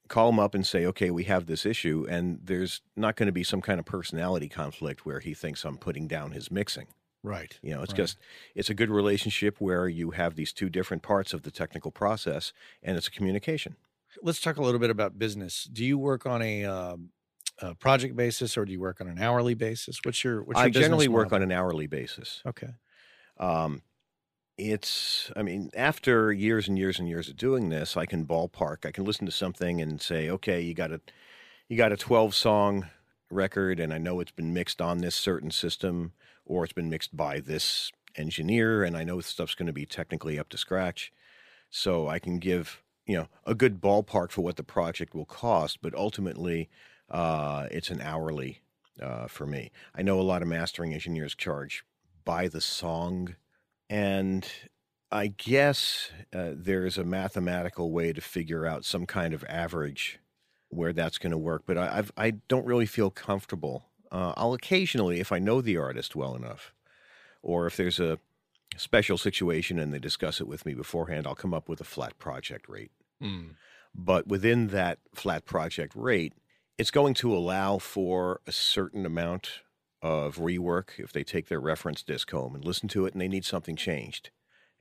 call 0.07 0.29
them 0.31 0.39
up 0.39 0.53
and 0.55 0.65
say, 0.65 0.85
okay, 0.87 1.09
we 1.11 1.23
have 1.25 1.45
this 1.45 1.65
issue, 1.65 2.05
and 2.09 2.39
there's 2.43 2.81
not 2.95 3.15
going 3.15 3.27
to 3.27 3.31
be 3.31 3.43
some 3.43 3.61
kind 3.61 3.79
of 3.79 3.85
personality 3.85 4.49
conflict 4.49 5.05
where 5.05 5.19
he 5.19 5.33
thinks 5.35 5.63
I'm 5.63 5.77
putting 5.77 6.07
down 6.07 6.31
his 6.31 6.49
mixing. 6.51 6.87
Right. 7.23 7.57
You 7.63 7.75
know, 7.75 7.81
it's 7.83 7.91
Right. 7.93 7.97
just 7.97 8.17
it's 8.55 8.69
a 8.69 8.73
good 8.75 8.89
relationship 8.89 9.61
where 9.61 9.87
you 9.87 10.11
have 10.11 10.35
these 10.35 10.51
two 10.51 10.69
different 10.69 11.01
parts 11.03 11.31
of 11.33 11.43
the 11.43 11.51
technical 11.51 11.91
process, 11.91 12.51
and 12.83 12.97
it's 12.97 13.07
a 13.07 13.11
communication. 13.11 13.75
Let's 14.21 14.39
talk 14.39 14.57
a 14.57 14.61
little 14.61 14.79
bit 14.79 14.89
about 14.89 15.17
business. 15.17 15.65
Do 15.71 15.83
you 15.85 15.97
work 15.97 16.25
on 16.25 16.41
a, 16.41 16.65
um, 16.65 17.09
a 17.59 17.75
project 17.75 18.15
basis 18.15 18.57
or 18.57 18.65
do 18.65 18.71
you 18.71 18.79
work 18.79 19.01
on 19.01 19.07
an 19.07 19.19
hourly 19.19 19.53
basis? 19.53 19.99
What's 20.03 20.23
your 20.23 20.43
what's 20.43 20.59
your 20.59 20.67
I 20.67 20.69
generally 20.69 21.07
work 21.07 21.31
model? 21.31 21.45
on 21.45 21.51
an 21.51 21.57
hourly 21.57 21.87
basis. 21.87 22.41
Okay. 22.45 22.69
Um, 23.37 23.81
it's, 24.57 25.31
I 25.35 25.43
mean, 25.43 25.69
after 25.75 26.31
years 26.31 26.67
and 26.67 26.77
years 26.77 26.99
and 26.99 27.09
years 27.09 27.27
of 27.27 27.35
doing 27.35 27.69
this, 27.69 27.97
I 27.97 28.05
can 28.05 28.25
ballpark. 28.25 28.85
I 28.85 28.91
can 28.91 29.03
listen 29.03 29.25
to 29.25 29.31
something 29.31 29.81
and 29.81 30.01
say, 30.01 30.29
okay, 30.29 30.61
you 30.61 30.73
got 30.73 30.91
a, 30.91 31.01
you 31.67 31.75
got 31.75 31.91
a 31.91 31.97
twelve 31.97 32.33
song 32.33 32.87
record, 33.29 33.79
and 33.79 33.93
I 33.93 33.97
know 33.97 34.21
it's 34.21 34.31
been 34.31 34.53
mixed 34.53 34.81
on 34.81 34.99
this 34.99 35.15
certain 35.15 35.51
system, 35.51 36.13
or 36.45 36.63
it's 36.63 36.73
been 36.73 36.89
mixed 36.89 37.17
by 37.17 37.41
this 37.41 37.91
engineer, 38.15 38.83
and 38.83 38.95
I 38.95 39.03
know 39.03 39.19
stuff's 39.19 39.55
going 39.55 39.67
to 39.67 39.73
be 39.73 39.85
technically 39.85 40.39
up 40.39 40.47
to 40.49 40.57
scratch. 40.57 41.11
So 41.69 42.07
I 42.07 42.19
can 42.19 42.39
give, 42.39 42.81
you 43.05 43.15
know, 43.15 43.27
a 43.45 43.55
good 43.55 43.81
ballpark 43.81 44.31
for 44.31 44.41
what 44.41 44.55
the 44.55 44.63
project 44.63 45.13
will 45.13 45.25
cost, 45.25 45.79
but 45.81 45.93
ultimately, 45.93 46.69
uh, 47.09 47.67
it's 47.71 47.89
an 47.89 48.01
hourly 48.01 48.61
uh, 49.01 49.27
for 49.27 49.45
me. 49.45 49.71
I 49.93 50.01
know 50.01 50.19
a 50.19 50.23
lot 50.23 50.41
of 50.41 50.47
mastering 50.47 50.93
engineers 50.93 51.35
charge 51.35 51.85
by 52.23 52.47
the 52.47 52.61
song, 52.61 53.35
and 53.89 54.47
I 55.11 55.27
guess 55.27 56.09
uh, 56.33 56.51
there's 56.53 56.97
a 56.97 57.03
mathematical 57.03 57.91
way 57.91 58.11
to 58.13 58.21
figure 58.21 58.65
out 58.65 58.85
some 58.85 59.05
kind 59.05 59.33
of 59.33 59.43
average 59.47 60.19
where 60.69 60.93
that's 60.93 61.17
going 61.17 61.31
to 61.31 61.37
work. 61.37 61.63
But 61.65 61.77
I, 61.77 61.99
I've, 61.99 62.11
I 62.17 62.31
don't 62.47 62.65
really 62.65 62.87
feel 62.87 63.11
comfortable. 63.11 63.85
Uh, 64.11 64.33
I'll 64.35 64.53
occasionally, 64.53 65.19
if 65.19 65.31
I 65.31 65.39
know 65.39 65.61
the 65.61 65.77
artist 65.77 66.15
well 66.15 66.35
enough, 66.35 66.73
or 67.43 67.67
if 67.67 67.77
there's 67.77 67.99
a 67.99 68.17
special 68.77 69.17
situation 69.17 69.79
and 69.79 69.93
they 69.93 69.99
discuss 69.99 70.41
it 70.41 70.47
with 70.47 70.65
me 70.65 70.73
beforehand, 70.73 71.27
I'll 71.27 71.35
come 71.35 71.53
up 71.53 71.69
with 71.69 71.79
a 71.79 71.85
flat 71.85 72.17
project 72.17 72.67
rate. 72.67 72.91
Mm. 73.21 73.55
But 73.93 74.27
within 74.27 74.67
that 74.67 74.99
flat 75.13 75.45
project 75.45 75.93
rate, 75.95 76.33
it's 76.77 76.91
going 76.91 77.13
to 77.15 77.35
allow 77.35 77.77
for 77.77 78.41
a 78.45 78.51
certain 78.51 79.05
amount 79.05 79.61
of 80.01 80.37
rework 80.37 80.99
if 80.99 81.13
they 81.13 81.23
take 81.23 81.47
their 81.47 81.59
reference 81.59 82.03
disc 82.03 82.29
home 82.29 82.53
and 82.53 82.65
listen 82.65 82.89
to 82.89 83.05
it 83.05 83.13
and 83.13 83.21
they 83.21 83.27
need 83.27 83.45
something 83.45 83.75
changed. 83.75 84.29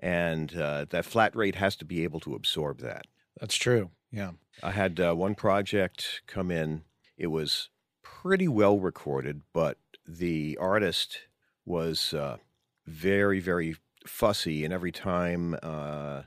And 0.01 0.55
uh, 0.57 0.87
that 0.91 1.05
flat 1.05 1.35
rate 1.37 1.55
has 1.55 1.76
to 1.76 1.85
be 1.85 2.03
able 2.03 2.20
to 2.20 2.35
absorb 2.35 2.80
that. 2.80 3.07
That's 3.41 3.57
true. 3.57 3.91
Yeah. 4.11 4.32
I 4.62 4.72
had 4.72 5.01
uh, 5.01 5.14
one 5.14 5.35
project 5.35 6.22
come 6.26 6.51
in. 6.51 6.82
It 7.16 7.28
was 7.28 7.70
pretty 8.03 8.49
well 8.49 8.78
recorded, 8.78 9.43
but 9.53 9.78
the 10.07 10.59
artist 10.61 11.20
was 11.64 12.12
uh, 12.12 12.39
very, 12.87 13.41
very 13.41 13.76
fussy. 14.07 14.64
And 14.64 14.74
every 14.74 14.93
time 14.93 15.57
uh, 15.62 16.22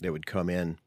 they 0.00 0.10
would 0.10 0.26
come 0.26 0.48
in 0.48 0.78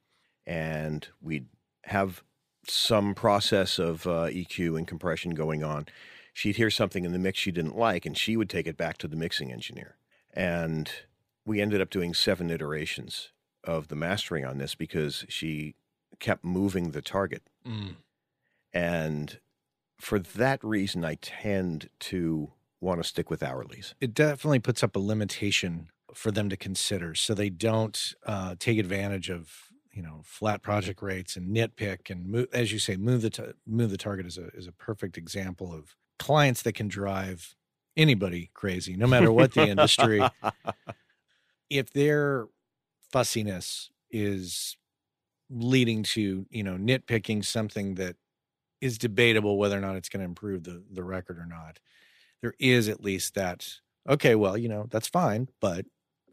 and 0.45 1.07
we'd 1.21 1.47
have 1.85 2.23
some 2.67 3.13
process 3.13 3.79
of 3.79 4.07
uh, 4.07 4.27
EQ 4.27 4.77
and 4.77 4.87
compression 4.87 5.31
going 5.31 5.63
on, 5.63 5.85
she'd 6.33 6.55
hear 6.55 6.69
something 6.69 7.05
in 7.05 7.11
the 7.11 7.19
mix 7.19 7.39
she 7.39 7.51
didn't 7.51 7.77
like, 7.77 8.05
and 8.05 8.17
she 8.17 8.37
would 8.37 8.49
take 8.49 8.67
it 8.67 8.77
back 8.77 8.97
to 8.99 9.07
the 9.07 9.15
mixing 9.15 9.51
engineer. 9.51 9.97
And 10.33 10.89
we 11.45 11.61
ended 11.61 11.81
up 11.81 11.89
doing 11.89 12.13
seven 12.13 12.49
iterations 12.49 13.31
of 13.63 13.87
the 13.87 13.95
mastering 13.95 14.45
on 14.45 14.57
this 14.57 14.75
because 14.75 15.25
she 15.29 15.75
kept 16.19 16.43
moving 16.43 16.91
the 16.91 17.01
target. 17.01 17.43
Mm. 17.65 17.95
And 18.73 19.39
for 19.99 20.19
that 20.19 20.63
reason, 20.63 21.05
I 21.05 21.15
tend 21.15 21.89
to 21.99 22.51
want 22.81 23.01
to 23.01 23.07
stick 23.07 23.29
with 23.29 23.41
hourlies. 23.41 23.93
It 24.01 24.13
definitely 24.13 24.59
puts 24.59 24.83
up 24.83 24.95
a 24.95 24.99
limitation 24.99 25.89
for 26.13 26.31
them 26.31 26.49
to 26.49 26.57
consider, 26.57 27.15
so 27.15 27.33
they 27.33 27.49
don't 27.49 28.13
uh, 28.25 28.55
take 28.59 28.77
advantage 28.77 29.29
of 29.29 29.69
you 29.93 30.01
know 30.01 30.21
flat 30.23 30.61
project 30.61 31.01
rates 31.01 31.35
and 31.35 31.55
nitpick 31.55 32.09
and 32.09 32.25
move, 32.25 32.47
as 32.51 32.71
you 32.71 32.79
say, 32.79 32.97
move 32.97 33.21
the 33.21 33.29
t- 33.29 33.43
move 33.65 33.91
the 33.91 33.97
target 33.97 34.25
is 34.25 34.37
a 34.37 34.47
is 34.49 34.67
a 34.67 34.71
perfect 34.71 35.17
example 35.17 35.73
of 35.73 35.95
clients 36.19 36.63
that 36.63 36.73
can 36.73 36.87
drive 36.87 37.55
anybody 37.95 38.49
crazy, 38.53 38.95
no 38.95 39.07
matter 39.07 39.31
what 39.31 39.53
the 39.53 39.67
industry. 39.67 40.21
if 41.69 41.91
their 41.93 42.47
fussiness 43.11 43.89
is 44.11 44.77
leading 45.49 46.03
to 46.03 46.45
you 46.49 46.63
know 46.63 46.75
nitpicking 46.75 47.43
something 47.45 47.95
that 47.95 48.15
is 48.81 48.97
debatable 48.97 49.57
whether 49.57 49.77
or 49.77 49.81
not 49.81 49.95
it's 49.95 50.09
going 50.09 50.19
to 50.19 50.25
improve 50.25 50.63
the 50.63 50.83
the 50.91 51.03
record 51.03 51.37
or 51.37 51.45
not 51.45 51.79
there 52.41 52.53
is 52.59 52.89
at 52.89 53.03
least 53.03 53.35
that 53.35 53.67
okay 54.09 54.35
well 54.35 54.57
you 54.57 54.67
know 54.67 54.87
that's 54.89 55.07
fine 55.07 55.47
but 55.61 55.85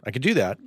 i 0.05 0.11
could 0.11 0.23
do 0.23 0.33
that 0.33 0.59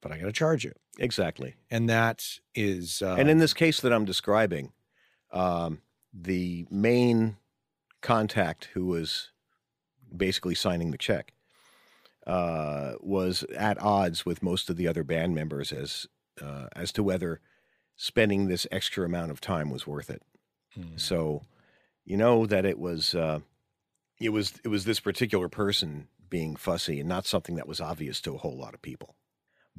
but 0.00 0.12
i 0.12 0.18
got 0.18 0.26
to 0.26 0.32
charge 0.32 0.64
you 0.64 0.72
exactly. 0.98 1.54
and 1.70 1.88
that 1.88 2.38
is 2.54 3.02
uh, 3.02 3.16
and 3.18 3.28
in 3.28 3.38
this 3.38 3.54
case 3.54 3.80
that 3.80 3.92
I'm 3.92 4.04
describing, 4.04 4.72
um, 5.32 5.80
the 6.12 6.66
main 6.70 7.36
contact 8.00 8.68
who 8.74 8.86
was 8.86 9.30
basically 10.14 10.54
signing 10.54 10.90
the 10.90 10.98
check 10.98 11.32
uh, 12.26 12.92
was 13.00 13.44
at 13.56 13.80
odds 13.80 14.26
with 14.26 14.42
most 14.42 14.70
of 14.70 14.76
the 14.76 14.88
other 14.88 15.04
band 15.04 15.34
members 15.34 15.72
as 15.72 16.06
uh, 16.42 16.66
as 16.74 16.92
to 16.92 17.02
whether 17.02 17.40
spending 17.96 18.48
this 18.48 18.66
extra 18.70 19.04
amount 19.04 19.30
of 19.30 19.40
time 19.40 19.70
was 19.70 19.86
worth 19.86 20.10
it. 20.10 20.22
hmm, 20.74 20.96
So, 20.96 21.42
you 22.04 22.16
know 22.16 22.46
that 22.46 22.64
it 22.64 22.78
was 22.78 23.14
uh, 23.14 23.40
it 24.20 24.30
was 24.30 24.54
it 24.64 24.68
was 24.68 24.84
this 24.84 25.00
particular 25.00 25.48
person 25.48 26.08
being 26.28 26.56
fussy 26.56 27.00
and 27.00 27.08
not 27.08 27.26
something 27.26 27.56
that 27.56 27.68
was 27.68 27.80
obvious 27.80 28.20
to 28.22 28.34
a 28.34 28.38
whole 28.38 28.56
lot 28.56 28.74
of 28.74 28.82
people. 28.82 29.16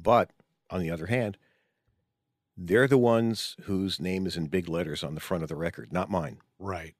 But 0.02 0.30
on 0.70 0.80
the 0.80 0.90
other 0.90 1.06
hand, 1.06 1.36
they're 2.56 2.88
the 2.88 2.98
ones 2.98 3.56
whose 3.62 4.00
name 4.00 4.26
is 4.26 4.36
in 4.36 4.46
big 4.46 4.68
letters 4.68 5.02
on 5.02 5.14
the 5.14 5.20
front 5.20 5.42
of 5.42 5.48
the 5.48 5.56
record, 5.56 5.92
not 5.92 6.10
mine. 6.10 6.38
right 6.58 6.94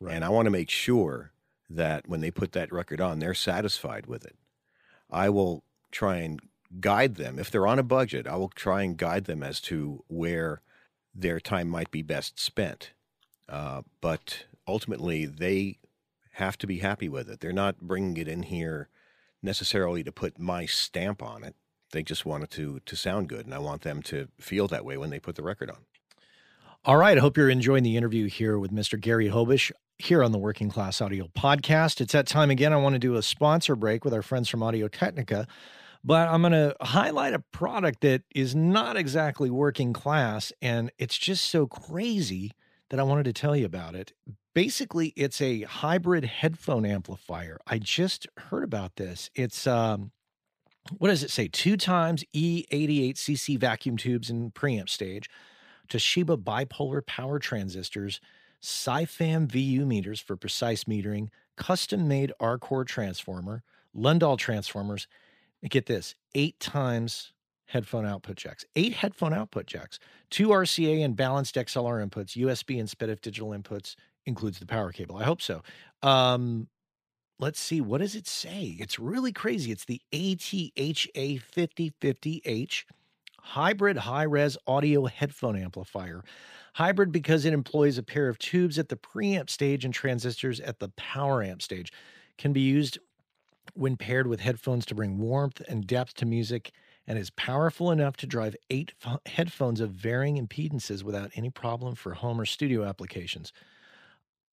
right 0.00 0.14
And 0.14 0.24
I 0.24 0.28
want 0.28 0.46
to 0.46 0.50
make 0.50 0.70
sure 0.70 1.32
that 1.68 2.08
when 2.08 2.20
they 2.20 2.30
put 2.30 2.52
that 2.52 2.72
record 2.72 3.00
on, 3.00 3.18
they're 3.18 3.34
satisfied 3.34 4.06
with 4.06 4.24
it. 4.24 4.36
I 5.10 5.28
will 5.28 5.64
try 5.90 6.16
and 6.16 6.40
guide 6.80 7.16
them. 7.16 7.38
If 7.38 7.50
they're 7.50 7.66
on 7.66 7.78
a 7.78 7.84
budget, 7.84 8.26
I 8.26 8.36
will 8.36 8.48
try 8.48 8.82
and 8.82 8.96
guide 8.96 9.24
them 9.24 9.42
as 9.42 9.60
to 9.62 10.04
where 10.08 10.62
their 11.14 11.40
time 11.40 11.68
might 11.68 11.90
be 11.90 12.02
best 12.02 12.38
spent. 12.38 12.92
Uh, 13.48 13.82
but 14.00 14.44
ultimately, 14.66 15.26
they 15.26 15.78
have 16.32 16.58
to 16.58 16.66
be 16.66 16.78
happy 16.78 17.08
with 17.08 17.30
it. 17.30 17.40
They're 17.40 17.52
not 17.52 17.80
bringing 17.80 18.16
it 18.16 18.28
in 18.28 18.44
here 18.44 18.88
necessarily 19.42 20.02
to 20.04 20.12
put 20.12 20.38
my 20.38 20.66
stamp 20.66 21.22
on 21.22 21.44
it. 21.44 21.54
They 21.96 22.02
just 22.02 22.26
want 22.26 22.44
it 22.44 22.50
to 22.50 22.80
to 22.84 22.94
sound 22.94 23.30
good, 23.30 23.46
and 23.46 23.54
I 23.54 23.58
want 23.58 23.80
them 23.80 24.02
to 24.02 24.28
feel 24.38 24.68
that 24.68 24.84
way 24.84 24.98
when 24.98 25.08
they 25.08 25.18
put 25.18 25.34
the 25.34 25.42
record 25.42 25.70
on. 25.70 25.78
All 26.84 26.98
right. 26.98 27.16
I 27.16 27.20
hope 27.22 27.38
you're 27.38 27.48
enjoying 27.48 27.84
the 27.84 27.96
interview 27.96 28.28
here 28.28 28.58
with 28.58 28.70
Mr. 28.70 29.00
Gary 29.00 29.30
Hobish 29.30 29.72
here 29.98 30.22
on 30.22 30.30
the 30.30 30.38
Working 30.38 30.68
Class 30.68 31.00
Audio 31.00 31.28
Podcast. 31.28 32.02
It's 32.02 32.12
that 32.12 32.26
time 32.26 32.50
again. 32.50 32.74
I 32.74 32.76
want 32.76 32.92
to 32.92 32.98
do 32.98 33.16
a 33.16 33.22
sponsor 33.22 33.74
break 33.74 34.04
with 34.04 34.12
our 34.12 34.20
friends 34.20 34.50
from 34.50 34.62
Audio 34.62 34.88
Technica, 34.88 35.46
but 36.04 36.28
I'm 36.28 36.42
going 36.42 36.52
to 36.52 36.76
highlight 36.82 37.32
a 37.32 37.38
product 37.38 38.02
that 38.02 38.24
is 38.34 38.54
not 38.54 38.98
exactly 38.98 39.48
working 39.48 39.94
class, 39.94 40.52
and 40.60 40.92
it's 40.98 41.16
just 41.16 41.46
so 41.46 41.66
crazy 41.66 42.52
that 42.90 43.00
I 43.00 43.04
wanted 43.04 43.24
to 43.24 43.32
tell 43.32 43.56
you 43.56 43.64
about 43.64 43.94
it. 43.94 44.12
Basically, 44.54 45.14
it's 45.16 45.40
a 45.40 45.62
hybrid 45.62 46.26
headphone 46.26 46.84
amplifier. 46.84 47.58
I 47.66 47.78
just 47.78 48.26
heard 48.36 48.64
about 48.64 48.96
this. 48.96 49.30
It's 49.34 49.66
um, 49.66 50.12
what 50.98 51.08
does 51.08 51.22
it 51.22 51.30
say? 51.30 51.48
Two 51.48 51.76
times 51.76 52.24
E88cc 52.34 53.58
vacuum 53.58 53.96
tubes 53.96 54.30
and 54.30 54.52
preamp 54.54 54.88
stage. 54.88 55.28
Toshiba 55.88 56.36
bipolar 56.36 57.04
power 57.04 57.38
transistors, 57.38 58.20
Sifam 58.62 59.46
VU 59.46 59.86
meters 59.86 60.20
for 60.20 60.36
precise 60.36 60.84
metering, 60.84 61.28
custom 61.56 62.08
made 62.08 62.32
R 62.40 62.58
core 62.58 62.84
transformer, 62.84 63.62
Lundahl 63.96 64.38
transformers. 64.38 65.06
Get 65.68 65.86
this 65.86 66.14
eight 66.34 66.58
times 66.60 67.32
headphone 67.66 68.06
output 68.06 68.36
jacks, 68.36 68.64
eight 68.76 68.92
headphone 68.92 69.32
output 69.32 69.66
jacks, 69.66 69.98
two 70.30 70.48
RCA 70.48 71.04
and 71.04 71.16
balanced 71.16 71.54
XLR 71.56 72.06
inputs, 72.06 72.36
USB 72.36 72.78
and 72.78 72.88
SPDIF 72.88 73.20
digital 73.20 73.50
inputs, 73.50 73.96
includes 74.26 74.58
the 74.58 74.66
power 74.66 74.92
cable. 74.92 75.16
I 75.16 75.24
hope 75.24 75.40
so. 75.40 75.62
Um, 76.02 76.68
let's 77.38 77.60
see, 77.60 77.80
what 77.80 78.00
does 78.00 78.14
it 78.14 78.26
say? 78.26 78.76
It's 78.78 78.98
really 78.98 79.32
crazy. 79.32 79.72
It's 79.72 79.84
the 79.84 80.00
ATHA 80.12 81.40
5050H 81.40 82.84
hybrid 83.40 83.96
high 83.96 84.24
res 84.24 84.56
audio 84.66 85.06
headphone 85.06 85.56
amplifier. 85.56 86.24
Hybrid 86.74 87.12
because 87.12 87.44
it 87.44 87.52
employs 87.52 87.96
a 87.96 88.02
pair 88.02 88.28
of 88.28 88.38
tubes 88.38 88.78
at 88.78 88.88
the 88.88 88.96
preamp 88.96 89.48
stage 89.48 89.84
and 89.84 89.94
transistors 89.94 90.60
at 90.60 90.80
the 90.80 90.88
power 90.90 91.42
amp 91.42 91.62
stage. 91.62 91.92
Can 92.38 92.52
be 92.52 92.60
used 92.60 92.98
when 93.74 93.96
paired 93.96 94.26
with 94.26 94.40
headphones 94.40 94.84
to 94.86 94.94
bring 94.94 95.18
warmth 95.18 95.62
and 95.68 95.86
depth 95.86 96.14
to 96.14 96.26
music 96.26 96.72
and 97.06 97.18
is 97.18 97.30
powerful 97.30 97.90
enough 97.90 98.16
to 98.16 98.26
drive 98.26 98.56
eight 98.68 98.92
f- 99.04 99.20
headphones 99.26 99.80
of 99.80 99.90
varying 99.90 100.44
impedances 100.44 101.02
without 101.02 101.30
any 101.34 101.50
problem 101.50 101.94
for 101.94 102.14
home 102.14 102.40
or 102.40 102.46
studio 102.46 102.84
applications. 102.84 103.52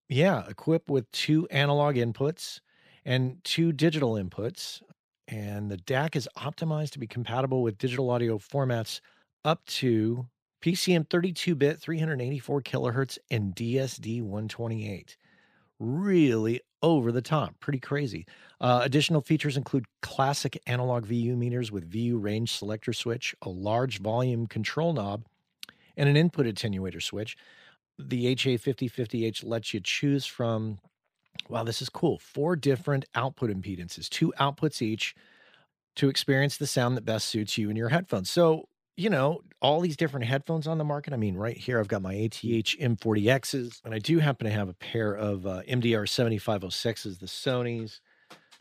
Yeah, 0.07 0.47
equipped 0.47 0.89
with 0.89 1.11
two 1.11 1.47
analog 1.49 1.95
inputs 1.95 2.59
and 3.05 3.43
two 3.43 3.71
digital 3.71 4.13
inputs. 4.13 4.81
And 5.27 5.71
the 5.71 5.77
DAC 5.77 6.15
is 6.15 6.27
optimized 6.37 6.91
to 6.91 6.99
be 6.99 7.07
compatible 7.07 7.61
with 7.61 7.77
digital 7.77 8.09
audio 8.09 8.37
formats 8.37 8.99
up 9.45 9.65
to 9.65 10.27
PCM 10.63 11.09
32 11.09 11.55
bit, 11.55 11.79
384 11.79 12.61
kilohertz, 12.61 13.17
and 13.29 13.55
DSD 13.55 14.21
128. 14.21 15.17
Really 15.79 16.61
over 16.81 17.11
the 17.11 17.21
top, 17.21 17.59
pretty 17.59 17.79
crazy. 17.79 18.25
Uh, 18.61 18.81
additional 18.83 19.21
features 19.21 19.57
include 19.57 19.85
classic 20.01 20.61
analog 20.67 21.05
VU 21.05 21.35
meters 21.35 21.71
with 21.71 21.91
VU 21.91 22.17
range 22.17 22.51
selector 22.51 22.93
switch, 22.93 23.35
a 23.41 23.49
large 23.49 23.99
volume 23.99 24.47
control 24.47 24.93
knob, 24.93 25.25
and 25.97 26.07
an 26.07 26.17
input 26.17 26.45
attenuator 26.45 27.01
switch. 27.01 27.35
The 27.99 28.35
HA5050H 28.35 29.45
lets 29.45 29.73
you 29.73 29.79
choose 29.79 30.25
from, 30.25 30.79
wow, 31.49 31.63
this 31.63 31.81
is 31.81 31.89
cool, 31.89 32.19
four 32.19 32.55
different 32.55 33.05
output 33.15 33.49
impedances, 33.49 34.09
two 34.09 34.33
outputs 34.39 34.81
each 34.81 35.15
to 35.95 36.09
experience 36.09 36.57
the 36.57 36.67
sound 36.67 36.97
that 36.97 37.05
best 37.05 37.27
suits 37.27 37.57
you 37.57 37.69
and 37.69 37.77
your 37.77 37.89
headphones. 37.89 38.29
So, 38.29 38.67
you 38.95 39.09
know, 39.09 39.41
all 39.61 39.79
these 39.79 39.97
different 39.97 40.25
headphones 40.25 40.67
on 40.67 40.77
the 40.77 40.83
market. 40.83 41.13
I 41.13 41.17
mean, 41.17 41.35
right 41.35 41.57
here, 41.57 41.79
I've 41.79 41.87
got 41.87 42.01
my 42.01 42.13
ATH 42.13 42.41
M40Xs, 42.41 43.81
and 43.85 43.93
I 43.93 43.99
do 43.99 44.19
happen 44.19 44.45
to 44.45 44.51
have 44.51 44.69
a 44.69 44.73
pair 44.73 45.13
of 45.13 45.45
uh, 45.45 45.61
MDR 45.67 46.05
7506s, 46.07 47.19
the 47.19 47.25
Sony's. 47.25 48.01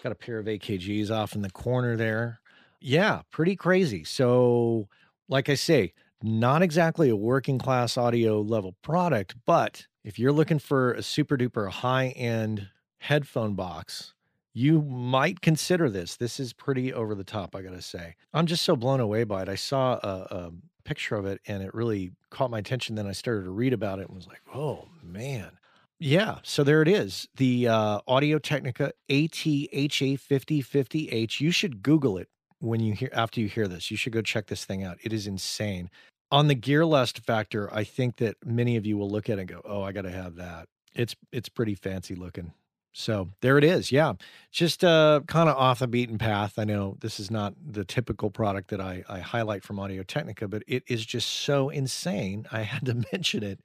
Got 0.03 0.13
a 0.13 0.17
pair 0.17 0.39
of 0.39 0.47
AKGs 0.47 1.11
off 1.11 1.35
in 1.35 1.43
the 1.43 1.51
corner 1.51 1.97
there. 1.97 2.41
Yeah, 2.81 3.23
pretty 3.31 3.55
crazy. 3.57 4.05
So, 4.05 4.89
like 5.29 5.49
I 5.49 5.55
say, 5.55 5.93
not 6.23 6.63
exactly 6.63 7.09
a 7.09 7.17
working 7.17 7.59
class 7.59 7.97
audio 7.97 8.41
level 8.41 8.75
product, 8.83 9.35
but 9.47 9.87
if 10.05 10.19
you're 10.19 10.33
looking 10.33 10.59
for 10.59 10.93
a 10.93 11.03
super 11.03 11.37
duper 11.37 11.71
high 11.71 12.09
end 12.09 12.69
headphone 12.99 13.55
box, 13.55 14.15
you 14.55 14.83
might 14.83 15.41
consider 15.41 15.89
this. 15.89 16.17
This 16.17 16.39
is 16.39 16.53
pretty 16.53 16.93
over 16.93 17.15
the 17.15 17.25
top, 17.25 17.57
I 17.57 17.63
gotta 17.63 17.83
say. 17.83 18.17
I'm 18.35 18.47
just 18.47 18.65
so 18.65 18.77
blown 18.77 19.01
away 19.01 19.25
by 19.25 19.43
it. 19.43 19.49
I 19.49 19.55
saw 19.55 19.95
a, 19.95 20.27
a 20.31 20.53
picture 20.85 21.15
of 21.17 21.27
it 21.27 21.41
and 21.47 21.63
it 21.63 21.75
really 21.75 22.13
caught 22.31 22.51
my 22.51 22.59
attention. 22.59 22.97
Then 22.97 23.07
I 23.07 23.13
started 23.13 23.45
to 23.45 23.51
read 23.51 23.73
about 23.73 23.99
it 23.99 24.09
and 24.09 24.17
was 24.17 24.27
like, 24.27 24.43
oh 24.55 24.89
man. 25.03 25.59
Yeah, 25.99 26.39
so 26.43 26.65
there 26.65 26.83
it 26.83 26.89
is. 26.89 27.29
The 27.37 27.69
uh, 27.69 28.01
Audio 28.09 28.41
Technica 28.41 28.93
ATHA 29.09 30.19
5050H. 30.19 31.41
You 31.41 31.53
should 31.53 31.81
Google 31.81 32.19
it 32.19 32.29
when 32.59 32.81
you 32.81 32.93
hear 32.93 33.11
after 33.13 33.41
you 33.41 33.49
hear 33.49 33.69
this. 33.69 33.91
You 33.91 33.97
should 33.97 34.13
go 34.13 34.21
check 34.21 34.47
this 34.47 34.65
thing 34.65 34.83
out. 34.83 34.99
It 35.03 35.13
is 35.13 35.29
insane. 35.29 35.91
On 36.33 36.49
the 36.49 36.55
gear 36.55 36.85
lust 36.85 37.21
factor, 37.21 37.73
I 37.73 37.85
think 37.85 38.17
that 38.17 38.37
many 38.45 38.77
of 38.77 38.85
you 38.85 38.97
will 38.97 39.09
look 39.09 39.31
at 39.31 39.39
it 39.39 39.43
and 39.43 39.49
go, 39.49 39.63
"Oh, 39.65 39.83
I 39.83 39.93
got 39.93 40.03
to 40.03 40.11
have 40.11 40.37
that." 40.37 40.69
It's 40.95 41.15
it's 41.31 41.49
pretty 41.49 41.75
fancy 41.77 42.15
looking. 42.17 42.53
So 42.93 43.31
there 43.41 43.57
it 43.57 43.65
is. 43.65 43.91
Yeah. 43.91 44.15
Just 44.51 44.85
uh, 44.85 45.21
kind 45.27 45.49
of 45.49 45.57
off 45.57 45.79
the 45.79 45.87
beaten 45.87 46.19
path. 46.19 46.59
I 46.59 46.65
know 46.65 46.97
this 47.01 47.19
is 47.19 47.31
not 47.31 47.55
the 47.67 47.85
typical 47.85 48.31
product 48.31 48.69
that 48.69 48.81
I, 48.81 49.03
I 49.09 49.21
highlight 49.21 49.65
from 49.65 49.79
Audio 49.79 50.03
Technica, 50.03 50.47
but 50.47 50.63
it 50.67 50.85
is 50.87 51.05
just 51.05 51.29
so 51.29 51.71
insane. 51.71 52.47
I 52.53 52.63
had 52.63 52.85
to 52.87 52.95
mention 53.13 53.43
it. 53.43 53.61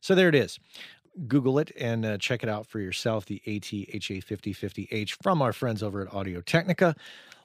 So 0.00 0.14
there 0.14 0.28
it 0.28 0.36
is. 0.36 0.60
Google 1.26 1.58
it 1.58 1.72
and 1.78 2.04
uh, 2.04 2.18
check 2.18 2.42
it 2.42 2.48
out 2.48 2.66
for 2.66 2.80
yourself. 2.80 3.26
The 3.26 3.42
ATHA5050H 3.46 5.16
from 5.22 5.42
our 5.42 5.52
friends 5.52 5.82
over 5.82 6.02
at 6.02 6.12
Audio 6.14 6.40
Technica. 6.40 6.94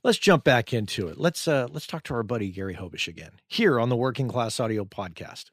Let's 0.04 0.18
jump 0.18 0.44
back 0.44 0.74
into 0.74 1.08
it. 1.08 1.18
Let's 1.18 1.48
uh, 1.48 1.68
let's 1.72 1.88
talk 1.88 2.04
to 2.04 2.14
our 2.14 2.24
buddy 2.24 2.52
Gary 2.52 2.76
Hobish 2.76 3.08
again 3.08 3.32
here 3.48 3.80
on 3.80 3.90
the 3.90 3.96
Working 3.96 4.28
Class 4.28 4.60
Audio 4.60 4.84
Podcast. 4.86 5.46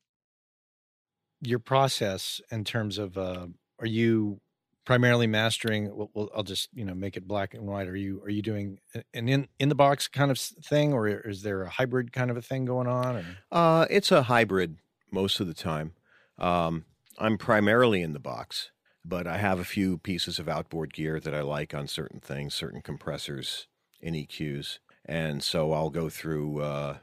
Your 1.40 1.60
process 1.60 2.40
in 2.50 2.64
terms 2.64 2.98
of 2.98 3.16
uh, 3.16 3.46
are 3.78 3.86
you 3.86 4.40
primarily 4.84 5.26
mastering 5.26 5.94
well, 5.94 6.10
well, 6.14 6.28
i'll 6.34 6.42
just 6.42 6.68
you 6.72 6.84
know 6.84 6.94
make 6.94 7.16
it 7.16 7.28
black 7.28 7.54
and 7.54 7.64
white 7.64 7.86
are 7.86 7.94
you 7.94 8.20
are 8.24 8.30
you 8.30 8.42
doing 8.42 8.78
an 9.14 9.28
in 9.28 9.46
in 9.58 9.68
the 9.68 9.74
box 9.74 10.08
kind 10.08 10.30
of 10.30 10.38
thing 10.38 10.92
or 10.92 11.06
is 11.06 11.42
there 11.42 11.62
a 11.62 11.68
hybrid 11.68 12.12
kind 12.12 12.30
of 12.30 12.36
a 12.36 12.42
thing 12.42 12.64
going 12.64 12.88
on 12.88 13.16
or? 13.16 13.24
uh 13.52 13.86
it's 13.90 14.10
a 14.10 14.24
hybrid 14.24 14.78
most 15.12 15.38
of 15.38 15.46
the 15.46 15.54
time 15.54 15.92
um 16.38 16.84
i'm 17.20 17.38
primarily 17.38 18.02
in 18.02 18.12
the 18.12 18.18
box 18.18 18.70
but 19.04 19.26
i 19.26 19.38
have 19.38 19.58
a 19.58 19.64
few 19.64 19.98
pieces 19.98 20.38
of 20.38 20.48
outboard 20.48 20.92
gear 20.92 21.20
that 21.20 21.34
i 21.34 21.40
like 21.40 21.74
on 21.74 21.86
certain 21.86 22.20
things 22.20 22.54
certain 22.54 22.80
compressors 22.80 23.66
and 24.02 24.16
eqs 24.16 24.78
and 25.04 25.42
so 25.42 25.72
i'll 25.72 25.90
go 25.90 26.08
through 26.08 26.60
uh 26.60 26.96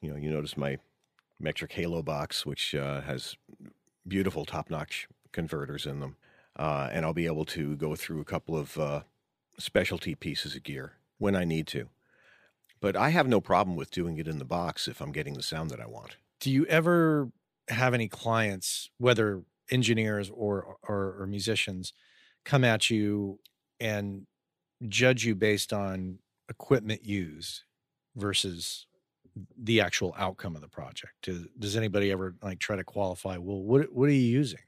you 0.00 0.10
know 0.10 0.16
you 0.16 0.30
notice 0.30 0.56
my 0.56 0.76
metric 1.40 1.72
halo 1.72 2.02
box 2.02 2.44
which 2.44 2.74
uh, 2.74 3.00
has 3.00 3.36
beautiful 4.06 4.44
top-notch 4.44 5.08
converters 5.32 5.86
in 5.86 6.00
them 6.00 6.16
uh, 6.56 6.88
and 6.92 7.04
I'll 7.04 7.14
be 7.14 7.26
able 7.26 7.44
to 7.46 7.76
go 7.76 7.94
through 7.96 8.20
a 8.20 8.26
couple 8.26 8.56
of 8.56 8.78
uh, 8.78 9.00
specialty 9.58 10.14
pieces 10.14 10.54
of 10.54 10.62
gear 10.62 10.94
when 11.18 11.34
I 11.34 11.44
need 11.44 11.66
to. 11.68 11.88
But 12.80 12.96
I 12.96 13.10
have 13.10 13.28
no 13.28 13.40
problem 13.40 13.76
with 13.76 13.90
doing 13.90 14.18
it 14.18 14.28
in 14.28 14.38
the 14.38 14.44
box 14.44 14.88
if 14.88 15.00
I'm 15.00 15.12
getting 15.12 15.34
the 15.34 15.42
sound 15.42 15.70
that 15.70 15.80
I 15.80 15.86
want. 15.86 16.16
Do 16.40 16.50
you 16.50 16.66
ever 16.66 17.30
have 17.68 17.94
any 17.94 18.08
clients, 18.08 18.90
whether 18.98 19.42
engineers 19.72 20.30
or, 20.32 20.76
or, 20.88 21.16
or 21.20 21.26
musicians, 21.26 21.92
come 22.44 22.62
at 22.64 22.90
you 22.90 23.40
and 23.80 24.26
judge 24.88 25.24
you 25.24 25.34
based 25.34 25.72
on 25.72 26.18
equipment 26.48 27.04
used 27.04 27.62
versus 28.14 28.86
the 29.56 29.80
actual 29.80 30.14
outcome 30.18 30.54
of 30.54 30.62
the 30.62 30.68
project? 30.68 31.28
Does, 31.58 31.76
anybody 31.76 32.12
ever 32.12 32.34
like 32.42 32.58
try 32.58 32.76
to 32.76 32.84
qualify? 32.84 33.38
Well, 33.38 33.62
what 33.62 33.92
what 33.92 34.08
are 34.08 34.12
you 34.12 34.20
using? 34.20 34.60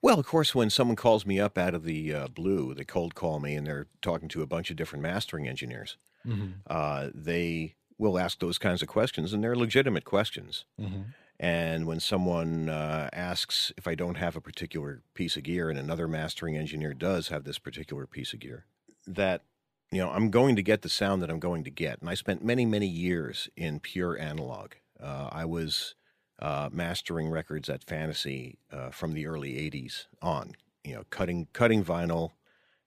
Well, 0.00 0.18
of 0.18 0.26
course, 0.26 0.54
when 0.54 0.70
someone 0.70 0.96
calls 0.96 1.26
me 1.26 1.40
up 1.40 1.58
out 1.58 1.74
of 1.74 1.82
the 1.84 2.14
uh, 2.14 2.28
blue, 2.28 2.72
they 2.74 2.84
cold 2.84 3.14
call 3.14 3.40
me 3.40 3.54
and 3.56 3.66
they're 3.66 3.88
talking 4.00 4.28
to 4.28 4.42
a 4.42 4.46
bunch 4.46 4.70
of 4.70 4.76
different 4.76 5.02
mastering 5.02 5.48
engineers. 5.48 5.96
Mm-hmm. 6.26 6.52
Uh, 6.68 7.08
they 7.12 7.74
will 7.98 8.16
ask 8.18 8.38
those 8.38 8.58
kinds 8.58 8.80
of 8.80 8.88
questions, 8.88 9.32
and 9.32 9.42
they're 9.42 9.56
legitimate 9.56 10.04
questions. 10.04 10.64
Mm-hmm. 10.80 11.02
And 11.40 11.86
when 11.86 12.00
someone 12.00 12.68
uh, 12.68 13.10
asks 13.12 13.70
if 13.76 13.86
I 13.86 13.94
don't 13.94 14.16
have 14.16 14.34
a 14.34 14.40
particular 14.40 15.02
piece 15.14 15.36
of 15.36 15.44
gear 15.44 15.70
and 15.70 15.78
another 15.78 16.08
mastering 16.08 16.56
engineer 16.56 16.94
does 16.94 17.28
have 17.28 17.44
this 17.44 17.58
particular 17.58 18.06
piece 18.06 18.32
of 18.32 18.40
gear, 18.40 18.66
that 19.06 19.42
you 19.92 19.98
know 19.98 20.10
I'm 20.10 20.30
going 20.30 20.56
to 20.56 20.62
get 20.62 20.82
the 20.82 20.88
sound 20.88 21.22
that 21.22 21.30
I'm 21.30 21.38
going 21.38 21.62
to 21.64 21.70
get. 21.70 22.00
And 22.00 22.10
I 22.10 22.14
spent 22.14 22.44
many 22.44 22.66
many 22.66 22.88
years 22.88 23.48
in 23.56 23.78
pure 23.78 24.18
analog. 24.18 24.72
Uh, 25.00 25.28
I 25.30 25.44
was 25.44 25.94
uh, 26.40 26.70
mastering 26.72 27.28
records 27.28 27.68
at 27.68 27.84
Fantasy 27.84 28.58
uh, 28.72 28.90
from 28.90 29.12
the 29.12 29.26
early 29.26 29.54
'80s 29.54 30.06
on. 30.20 30.54
You 30.82 30.94
know, 30.96 31.02
cutting 31.10 31.46
cutting 31.52 31.84
vinyl, 31.84 32.32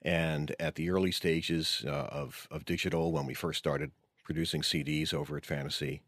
and 0.02 0.54
at 0.60 0.76
the 0.76 0.90
early 0.90 1.12
stages 1.12 1.86
uh, 1.88 1.90
of 1.90 2.50
of 2.52 2.66
digital 2.66 3.14
when 3.14 3.26
we 3.26 3.34
first 3.34 3.60
started 3.60 3.92
producing 4.26 4.62
CDs 4.62 5.14
over 5.14 5.38
at 5.38 5.46
Fantasy, 5.46 6.04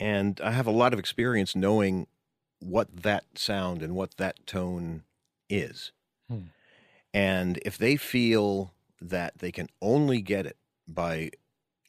and 0.00 0.40
I 0.42 0.52
have 0.52 0.66
a 0.66 0.72
lot 0.72 0.92
of 0.92 0.98
experience 0.98 1.56
knowing 1.56 2.06
what 2.60 3.02
that 3.02 3.24
sound 3.34 3.82
and 3.82 3.94
what 3.94 4.16
that 4.16 4.46
tone 4.46 5.04
is. 5.48 5.92
Hmm. 6.28 6.38
And 7.14 7.58
if 7.64 7.78
they 7.78 7.96
feel 7.96 8.74
that 9.00 9.38
they 9.38 9.52
can 9.52 9.68
only 9.80 10.20
get 10.20 10.46
it 10.46 10.56
by 10.86 11.30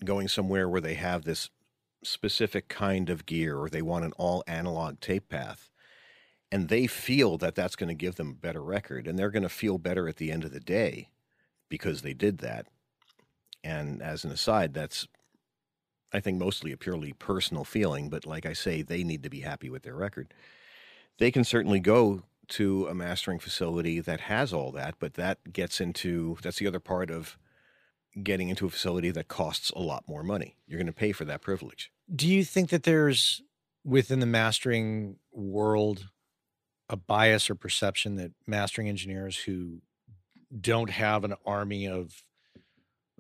going 0.03 0.27
somewhere 0.27 0.69
where 0.69 0.81
they 0.81 0.93
have 0.93 1.23
this 1.23 1.49
specific 2.03 2.67
kind 2.67 3.09
of 3.09 3.25
gear 3.25 3.57
or 3.57 3.69
they 3.69 3.81
want 3.81 4.05
an 4.05 4.13
all 4.17 4.43
analog 4.47 4.99
tape 4.99 5.27
path 5.29 5.69
and 6.51 6.69
they 6.69 6.87
feel 6.87 7.37
that 7.37 7.55
that's 7.55 7.75
going 7.75 7.89
to 7.89 7.93
give 7.93 8.15
them 8.15 8.29
a 8.29 8.41
better 8.41 8.63
record 8.63 9.05
and 9.05 9.19
they're 9.19 9.29
going 9.29 9.43
to 9.43 9.49
feel 9.49 9.77
better 9.77 10.07
at 10.07 10.15
the 10.15 10.31
end 10.31 10.45
of 10.45 10.51
the 10.51 10.59
day 10.59 11.09
because 11.67 12.01
they 12.01 12.13
did 12.13 12.37
that 12.39 12.65
and 13.63 14.01
as 14.01 14.23
an 14.23 14.31
aside 14.31 14.73
that's 14.73 15.07
i 16.13 16.19
think 16.19 16.37
mostly 16.37 16.71
a 16.71 16.77
purely 16.77 17.13
personal 17.13 17.63
feeling 17.63 18.09
but 18.09 18.25
like 18.25 18.45
i 18.45 18.53
say 18.53 18.81
they 18.81 19.03
need 19.03 19.23
to 19.23 19.29
be 19.29 19.41
happy 19.41 19.69
with 19.69 19.83
their 19.83 19.95
record 19.95 20.33
they 21.17 21.31
can 21.31 21.43
certainly 21.43 21.79
go 21.79 22.23
to 22.47 22.87
a 22.87 22.95
mastering 22.95 23.39
facility 23.39 23.99
that 23.99 24.21
has 24.21 24.53
all 24.53 24.71
that 24.71 24.95
but 24.99 25.15
that 25.15 25.51
gets 25.51 25.79
into 25.79 26.37
that's 26.41 26.57
the 26.57 26.67
other 26.67 26.79
part 26.79 27.11
of 27.11 27.37
getting 28.23 28.49
into 28.49 28.65
a 28.65 28.69
facility 28.69 29.11
that 29.11 29.27
costs 29.27 29.69
a 29.71 29.79
lot 29.79 30.03
more 30.07 30.23
money. 30.23 30.55
You're 30.67 30.79
going 30.79 30.87
to 30.87 30.93
pay 30.93 31.11
for 31.11 31.25
that 31.25 31.41
privilege. 31.41 31.91
Do 32.13 32.27
you 32.27 32.43
think 32.43 32.69
that 32.69 32.83
there's 32.83 33.41
within 33.83 34.19
the 34.19 34.25
mastering 34.25 35.17
world 35.31 36.09
a 36.89 36.95
bias 36.95 37.49
or 37.49 37.55
perception 37.55 38.15
that 38.15 38.31
mastering 38.47 38.89
engineers 38.89 39.37
who 39.37 39.81
don't 40.59 40.89
have 40.89 41.23
an 41.23 41.35
army 41.45 41.87
of 41.87 42.23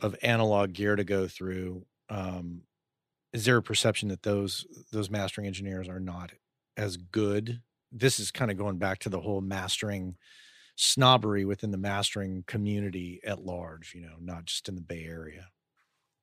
of 0.01 0.15
analog 0.23 0.73
gear 0.73 0.95
to 0.95 1.03
go 1.03 1.27
through 1.27 1.85
um, 2.09 2.61
is 3.33 3.45
there 3.45 3.57
a 3.57 3.63
perception 3.63 4.09
that 4.09 4.23
those 4.23 4.65
those 4.91 5.09
mastering 5.09 5.47
engineers 5.47 5.87
are 5.87 5.99
not 5.99 6.31
as 6.77 6.97
good 6.97 7.61
this 7.91 8.19
is 8.19 8.31
kind 8.31 8.51
of 8.51 8.57
going 8.57 8.77
back 8.77 8.99
to 8.99 9.09
the 9.09 9.21
whole 9.21 9.41
mastering 9.41 10.15
snobbery 10.75 11.43
within 11.43 11.71
the 11.71 11.77
mastering 11.77 12.43
community 12.47 13.19
at 13.25 13.45
large 13.45 13.93
you 13.95 14.01
know 14.01 14.15
not 14.19 14.45
just 14.45 14.69
in 14.69 14.75
the 14.75 14.81
bay 14.81 15.05
area 15.05 15.47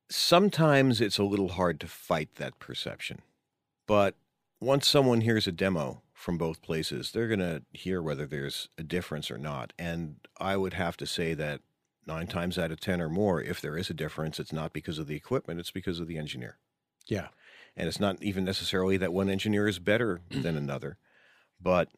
Sometimes 0.09 1.01
it's 1.01 1.17
a 1.17 1.23
little 1.23 1.49
hard 1.49 1.79
to 1.81 1.87
fight 1.87 2.35
that 2.35 2.59
perception. 2.59 3.21
But 3.87 4.15
once 4.59 4.87
someone 4.87 5.21
hears 5.21 5.47
a 5.47 5.51
demo 5.51 6.01
from 6.13 6.37
both 6.37 6.61
places, 6.61 7.11
they're 7.11 7.27
going 7.27 7.39
to 7.39 7.63
hear 7.73 8.01
whether 8.01 8.25
there's 8.25 8.69
a 8.77 8.83
difference 8.83 9.29
or 9.29 9.37
not. 9.37 9.73
And 9.77 10.15
I 10.39 10.55
would 10.55 10.73
have 10.73 10.95
to 10.97 11.05
say 11.05 11.33
that 11.33 11.61
nine 12.05 12.27
times 12.27 12.57
out 12.57 12.71
of 12.71 12.79
10 12.79 13.01
or 13.01 13.09
more, 13.09 13.41
if 13.41 13.59
there 13.59 13.77
is 13.77 13.89
a 13.89 13.93
difference, 13.93 14.39
it's 14.39 14.53
not 14.53 14.71
because 14.71 14.97
of 14.97 15.07
the 15.07 15.15
equipment, 15.15 15.59
it's 15.59 15.71
because 15.71 15.99
of 15.99 16.07
the 16.07 16.17
engineer. 16.17 16.57
Yeah. 17.07 17.27
And 17.75 17.87
it's 17.87 17.99
not 17.99 18.21
even 18.23 18.43
necessarily 18.43 18.97
that 18.97 19.13
one 19.13 19.29
engineer 19.29 19.67
is 19.67 19.77
better 19.79 20.21
than 20.31 20.55
another 20.57 20.97
but 21.61 21.89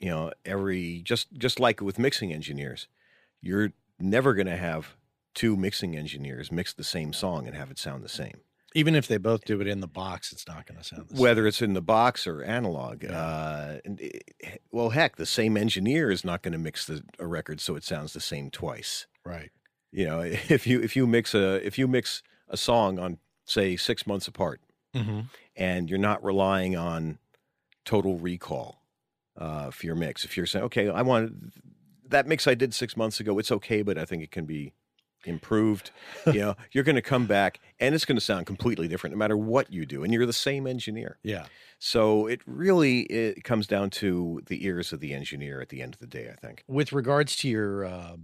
you 0.00 0.08
know 0.10 0.30
every 0.44 1.00
just 1.02 1.32
just 1.34 1.58
like 1.60 1.80
with 1.80 1.98
mixing 1.98 2.32
engineers 2.32 2.88
you're 3.40 3.72
never 3.98 4.34
going 4.34 4.46
to 4.46 4.56
have 4.56 4.96
two 5.34 5.56
mixing 5.56 5.96
engineers 5.96 6.50
mix 6.52 6.72
the 6.72 6.84
same 6.84 7.12
song 7.12 7.46
and 7.46 7.56
have 7.56 7.70
it 7.70 7.78
sound 7.78 8.02
the 8.04 8.08
same. 8.08 8.40
Even 8.74 8.94
if 8.94 9.08
they 9.08 9.16
both 9.16 9.44
do 9.46 9.60
it 9.60 9.66
in 9.66 9.80
the 9.80 9.86
box 9.86 10.32
it's 10.32 10.46
not 10.46 10.66
going 10.66 10.78
to 10.78 10.84
sound 10.84 11.08
the 11.08 11.14
same. 11.14 11.22
whether 11.22 11.46
it's 11.46 11.62
in 11.62 11.72
the 11.74 11.80
box 11.82 12.26
or 12.26 12.42
analog 12.42 13.02
Yeah. 13.02 13.18
uh, 13.18 13.78
it- 13.84 14.62
well 14.72 14.90
heck 14.90 15.16
the 15.16 15.26
same 15.26 15.56
engineer 15.56 16.10
is 16.10 16.24
not 16.24 16.42
going 16.42 16.52
to 16.52 16.58
mix 16.58 16.86
the, 16.86 17.02
a 17.18 17.26
record 17.26 17.60
so 17.60 17.76
it 17.76 17.84
sounds 17.84 18.12
the 18.12 18.20
same 18.20 18.50
twice. 18.50 19.06
Right. 19.24 19.50
You 19.92 20.06
know 20.06 20.20
if 20.48 20.66
you 20.66 20.80
if 20.80 20.96
you 20.96 21.06
mix 21.06 21.34
a 21.34 21.64
if 21.66 21.78
you 21.78 21.88
mix 21.88 22.22
a 22.48 22.56
song 22.56 22.98
on 22.98 23.18
say 23.48 23.76
six 23.76 24.06
months 24.06 24.28
apart 24.28 24.60
mm-hmm. 24.94 25.20
and 25.56 25.88
you're 25.90 25.98
not 25.98 26.22
relying 26.24 26.76
on 26.76 27.18
total 27.84 28.18
recall 28.18 28.82
uh, 29.36 29.70
for 29.70 29.86
your 29.86 29.94
mix. 29.94 30.24
If 30.24 30.36
you're 30.36 30.46
saying, 30.46 30.64
okay, 30.66 30.88
I 30.88 31.02
want 31.02 31.52
that 32.08 32.26
mix 32.26 32.46
I 32.46 32.54
did 32.54 32.74
six 32.74 32.96
months 32.96 33.20
ago, 33.20 33.38
it's 33.38 33.52
okay, 33.52 33.82
but 33.82 33.98
I 33.98 34.04
think 34.04 34.22
it 34.22 34.30
can 34.30 34.44
be 34.44 34.72
improved. 35.24 35.90
you 36.26 36.40
know, 36.40 36.56
you're 36.72 36.84
going 36.84 36.96
to 36.96 37.02
come 37.02 37.26
back 37.26 37.60
and 37.80 37.94
it's 37.94 38.04
going 38.04 38.16
to 38.16 38.24
sound 38.24 38.46
completely 38.46 38.88
different 38.88 39.14
no 39.14 39.18
matter 39.18 39.36
what 39.36 39.72
you 39.72 39.86
do, 39.86 40.04
and 40.04 40.12
you're 40.12 40.26
the 40.26 40.32
same 40.32 40.66
engineer. 40.66 41.18
yeah 41.22 41.46
So 41.78 42.26
it 42.26 42.40
really 42.46 43.00
it 43.02 43.44
comes 43.44 43.66
down 43.66 43.90
to 43.90 44.42
the 44.46 44.64
ears 44.66 44.92
of 44.92 45.00
the 45.00 45.14
engineer 45.14 45.60
at 45.60 45.68
the 45.68 45.82
end 45.82 45.94
of 45.94 46.00
the 46.00 46.06
day. 46.06 46.30
I 46.30 46.36
think. 46.36 46.64
with 46.66 46.92
regards 46.92 47.36
to 47.36 47.48
your 47.48 47.84
uh, 47.84 48.16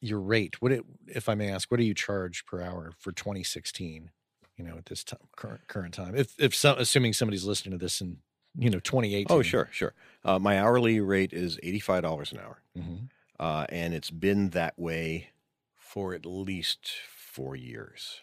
your 0.00 0.20
rate 0.20 0.60
what 0.60 0.70
it 0.70 0.84
if 1.08 1.30
i 1.30 1.34
may 1.34 1.48
ask 1.48 1.70
what 1.70 1.78
do 1.78 1.84
you 1.84 1.94
charge 1.94 2.44
per 2.44 2.60
hour 2.60 2.92
for 2.98 3.10
2016 3.10 4.10
you 4.56 4.64
know 4.64 4.76
at 4.76 4.86
this 4.86 5.02
time 5.04 5.18
current 5.36 5.60
current 5.68 5.94
time 5.94 6.14
if 6.14 6.34
if 6.38 6.54
some 6.54 6.78
assuming 6.78 7.12
somebody's 7.12 7.44
listening 7.44 7.72
to 7.78 7.82
this 7.84 8.00
in 8.00 8.18
you 8.56 8.70
know 8.70 8.78
2018 8.80 9.26
Oh, 9.36 9.42
sure, 9.42 9.68
sure. 9.72 9.94
Uh, 10.24 10.38
my 10.38 10.60
hourly 10.60 11.00
rate 11.00 11.32
is 11.32 11.58
eighty 11.62 11.80
five 11.80 12.02
dollars 12.02 12.30
an 12.32 12.38
hour. 12.38 12.62
Mhm. 12.78 13.08
uh, 13.40 13.66
and 13.68 13.94
it's 13.94 14.10
been 14.10 14.50
that 14.50 14.78
way 14.78 15.30
for 15.74 16.14
at 16.14 16.24
least 16.26 16.92
four 17.16 17.56
years. 17.56 18.20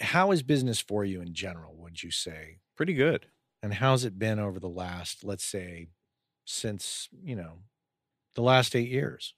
how 0.00 0.30
is 0.32 0.42
business 0.42 0.80
for 0.80 1.04
you 1.04 1.20
in 1.20 1.32
general 1.34 1.74
would 1.76 2.02
you 2.02 2.10
say 2.10 2.58
Pretty 2.76 2.94
good. 2.94 3.26
and 3.62 3.74
how's 3.74 4.04
it 4.04 4.18
been 4.18 4.38
over 4.40 4.58
the 4.60 4.68
last 4.68 5.22
let's 5.24 5.44
say 5.44 5.88
since 6.44 7.08
you 7.22 7.36
know 7.36 7.58
the 8.34 8.42
last 8.42 8.74
eight 8.76 8.88
years 8.88 9.34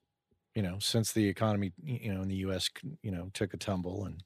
you 0.54 0.62
know 0.62 0.78
since 0.78 1.12
the 1.12 1.28
economy 1.28 1.72
you 1.82 2.12
know 2.14 2.22
in 2.22 2.28
the 2.28 2.36
us 2.36 2.70
you 3.02 3.10
know 3.10 3.30
took 3.34 3.52
a 3.54 3.56
tumble 3.56 4.04
and 4.04 4.22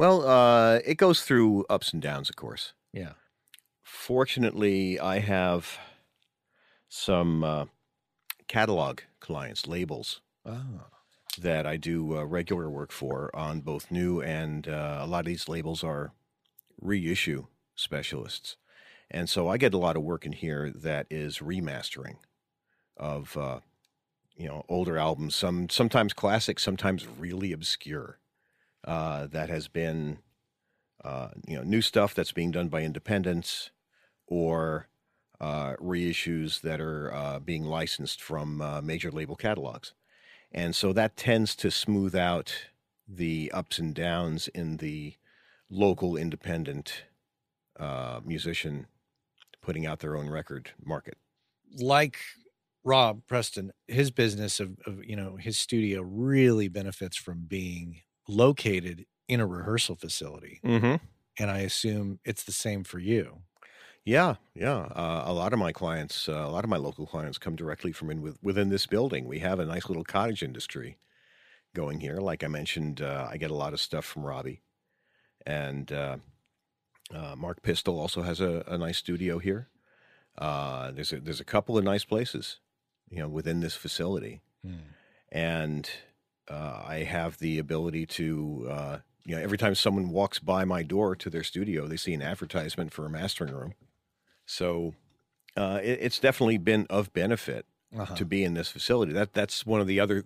Well, 0.00 0.26
uh, 0.26 0.80
it 0.86 0.94
goes 0.94 1.24
through 1.24 1.66
ups 1.68 1.92
and 1.92 2.00
downs, 2.00 2.30
of 2.30 2.36
course. 2.36 2.72
yeah 2.90 3.12
Fortunately, 3.82 4.98
I 4.98 5.18
have 5.18 5.78
some 6.88 7.44
uh, 7.44 7.66
catalog 8.48 9.00
clients, 9.20 9.66
labels 9.66 10.22
ah 10.44 10.90
that 11.38 11.66
I 11.66 11.76
do 11.76 12.18
uh, 12.18 12.24
regular 12.24 12.68
work 12.68 12.92
for 12.92 13.34
on 13.34 13.60
both 13.60 13.90
new 13.90 14.20
and 14.20 14.66
uh, 14.68 14.98
a 15.00 15.06
lot 15.06 15.20
of 15.20 15.26
these 15.26 15.48
labels 15.48 15.84
are 15.84 16.12
reissue 16.80 17.46
specialists. 17.76 18.56
And 19.10 19.28
so 19.30 19.48
I 19.48 19.58
get 19.58 19.74
a 19.74 19.78
lot 19.78 19.96
of 19.96 20.04
work 20.04 20.26
in 20.26 20.32
here 20.32 20.70
that 20.70 21.06
is 21.10 21.38
remastering 21.38 22.18
of 22.96 23.36
uh, 23.36 23.60
you 24.36 24.48
know 24.48 24.64
older 24.70 24.98
albums, 24.98 25.36
some 25.36 25.70
sometimes 25.70 26.14
classic, 26.14 26.60
sometimes 26.60 27.08
really 27.08 27.52
obscure. 27.52 28.19
Uh, 28.84 29.26
that 29.26 29.50
has 29.50 29.68
been 29.68 30.18
uh, 31.04 31.28
you 31.46 31.56
know 31.56 31.62
new 31.62 31.82
stuff 31.82 32.14
that's 32.14 32.32
being 32.32 32.50
done 32.50 32.68
by 32.68 32.82
independents 32.82 33.70
or 34.26 34.88
uh, 35.40 35.74
reissues 35.76 36.60
that 36.62 36.80
are 36.80 37.12
uh, 37.12 37.38
being 37.40 37.64
licensed 37.64 38.22
from 38.22 38.60
uh, 38.60 38.80
major 38.82 39.10
label 39.10 39.36
catalogs. 39.36 39.94
And 40.52 40.74
so 40.76 40.92
that 40.92 41.16
tends 41.16 41.54
to 41.56 41.70
smooth 41.70 42.14
out 42.14 42.68
the 43.08 43.50
ups 43.52 43.78
and 43.78 43.94
downs 43.94 44.48
in 44.48 44.78
the 44.78 45.14
local 45.70 46.16
independent 46.16 47.04
musician 48.24 48.86
putting 49.62 49.86
out 49.86 50.00
their 50.00 50.16
own 50.16 50.28
record 50.28 50.72
market. 50.84 51.16
like 51.78 52.18
Rob 52.84 53.22
Preston, 53.26 53.72
his 53.86 54.10
business 54.10 54.60
of, 54.60 54.78
of 54.86 55.04
you 55.04 55.16
know 55.16 55.36
his 55.36 55.58
studio 55.58 56.02
really 56.02 56.68
benefits 56.68 57.16
from 57.16 57.44
being 57.46 58.02
located 58.30 59.06
in 59.28 59.40
a 59.40 59.46
rehearsal 59.46 59.96
facility, 59.96 60.60
Mm-hmm. 60.64 60.96
and 61.38 61.50
I 61.50 61.58
assume 61.60 62.18
it's 62.24 62.42
the 62.44 62.52
same 62.52 62.84
for 62.84 62.98
you. 62.98 63.42
Yeah, 64.04 64.36
yeah. 64.54 64.88
Uh, 64.96 65.24
a 65.26 65.32
lot 65.32 65.52
of 65.52 65.58
my 65.58 65.72
clients, 65.72 66.28
uh, 66.28 66.32
a 66.32 66.50
lot 66.50 66.64
of 66.64 66.70
my 66.70 66.78
local 66.78 67.06
clients, 67.06 67.38
come 67.38 67.54
directly 67.54 67.92
from 67.92 68.10
in 68.10 68.22
with, 68.22 68.38
within 68.42 68.70
this 68.70 68.86
building. 68.86 69.26
We 69.28 69.40
have 69.40 69.60
a 69.60 69.66
nice 69.66 69.88
little 69.88 70.04
cottage 70.04 70.42
industry 70.42 70.96
going 71.74 72.00
here. 72.00 72.16
Like 72.16 72.42
I 72.42 72.48
mentioned, 72.48 73.02
uh, 73.02 73.28
I 73.30 73.36
get 73.36 73.50
a 73.50 73.54
lot 73.54 73.72
of 73.74 73.80
stuff 73.80 74.04
from 74.04 74.24
Robbie, 74.24 74.62
and 75.46 75.92
uh, 75.92 76.16
uh, 77.14 77.34
Mark 77.36 77.62
Pistol 77.62 78.00
also 78.00 78.22
has 78.22 78.40
a, 78.40 78.64
a 78.66 78.78
nice 78.78 78.98
studio 78.98 79.38
here. 79.38 79.68
Uh, 80.38 80.90
there's 80.92 81.12
a, 81.12 81.20
there's 81.20 81.40
a 81.40 81.44
couple 81.44 81.76
of 81.76 81.84
nice 81.84 82.04
places, 82.04 82.58
you 83.10 83.18
know, 83.18 83.28
within 83.28 83.60
this 83.60 83.74
facility, 83.76 84.40
and 85.30 85.90
uh, 86.50 86.82
I 86.86 87.04
have 87.04 87.38
the 87.38 87.58
ability 87.58 88.06
to. 88.06 88.66
Uh, 88.70 88.98
you 89.24 89.36
know, 89.36 89.42
every 89.42 89.58
time 89.58 89.74
someone 89.74 90.08
walks 90.10 90.38
by 90.38 90.64
my 90.64 90.82
door 90.82 91.14
to 91.14 91.30
their 91.30 91.44
studio, 91.44 91.86
they 91.86 91.96
see 91.98 92.14
an 92.14 92.22
advertisement 92.22 92.90
for 92.92 93.04
a 93.06 93.10
mastering 93.10 93.54
room. 93.54 93.74
So 94.46 94.94
uh, 95.56 95.78
it, 95.82 95.98
it's 96.00 96.18
definitely 96.18 96.58
been 96.58 96.86
of 96.90 97.12
benefit 97.12 97.66
Uh-huh. 97.96 98.14
to 98.14 98.24
be 98.24 98.42
in 98.44 98.54
this 98.54 98.70
facility. 98.70 99.12
That 99.12 99.32
that's 99.34 99.66
one 99.66 99.80
of 99.80 99.86
the 99.86 100.00
other 100.00 100.24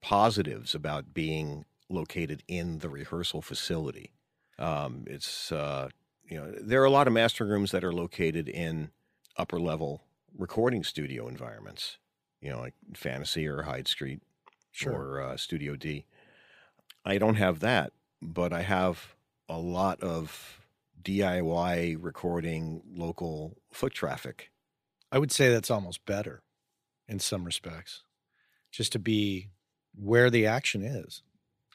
positives 0.00 0.74
about 0.74 1.12
being 1.14 1.64
located 1.88 2.42
in 2.48 2.78
the 2.78 2.88
rehearsal 2.88 3.42
facility. 3.42 4.10
Um, 4.58 5.04
it's 5.06 5.50
uh, 5.52 5.88
you 6.28 6.36
know 6.38 6.52
there 6.60 6.80
are 6.82 6.86
a 6.86 6.90
lot 6.90 7.06
of 7.06 7.12
mastering 7.12 7.50
rooms 7.50 7.72
that 7.72 7.84
are 7.84 7.92
located 7.92 8.48
in 8.48 8.90
upper 9.36 9.58
level 9.60 10.02
recording 10.36 10.84
studio 10.84 11.28
environments. 11.28 11.98
You 12.40 12.50
know, 12.50 12.60
like 12.60 12.74
Fantasy 12.94 13.46
or 13.46 13.62
Hyde 13.62 13.88
Street 13.88 14.20
Sure. 14.76 14.92
or 14.92 15.20
uh, 15.22 15.36
Studio 15.36 15.76
D. 15.76 16.04
I 17.04 17.18
don't 17.18 17.36
have 17.36 17.60
that, 17.60 17.92
but 18.20 18.52
I 18.52 18.62
have 18.62 19.14
a 19.48 19.58
lot 19.58 20.00
of 20.02 20.60
DIY 21.02 21.96
recording 22.00 22.82
local 22.94 23.56
foot 23.72 23.94
traffic. 23.94 24.50
I 25.10 25.18
would 25.18 25.32
say 25.32 25.50
that's 25.50 25.70
almost 25.70 26.04
better 26.04 26.42
in 27.08 27.20
some 27.20 27.44
respects, 27.44 28.02
just 28.70 28.92
to 28.92 28.98
be 28.98 29.48
where 29.94 30.28
the 30.30 30.46
action 30.46 30.82
is, 30.82 31.22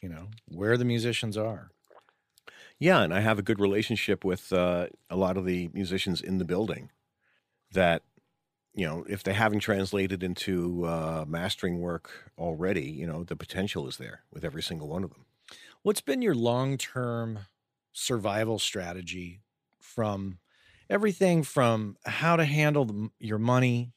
you 0.01 0.09
know, 0.09 0.27
where 0.47 0.77
the 0.77 0.85
musicians 0.85 1.37
are. 1.37 1.71
Yeah, 2.77 3.01
and 3.01 3.13
I 3.13 3.21
have 3.21 3.39
a 3.39 3.43
good 3.43 3.59
relationship 3.59 4.25
with 4.25 4.51
uh, 4.51 4.87
a 5.09 5.15
lot 5.15 5.37
of 5.37 5.45
the 5.45 5.69
musicians 5.73 6.21
in 6.21 6.39
the 6.39 6.45
building. 6.45 6.91
That 7.71 8.03
you 8.73 8.87
know, 8.87 9.05
if 9.09 9.23
they 9.23 9.33
haven't 9.33 9.59
translated 9.59 10.23
into 10.23 10.85
uh, 10.85 11.25
mastering 11.27 11.79
work 11.79 12.31
already, 12.37 12.89
you 12.89 13.05
know, 13.05 13.23
the 13.23 13.35
potential 13.35 13.87
is 13.87 13.97
there 13.97 14.23
with 14.31 14.45
every 14.45 14.63
single 14.63 14.87
one 14.87 15.03
of 15.03 15.11
them. 15.11 15.25
What's 15.83 16.01
been 16.01 16.21
your 16.21 16.35
long 16.35 16.77
term 16.77 17.39
survival 17.93 18.59
strategy 18.59 19.41
from 19.79 20.39
everything 20.89 21.43
from 21.43 21.97
how 22.05 22.35
to 22.35 22.45
handle 22.45 22.85
the, 22.85 23.09
your 23.19 23.39
money, 23.39 23.93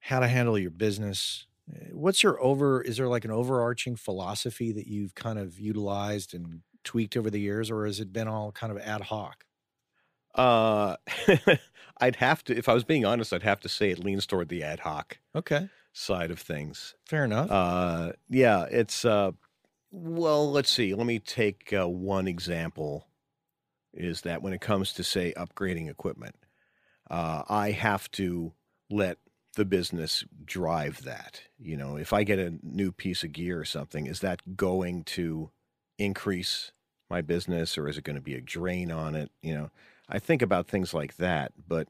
how 0.00 0.20
to 0.20 0.28
handle 0.28 0.58
your 0.58 0.70
business, 0.70 1.46
Uh, 1.72 1.94
What's 1.94 2.22
your 2.22 2.40
over? 2.42 2.82
Is 2.82 2.96
there 2.98 3.08
like 3.08 3.24
an 3.24 3.30
overarching 3.30 3.96
philosophy 3.96 4.72
that 4.72 4.86
you've 4.86 5.14
kind 5.14 5.38
of 5.38 5.58
utilized 5.60 6.34
and 6.34 6.62
tweaked 6.84 7.16
over 7.16 7.30
the 7.30 7.40
years, 7.40 7.70
or 7.70 7.86
has 7.86 8.00
it 8.00 8.12
been 8.12 8.28
all 8.28 8.52
kind 8.52 8.72
of 8.72 8.78
ad 8.78 9.02
hoc? 9.02 9.46
Uh, 10.34 10.96
I'd 11.98 12.16
have 12.16 12.42
to, 12.44 12.56
if 12.56 12.68
I 12.68 12.74
was 12.74 12.84
being 12.84 13.04
honest, 13.04 13.32
I'd 13.32 13.42
have 13.42 13.60
to 13.60 13.68
say 13.68 13.90
it 13.90 13.98
leans 13.98 14.26
toward 14.26 14.48
the 14.48 14.62
ad 14.62 14.80
hoc 14.80 15.18
Okay, 15.34 15.68
side 15.92 16.30
of 16.30 16.38
things. 16.38 16.94
fair 17.06 17.24
enough. 17.24 17.50
Uh, 17.50 18.12
yeah, 18.28 18.64
it's 18.70 19.04
uh, 19.04 19.32
well, 19.90 20.50
let's 20.50 20.70
see. 20.70 20.94
Let 20.94 21.06
me 21.06 21.18
take 21.18 21.72
uh, 21.72 21.88
one 21.88 22.26
example. 22.26 23.06
Is 23.92 24.22
that 24.22 24.42
when 24.42 24.52
it 24.52 24.60
comes 24.60 24.92
to 24.94 25.04
say 25.04 25.32
upgrading 25.36 25.88
equipment, 25.88 26.34
uh, 27.08 27.44
I 27.48 27.70
have 27.70 28.10
to 28.12 28.52
let 28.90 29.18
the 29.54 29.64
business 29.64 30.24
drive 30.44 31.04
that. 31.04 31.42
You 31.60 31.76
know, 31.76 31.96
if 31.96 32.12
I 32.12 32.24
get 32.24 32.40
a 32.40 32.54
new 32.62 32.90
piece 32.90 33.22
of 33.22 33.30
gear 33.30 33.60
or 33.60 33.64
something, 33.64 34.06
is 34.08 34.18
that 34.20 34.56
going 34.56 35.04
to 35.04 35.50
increase 35.96 36.72
my 37.08 37.20
business 37.20 37.78
or 37.78 37.86
is 37.88 37.96
it 37.96 38.02
going 38.04 38.16
to 38.16 38.22
be 38.22 38.34
a 38.34 38.40
drain 38.40 38.90
on 38.90 39.14
it? 39.14 39.30
You 39.42 39.54
know, 39.54 39.70
I 40.08 40.18
think 40.18 40.42
about 40.42 40.68
things 40.68 40.92
like 40.92 41.16
that, 41.16 41.52
but 41.68 41.88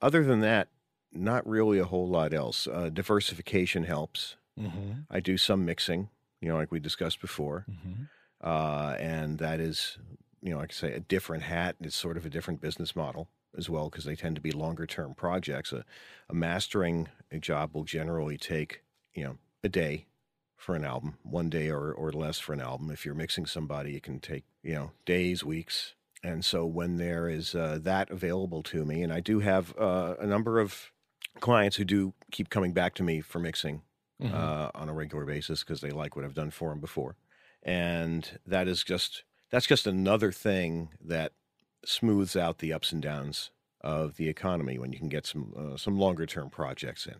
other 0.00 0.24
than 0.24 0.40
that, 0.40 0.68
not 1.12 1.46
really 1.48 1.78
a 1.78 1.84
whole 1.84 2.08
lot 2.08 2.34
else. 2.34 2.66
Uh, 2.66 2.90
diversification 2.90 3.84
helps. 3.84 4.36
mm-hmm. 4.58 5.00
I 5.10 5.20
do 5.20 5.36
some 5.38 5.64
mixing, 5.64 6.10
you 6.40 6.48
know, 6.48 6.56
like 6.56 6.70
we 6.70 6.80
discussed 6.80 7.20
before. 7.20 7.64
Mm-hmm. 7.70 8.04
Uh, 8.40 8.94
and 8.98 9.38
that 9.38 9.60
is, 9.60 9.98
you 10.42 10.52
know, 10.52 10.58
like 10.58 10.70
I 10.72 10.74
say, 10.74 10.92
a 10.92 11.00
different 11.00 11.42
hat. 11.44 11.76
It's 11.80 11.96
sort 11.96 12.16
of 12.16 12.26
a 12.26 12.30
different 12.30 12.60
business 12.60 12.94
model 12.94 13.28
as 13.56 13.68
well 13.68 13.88
because 13.88 14.04
they 14.04 14.14
tend 14.14 14.36
to 14.36 14.42
be 14.42 14.52
longer 14.52 14.86
term 14.86 15.14
projects. 15.14 15.72
A, 15.72 15.84
a 16.28 16.34
mastering 16.34 17.08
job 17.40 17.74
will 17.74 17.84
generally 17.84 18.36
take, 18.36 18.82
you 19.14 19.24
know, 19.24 19.38
a 19.64 19.68
day 19.68 20.06
for 20.56 20.74
an 20.74 20.84
album, 20.84 21.18
one 21.22 21.48
day 21.48 21.70
or, 21.70 21.92
or 21.92 22.12
less 22.12 22.38
for 22.38 22.52
an 22.52 22.60
album. 22.60 22.90
If 22.90 23.04
you're 23.04 23.14
mixing 23.14 23.46
somebody, 23.46 23.96
it 23.96 24.02
can 24.02 24.20
take, 24.20 24.44
you 24.62 24.74
know, 24.74 24.90
days, 25.06 25.44
weeks. 25.44 25.94
And 26.24 26.44
so 26.44 26.66
when 26.66 26.96
there 26.96 27.28
is 27.28 27.54
uh, 27.54 27.78
that 27.82 28.10
available 28.10 28.62
to 28.64 28.84
me, 28.84 29.02
and 29.02 29.12
I 29.12 29.20
do 29.20 29.38
have 29.40 29.74
uh, 29.78 30.14
a 30.18 30.26
number 30.26 30.58
of 30.58 30.90
clients 31.40 31.76
who 31.76 31.84
do 31.84 32.14
keep 32.32 32.50
coming 32.50 32.72
back 32.72 32.94
to 32.94 33.02
me 33.02 33.20
for 33.20 33.38
mixing 33.38 33.82
Mm-hmm. 34.20 34.34
uh, 34.34 34.70
on 34.74 34.88
a 34.88 34.92
regular 34.92 35.24
basis 35.24 35.62
because 35.62 35.80
they 35.80 35.90
like 35.90 36.16
what 36.16 36.24
I've 36.24 36.34
done 36.34 36.50
for 36.50 36.70
them 36.70 36.80
before, 36.80 37.14
and 37.62 38.28
that 38.44 38.66
is 38.66 38.82
just 38.82 39.22
that's 39.48 39.64
just 39.64 39.86
another 39.86 40.32
thing 40.32 40.88
that 41.00 41.34
smooths 41.84 42.34
out 42.34 42.58
the 42.58 42.72
ups 42.72 42.90
and 42.90 43.00
downs 43.00 43.52
of 43.80 44.16
the 44.16 44.28
economy 44.28 44.76
when 44.76 44.92
you 44.92 44.98
can 44.98 45.08
get 45.08 45.24
some 45.24 45.54
uh, 45.56 45.76
some 45.76 45.96
longer 45.96 46.26
term 46.26 46.50
projects 46.50 47.06
in. 47.06 47.14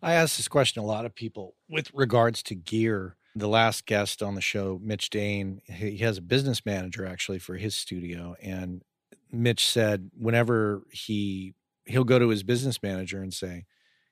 I 0.00 0.14
ask 0.14 0.38
this 0.38 0.48
question 0.48 0.82
a 0.82 0.86
lot 0.86 1.04
of 1.04 1.14
people 1.14 1.56
with 1.68 1.92
regards 1.92 2.42
to 2.44 2.54
gear. 2.54 3.16
The 3.34 3.48
last 3.48 3.86
guest 3.86 4.22
on 4.22 4.34
the 4.34 4.40
show, 4.40 4.80
Mitch 4.82 5.08
Dane, 5.08 5.60
he 5.64 5.98
has 5.98 6.18
a 6.18 6.22
business 6.22 6.66
manager 6.66 7.06
actually 7.06 7.38
for 7.38 7.56
his 7.56 7.76
studio, 7.76 8.34
and 8.42 8.82
Mitch 9.32 9.64
said 9.66 10.10
whenever 10.18 10.82
he 10.90 11.54
he'll 11.84 12.04
go 12.04 12.18
to 12.18 12.28
his 12.28 12.42
business 12.42 12.82
manager 12.82 13.22
and 13.22 13.32
say, 13.32 13.66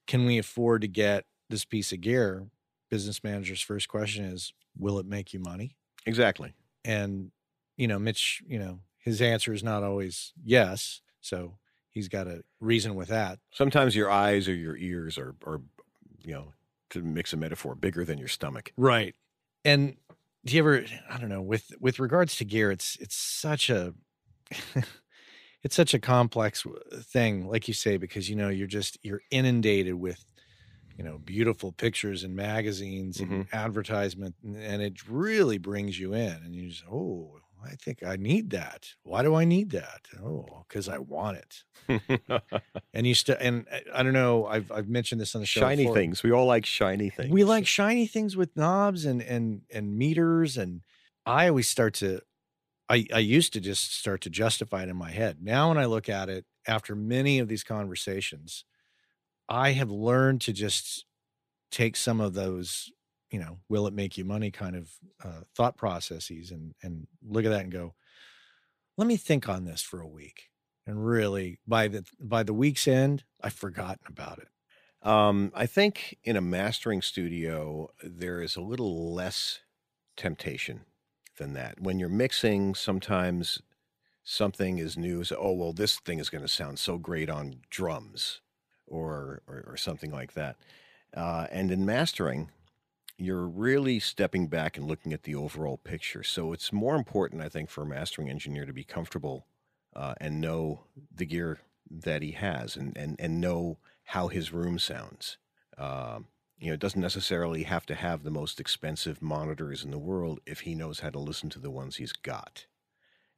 "Can 0.06 0.24
we 0.24 0.38
afford 0.38 0.82
to 0.82 0.88
get 0.88 1.24
this 1.48 1.64
piece 1.64 1.92
of 1.92 2.00
gear?" 2.00 2.48
Business 2.90 3.22
manager's 3.24 3.60
first 3.60 3.88
question 3.88 4.24
is, 4.24 4.52
"Will 4.78 4.98
it 4.98 5.06
make 5.06 5.32
you 5.32 5.40
money?" 5.40 5.76
Exactly. 6.06 6.54
And 6.84 7.32
you 7.76 7.88
know, 7.88 7.98
Mitch, 7.98 8.42
you 8.46 8.58
know, 8.58 8.80
his 8.98 9.20
answer 9.20 9.52
is 9.52 9.62
not 9.62 9.82
always 9.82 10.32
yes, 10.44 11.00
so 11.20 11.58
he's 11.90 12.08
got 12.08 12.26
a 12.26 12.44
reason 12.60 12.94
with 12.94 13.08
that. 13.08 13.40
Sometimes 13.52 13.96
your 13.96 14.10
eyes 14.10 14.48
or 14.48 14.54
your 14.54 14.76
ears 14.76 15.18
are, 15.18 15.34
are 15.46 15.60
you 16.22 16.34
know, 16.34 16.52
to 16.90 17.02
mix 17.02 17.32
a 17.32 17.36
metaphor, 17.36 17.74
bigger 17.74 18.04
than 18.04 18.18
your 18.18 18.28
stomach. 18.28 18.72
Right. 18.76 19.14
And 19.64 19.96
do 20.44 20.54
you 20.54 20.62
ever 20.62 20.84
I 21.10 21.18
don't 21.18 21.28
know, 21.28 21.42
with 21.42 21.70
with 21.80 21.98
regards 21.98 22.36
to 22.36 22.44
gear, 22.44 22.70
it's 22.70 22.96
it's 23.00 23.16
such 23.16 23.70
a 23.70 23.94
it's 25.62 25.74
such 25.76 25.94
a 25.94 25.98
complex 25.98 26.66
thing, 27.02 27.46
like 27.46 27.68
you 27.68 27.74
say, 27.74 27.96
because 27.96 28.28
you 28.30 28.36
know, 28.36 28.48
you're 28.48 28.66
just 28.66 28.98
you're 29.02 29.22
inundated 29.30 29.94
with 29.94 30.24
you 30.98 31.04
know 31.04 31.18
beautiful 31.18 31.72
pictures 31.72 32.24
and 32.24 32.34
magazines 32.34 33.20
and 33.20 33.30
mm-hmm. 33.30 33.56
advertisement 33.56 34.34
and, 34.42 34.56
and 34.56 34.82
it 34.82 35.08
really 35.08 35.56
brings 35.56 35.98
you 35.98 36.12
in 36.12 36.32
and 36.44 36.54
you 36.54 36.68
just 36.68 36.82
oh 36.90 37.37
i 37.64 37.74
think 37.74 38.02
i 38.02 38.16
need 38.16 38.50
that 38.50 38.94
why 39.02 39.22
do 39.22 39.34
i 39.34 39.44
need 39.44 39.70
that 39.70 40.06
oh 40.22 40.64
because 40.68 40.88
i 40.88 40.98
want 40.98 41.36
it 41.38 41.64
and 42.94 43.06
you 43.06 43.14
still 43.14 43.36
and 43.40 43.66
I- 43.72 43.82
i 43.94 44.02
don't 44.02 44.12
know 44.12 44.46
i've 44.46 44.70
i've 44.70 44.88
mentioned 44.88 45.20
this 45.20 45.34
on 45.34 45.40
the 45.40 45.46
show 45.46 45.60
shiny 45.60 45.84
before. 45.84 45.94
things. 45.94 46.22
We 46.22 46.32
all 46.32 46.46
like 46.46 46.66
shiny 46.66 47.10
things. 47.10 47.30
We 47.30 47.44
like 47.44 47.66
shiny 47.66 48.06
things 48.06 48.36
with 48.36 48.56
knobs 48.56 49.04
and 49.04 49.22
and 49.22 49.62
and 49.72 49.96
meters 49.96 50.56
and 50.56 50.82
I 51.24 51.48
always 51.48 51.68
start 51.68 51.94
to 51.94 52.20
I 52.88 53.06
I 53.12 53.18
used 53.18 53.52
to 53.54 53.60
just 53.60 53.94
start 53.98 54.20
to 54.22 54.30
justify 54.30 54.82
it 54.82 54.88
in 54.88 54.96
my 54.96 55.10
head. 55.10 55.38
Now 55.42 55.68
when 55.68 55.78
I 55.78 55.86
look 55.86 56.08
at 56.08 56.28
it 56.28 56.44
after 56.66 56.94
many 56.94 57.38
of 57.38 57.48
these 57.48 57.64
conversations, 57.64 58.64
I 59.48 59.72
have 59.72 59.90
learned 59.90 60.40
to 60.42 60.52
just 60.52 61.06
take 61.70 61.96
some 61.96 62.20
of 62.20 62.34
those, 62.34 62.90
you 63.30 63.38
know, 63.38 63.58
will 63.68 63.86
it 63.86 63.94
make 63.94 64.16
you 64.16 64.24
money 64.24 64.50
kind 64.50 64.76
of 64.76 64.90
uh, 65.24 65.42
thought 65.54 65.76
processes 65.76 66.50
and 66.50 66.74
and 66.82 67.06
look 67.26 67.44
at 67.44 67.50
that 67.50 67.62
and 67.62 67.72
go, 67.72 67.94
let 68.96 69.06
me 69.06 69.16
think 69.16 69.48
on 69.48 69.64
this 69.64 69.82
for 69.82 70.00
a 70.00 70.08
week. 70.08 70.50
And 70.86 71.04
really 71.04 71.58
by 71.66 71.88
the 71.88 72.04
by 72.20 72.42
the 72.42 72.54
week's 72.54 72.88
end, 72.88 73.24
I've 73.42 73.52
forgotten 73.52 74.06
about 74.08 74.38
it. 74.38 74.48
Um, 75.06 75.52
I 75.54 75.66
think 75.66 76.18
in 76.24 76.36
a 76.36 76.40
mastering 76.40 77.02
studio, 77.02 77.90
there 78.02 78.40
is 78.40 78.56
a 78.56 78.60
little 78.60 79.14
less 79.14 79.60
temptation 80.16 80.80
than 81.38 81.52
that. 81.52 81.80
When 81.80 81.98
you're 81.98 82.08
mixing, 82.08 82.74
sometimes 82.74 83.62
something 84.24 84.78
is 84.78 84.96
new. 84.96 85.24
So, 85.24 85.36
oh, 85.40 85.52
well, 85.52 85.72
this 85.72 85.98
thing 86.00 86.18
is 86.18 86.30
going 86.30 86.42
to 86.42 86.48
sound 86.48 86.78
so 86.78 86.98
great 86.98 87.30
on 87.30 87.60
drums 87.70 88.40
or, 88.86 89.42
or, 89.46 89.64
or 89.68 89.76
something 89.76 90.10
like 90.10 90.34
that. 90.34 90.56
Uh, 91.16 91.46
and 91.50 91.70
in 91.70 91.86
mastering, 91.86 92.50
you're 93.18 93.46
really 93.46 93.98
stepping 93.98 94.46
back 94.46 94.76
and 94.76 94.86
looking 94.86 95.12
at 95.12 95.24
the 95.24 95.34
overall 95.34 95.76
picture. 95.76 96.22
So 96.22 96.52
it's 96.52 96.72
more 96.72 96.94
important, 96.94 97.42
I 97.42 97.48
think, 97.48 97.68
for 97.68 97.82
a 97.82 97.86
mastering 97.86 98.30
engineer 98.30 98.64
to 98.64 98.72
be 98.72 98.84
comfortable 98.84 99.44
uh, 99.94 100.14
and 100.20 100.40
know 100.40 100.84
the 101.12 101.26
gear 101.26 101.58
that 101.90 102.22
he 102.22 102.32
has 102.32 102.76
and, 102.76 102.96
and, 102.96 103.16
and 103.18 103.40
know 103.40 103.78
how 104.04 104.28
his 104.28 104.52
room 104.52 104.78
sounds. 104.78 105.36
Um, 105.76 106.28
you 106.60 106.68
know, 106.68 106.74
it 106.74 106.80
doesn't 106.80 107.00
necessarily 107.00 107.64
have 107.64 107.86
to 107.86 107.94
have 107.96 108.22
the 108.22 108.30
most 108.30 108.60
expensive 108.60 109.20
monitors 109.20 109.84
in 109.84 109.90
the 109.90 109.98
world 109.98 110.40
if 110.46 110.60
he 110.60 110.74
knows 110.74 111.00
how 111.00 111.10
to 111.10 111.18
listen 111.18 111.50
to 111.50 111.58
the 111.58 111.70
ones 111.70 111.96
he's 111.96 112.12
got. 112.12 112.66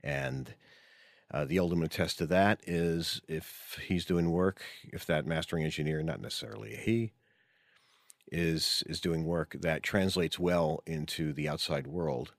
And 0.02 0.54
uh, 1.32 1.44
the 1.44 1.58
ultimate 1.58 1.90
test 1.90 2.20
of 2.20 2.28
that 2.30 2.60
is 2.66 3.20
if 3.28 3.78
he's 3.86 4.04
doing 4.04 4.30
work, 4.30 4.62
if 4.92 5.06
that 5.06 5.26
mastering 5.26 5.64
engineer, 5.64 6.02
not 6.02 6.20
necessarily 6.20 6.76
he, 6.76 7.12
is 8.30 8.82
is 8.86 9.00
doing 9.00 9.24
work 9.24 9.56
that 9.60 9.82
translates 9.82 10.38
well 10.38 10.82
into 10.86 11.32
the 11.32 11.48
outside 11.48 11.86
world, 11.86 12.34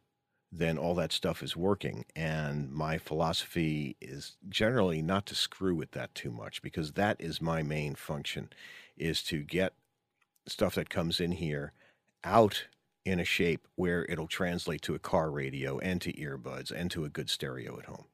then 0.52 0.78
all 0.78 0.96
that 0.96 1.12
stuff 1.12 1.44
is 1.44 1.56
working. 1.58 2.06
And 2.16 2.72
my 2.72 2.98
philosophy 2.98 3.98
is 4.02 4.38
generally 4.50 5.02
not 5.02 5.26
to 5.28 5.36
screw 5.36 5.76
with 5.76 5.92
that 5.92 6.14
too 6.16 6.32
much 6.32 6.62
because 6.62 6.94
that 6.94 7.18
is 7.20 7.42
my 7.42 7.64
main 7.64 7.96
function, 7.96 8.50
is 8.98 9.24
to 9.24 9.44
get 9.44 9.74
stuff 10.48 10.76
that 10.76 10.90
comes 10.90 11.20
in 11.20 11.34
here 11.34 11.74
out 12.24 12.68
in 13.06 13.20
a 13.20 13.26
shape 13.26 13.68
where 13.76 14.06
it'll 14.06 14.28
translate 14.28 14.82
to 14.84 14.96
a 14.96 15.00
car 15.00 15.32
radio 15.32 15.80
and 15.80 16.02
to 16.02 16.14
earbuds 16.14 16.72
and 16.72 16.92
to 16.92 17.04
a 17.06 17.10
good 17.10 17.30
stereo 17.30 17.78
at 17.80 17.86
home. 17.86 18.06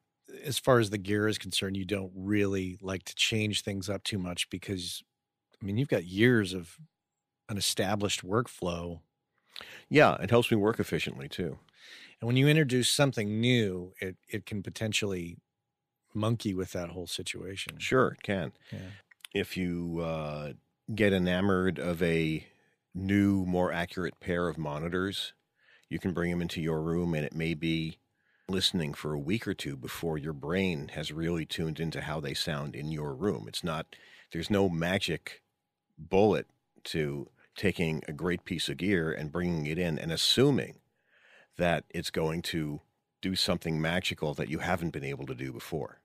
as 0.44 0.60
far 0.60 0.80
as 0.80 0.90
the 0.90 0.98
gear 0.98 1.28
is 1.28 1.38
concerned, 1.38 1.78
you 1.78 1.86
don't 1.86 2.12
really 2.16 2.78
like 2.82 3.04
to 3.04 3.16
change 3.16 3.62
things 3.62 3.90
up 3.90 4.04
too 4.04 4.18
much 4.18 4.50
because, 4.50 5.04
I 5.62 5.66
mean, 5.66 5.78
you've 5.78 5.88
got 5.88 6.06
years 6.06 6.54
of 6.54 6.78
an 7.50 7.58
established 7.58 8.26
workflow. 8.26 9.00
Yeah, 9.90 10.16
it 10.22 10.30
helps 10.30 10.52
me 10.52 10.58
work 10.58 10.80
efficiently 10.80 11.28
too. 11.30 11.58
And 12.20 12.28
when 12.28 12.38
you 12.38 12.48
introduce 12.48 12.90
something 12.90 13.40
new, 13.40 13.94
it, 14.00 14.18
it 14.28 14.46
can 14.46 14.64
potentially 14.64 15.38
monkey 16.14 16.54
with 16.54 16.72
that 16.72 16.90
whole 16.90 17.08
situation. 17.08 17.78
Sure, 17.78 18.10
it 18.10 18.24
can. 18.24 18.54
Yeah. 18.72 18.80
If 19.34 19.56
you 19.56 20.00
uh, 20.04 20.54
get 20.94 21.14
enamored 21.14 21.80
of 21.80 22.02
a 22.02 22.46
new, 22.96 23.46
more 23.46 23.72
accurate 23.72 24.20
pair 24.20 24.48
of 24.48 24.58
monitors, 24.58 25.34
you 25.90 26.00
can 26.00 26.14
bring 26.14 26.32
them 26.32 26.42
into 26.42 26.62
your 26.62 26.82
room, 26.82 27.14
and 27.14 27.24
it 27.24 27.36
may 27.36 27.54
be 27.54 27.98
listening 28.50 28.94
for 28.94 29.14
a 29.14 29.20
week 29.20 29.48
or 29.48 29.54
two 29.54 29.76
before 29.76 30.18
your 30.18 30.34
brain 30.34 30.90
has 30.94 31.12
really 31.12 31.46
tuned 31.46 31.80
into 31.80 32.02
how 32.02 32.20
they 32.20 32.34
sound 32.34 32.76
in 32.76 32.92
your 32.92 33.14
room. 33.14 33.46
It's 33.48 33.64
not, 33.64 33.96
there's 34.32 34.50
no 34.50 34.70
magic 34.70 35.44
bullet 35.98 36.48
to 36.86 37.28
taking 37.58 38.04
a 38.08 38.14
great 38.14 38.46
piece 38.46 38.70
of 38.70 38.78
gear 38.78 39.12
and 39.12 39.32
bringing 39.32 39.66
it 39.66 39.78
in 39.78 40.00
and 40.00 40.12
assuming 40.12 40.80
that 41.58 41.84
it's 41.90 42.12
going 42.12 42.42
to 42.44 42.82
do 43.22 43.36
something 43.36 43.82
magical 43.82 44.34
that 44.36 44.48
you 44.48 44.60
haven't 44.60 44.92
been 44.92 45.04
able 45.04 45.26
to 45.26 45.36
do 45.36 45.52
before. 45.52 46.00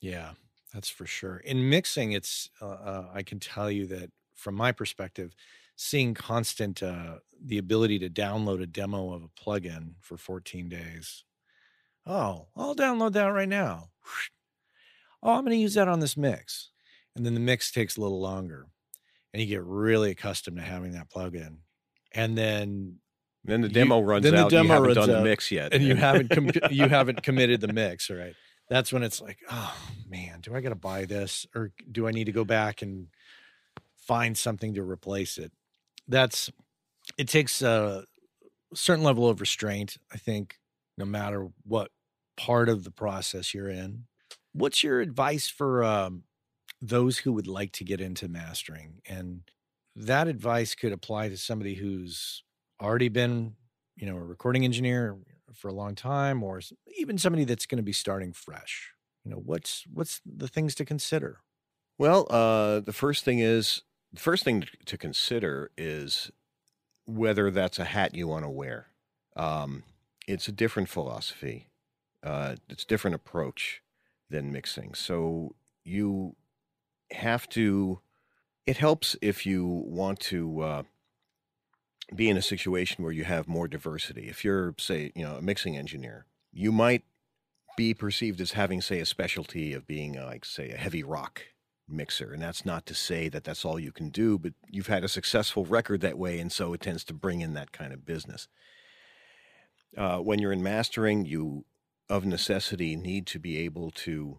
Yeah, 0.00 0.32
that's 0.72 0.88
for 0.88 1.06
sure. 1.06 1.36
In 1.36 1.68
mixing, 1.68 2.12
it's, 2.12 2.50
uh, 2.60 2.66
uh, 2.66 3.10
I 3.12 3.22
can 3.22 3.38
tell 3.38 3.70
you 3.70 3.86
that 3.86 4.10
from 4.34 4.54
my 4.54 4.72
perspective, 4.72 5.34
seeing 5.76 6.14
constant 6.14 6.82
uh, 6.82 7.16
the 7.44 7.58
ability 7.58 7.98
to 7.98 8.08
download 8.08 8.62
a 8.62 8.66
demo 8.66 9.12
of 9.12 9.22
a 9.22 9.28
plugin 9.28 9.94
for 10.00 10.16
14 10.16 10.68
days. 10.68 11.24
Oh, 12.06 12.46
I'll 12.56 12.74
download 12.74 13.12
that 13.12 13.26
right 13.26 13.48
now. 13.48 13.90
Oh, 15.22 15.34
I'm 15.34 15.44
going 15.44 15.56
to 15.56 15.62
use 15.62 15.74
that 15.74 15.88
on 15.88 16.00
this 16.00 16.16
mix. 16.16 16.70
And 17.14 17.26
then 17.26 17.34
the 17.34 17.40
mix 17.40 17.70
takes 17.70 17.96
a 17.96 18.00
little 18.00 18.20
longer. 18.20 18.68
And 19.36 19.42
you 19.42 19.48
get 19.48 19.64
really 19.64 20.12
accustomed 20.12 20.56
to 20.56 20.62
having 20.62 20.92
that 20.92 21.10
plugin. 21.10 21.58
And 22.12 22.38
then 22.38 23.00
Then 23.44 23.60
the 23.60 23.68
You- 23.68 23.74
demo 23.74 24.00
runs 24.00 24.22
then 24.22 24.34
the 24.34 24.48
demo 24.48 24.62
you 24.62 24.68
haven't 24.70 24.82
runs 24.86 24.94
done 24.96 25.08
the 25.10 25.18
out, 25.18 25.24
mix 25.24 25.52
yet, 25.52 25.74
and 25.74 25.84
you 25.84 25.94
haven't 25.94 26.30
com- 26.30 26.48
you 26.70 26.88
haven't 26.88 27.22
committed 27.22 27.60
the 27.60 27.70
mix, 27.70 28.08
right? 28.08 28.34
That's 28.70 28.94
when 28.94 29.02
it's 29.02 29.20
like, 29.20 29.40
oh 29.50 29.76
man, 30.08 30.40
do 30.40 30.54
I 30.54 30.62
got 30.62 30.70
to 30.70 30.74
buy 30.74 31.04
this 31.04 31.46
or 31.54 31.70
do 31.92 32.08
I 32.08 32.12
need 32.12 32.24
to 32.24 32.32
go 32.32 32.44
back 32.46 32.80
and 32.80 33.08
find 33.98 34.38
something 34.38 34.72
to 34.72 34.82
replace 34.82 35.36
it? 35.36 35.52
That's 36.08 36.50
it 37.18 37.28
takes 37.28 37.60
a 37.60 38.06
certain 38.74 39.04
level 39.04 39.28
of 39.28 39.42
restraint, 39.42 39.98
I 40.10 40.16
think, 40.16 40.58
no 40.96 41.04
matter 41.04 41.46
what 41.64 41.90
part 42.38 42.70
of 42.70 42.84
the 42.84 42.90
process 42.90 43.52
you're 43.52 43.68
in. 43.68 44.06
What's 44.54 44.82
your 44.82 45.02
advice 45.02 45.46
for 45.46 45.84
um, 45.84 46.24
those 46.88 47.18
who 47.18 47.32
would 47.32 47.46
like 47.46 47.72
to 47.72 47.84
get 47.84 48.00
into 48.00 48.28
mastering? 48.28 49.00
And 49.08 49.42
that 49.94 50.28
advice 50.28 50.74
could 50.74 50.92
apply 50.92 51.28
to 51.28 51.36
somebody 51.36 51.74
who's 51.74 52.42
already 52.80 53.08
been, 53.08 53.54
you 53.96 54.06
know, 54.06 54.16
a 54.16 54.22
recording 54.22 54.64
engineer 54.64 55.16
for 55.54 55.68
a 55.68 55.74
long 55.74 55.94
time, 55.94 56.42
or 56.42 56.60
even 56.98 57.18
somebody 57.18 57.44
that's 57.44 57.66
going 57.66 57.78
to 57.78 57.82
be 57.82 57.92
starting 57.92 58.32
fresh. 58.32 58.92
You 59.24 59.30
know, 59.30 59.38
what's 59.38 59.84
what's 59.92 60.20
the 60.24 60.48
things 60.48 60.74
to 60.76 60.84
consider? 60.84 61.40
Well, 61.98 62.26
uh, 62.30 62.80
the 62.80 62.92
first 62.92 63.24
thing 63.24 63.38
is 63.38 63.82
the 64.12 64.20
first 64.20 64.44
thing 64.44 64.64
to 64.84 64.98
consider 64.98 65.70
is 65.76 66.30
whether 67.06 67.50
that's 67.50 67.78
a 67.78 67.84
hat 67.84 68.14
you 68.14 68.28
want 68.28 68.44
to 68.44 68.50
wear. 68.50 68.88
Um, 69.36 69.84
it's 70.28 70.48
a 70.48 70.52
different 70.52 70.88
philosophy. 70.88 71.68
Uh, 72.22 72.56
it's 72.68 72.82
a 72.82 72.86
different 72.86 73.14
approach 73.14 73.82
than 74.28 74.52
mixing. 74.52 74.94
So 74.94 75.54
you 75.84 76.34
have 77.12 77.48
to. 77.50 78.00
It 78.66 78.78
helps 78.78 79.16
if 79.22 79.46
you 79.46 79.64
want 79.64 80.18
to 80.20 80.60
uh, 80.60 80.82
be 82.14 82.28
in 82.28 82.36
a 82.36 82.42
situation 82.42 83.04
where 83.04 83.12
you 83.12 83.24
have 83.24 83.48
more 83.48 83.68
diversity. 83.68 84.28
If 84.28 84.44
you're, 84.44 84.74
say, 84.78 85.12
you 85.14 85.24
know, 85.24 85.36
a 85.36 85.42
mixing 85.42 85.76
engineer, 85.76 86.26
you 86.52 86.72
might 86.72 87.04
be 87.76 87.94
perceived 87.94 88.40
as 88.40 88.52
having, 88.52 88.80
say, 88.80 89.00
a 89.00 89.06
specialty 89.06 89.72
of 89.72 89.86
being, 89.86 90.18
uh, 90.18 90.24
like, 90.24 90.44
say, 90.44 90.70
a 90.70 90.76
heavy 90.76 91.02
rock 91.02 91.42
mixer. 91.88 92.32
And 92.32 92.42
that's 92.42 92.64
not 92.64 92.86
to 92.86 92.94
say 92.94 93.28
that 93.28 93.44
that's 93.44 93.64
all 93.64 93.78
you 93.78 93.92
can 93.92 94.08
do, 94.08 94.38
but 94.38 94.54
you've 94.68 94.86
had 94.88 95.04
a 95.04 95.08
successful 95.08 95.64
record 95.64 96.00
that 96.00 96.18
way. 96.18 96.40
And 96.40 96.50
so 96.50 96.72
it 96.72 96.80
tends 96.80 97.04
to 97.04 97.14
bring 97.14 97.40
in 97.40 97.54
that 97.54 97.72
kind 97.72 97.92
of 97.92 98.04
business. 98.04 98.48
Uh, 99.96 100.18
when 100.18 100.38
you're 100.40 100.52
in 100.52 100.62
mastering, 100.62 101.24
you, 101.24 101.64
of 102.08 102.24
necessity, 102.24 102.96
need 102.96 103.26
to 103.28 103.38
be 103.38 103.58
able 103.58 103.90
to 103.90 104.38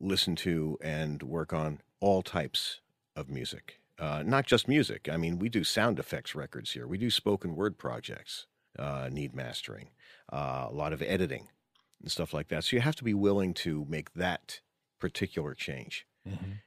listen 0.00 0.36
to 0.36 0.78
and 0.80 1.22
work 1.22 1.52
on 1.52 1.80
all 2.00 2.22
types 2.22 2.80
of 3.16 3.28
music. 3.28 3.80
Uh, 3.98 4.22
not 4.24 4.46
just 4.46 4.68
music. 4.68 5.08
I 5.10 5.16
mean, 5.16 5.38
we 5.38 5.48
do 5.48 5.64
sound 5.64 5.98
effects 5.98 6.34
records 6.34 6.72
here. 6.72 6.86
We 6.86 6.98
do 6.98 7.10
spoken 7.10 7.56
word 7.56 7.78
projects, 7.78 8.46
uh, 8.78 9.08
need 9.10 9.34
mastering, 9.34 9.90
uh, 10.32 10.66
a 10.70 10.72
lot 10.72 10.92
of 10.92 11.02
editing 11.02 11.48
and 12.00 12.10
stuff 12.10 12.32
like 12.32 12.46
that. 12.48 12.62
So 12.64 12.76
you 12.76 12.82
have 12.82 12.94
to 12.96 13.04
be 13.04 13.14
willing 13.14 13.54
to 13.54 13.84
make 13.88 14.12
that 14.14 14.60
particular 15.00 15.54
change 15.54 16.06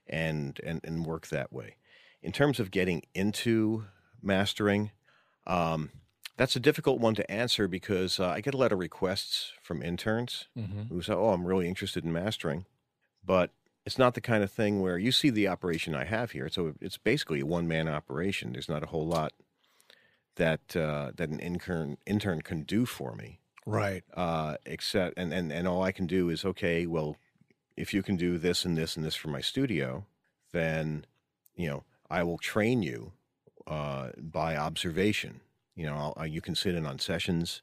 and 0.07 0.59
and 0.63 0.81
and 0.83 1.05
work 1.05 1.27
that 1.27 1.53
way. 1.53 1.77
In 2.23 2.31
terms 2.31 2.59
of 2.59 2.71
getting 2.71 3.03
into 3.13 3.85
mastering, 4.21 4.91
um, 5.47 5.91
that's 6.35 6.55
a 6.55 6.59
difficult 6.59 6.99
one 6.99 7.13
to 7.15 7.31
answer 7.31 7.67
because 7.67 8.19
uh, 8.19 8.27
I 8.27 8.41
get 8.41 8.53
a 8.53 8.57
lot 8.57 8.71
of 8.71 8.79
requests 8.79 9.53
from 9.61 9.81
interns 9.83 10.47
Mm-hmm. 10.57 10.83
who 10.89 11.01
say, 11.01 11.13
"Oh, 11.13 11.29
I'm 11.29 11.45
really 11.45 11.67
interested 11.67 12.03
in 12.03 12.11
mastering," 12.11 12.65
but 13.23 13.51
it's 13.85 13.97
not 13.97 14.13
the 14.13 14.21
kind 14.21 14.43
of 14.43 14.51
thing 14.51 14.81
where 14.81 14.97
you 14.97 15.11
see 15.11 15.29
the 15.29 15.47
operation 15.47 15.95
I 15.95 16.05
have 16.05 16.31
here. 16.31 16.49
So 16.49 16.73
it's 16.81 16.97
basically 16.97 17.41
a 17.41 17.45
one 17.45 17.67
man 17.67 17.87
operation. 17.87 18.53
There's 18.53 18.69
not 18.69 18.83
a 18.83 18.87
whole 18.87 19.07
lot 19.07 19.33
that 20.35 20.75
uh, 20.75 21.11
that 21.15 21.29
an 21.29 21.39
intern 21.39 21.97
intern 22.05 22.41
can 22.41 22.63
do 22.63 22.85
for 22.85 23.15
me 23.15 23.39
Right. 23.65 24.03
uh, 24.15 24.57
except 24.65 25.17
and, 25.17 25.33
and 25.33 25.51
and 25.51 25.67
all 25.67 25.83
I 25.83 25.91
can 25.91 26.07
do 26.07 26.29
is 26.29 26.45
okay. 26.45 26.85
Well, 26.85 27.17
if 27.75 27.93
you 27.93 28.03
can 28.03 28.15
do 28.17 28.37
this 28.37 28.65
and 28.65 28.77
this 28.77 28.95
and 28.95 29.05
this 29.05 29.15
for 29.15 29.29
my 29.29 29.41
studio, 29.41 30.05
then 30.51 31.05
you 31.55 31.67
know 31.69 31.83
I 32.09 32.23
will 32.23 32.37
train 32.37 32.81
you 32.83 33.13
uh, 33.67 34.09
by 34.17 34.55
observation. 34.55 35.41
You 35.75 35.85
know, 35.87 36.13
I'll, 36.17 36.27
you 36.27 36.41
can 36.41 36.55
sit 36.55 36.75
in 36.75 36.85
on 36.85 36.99
sessions 36.99 37.61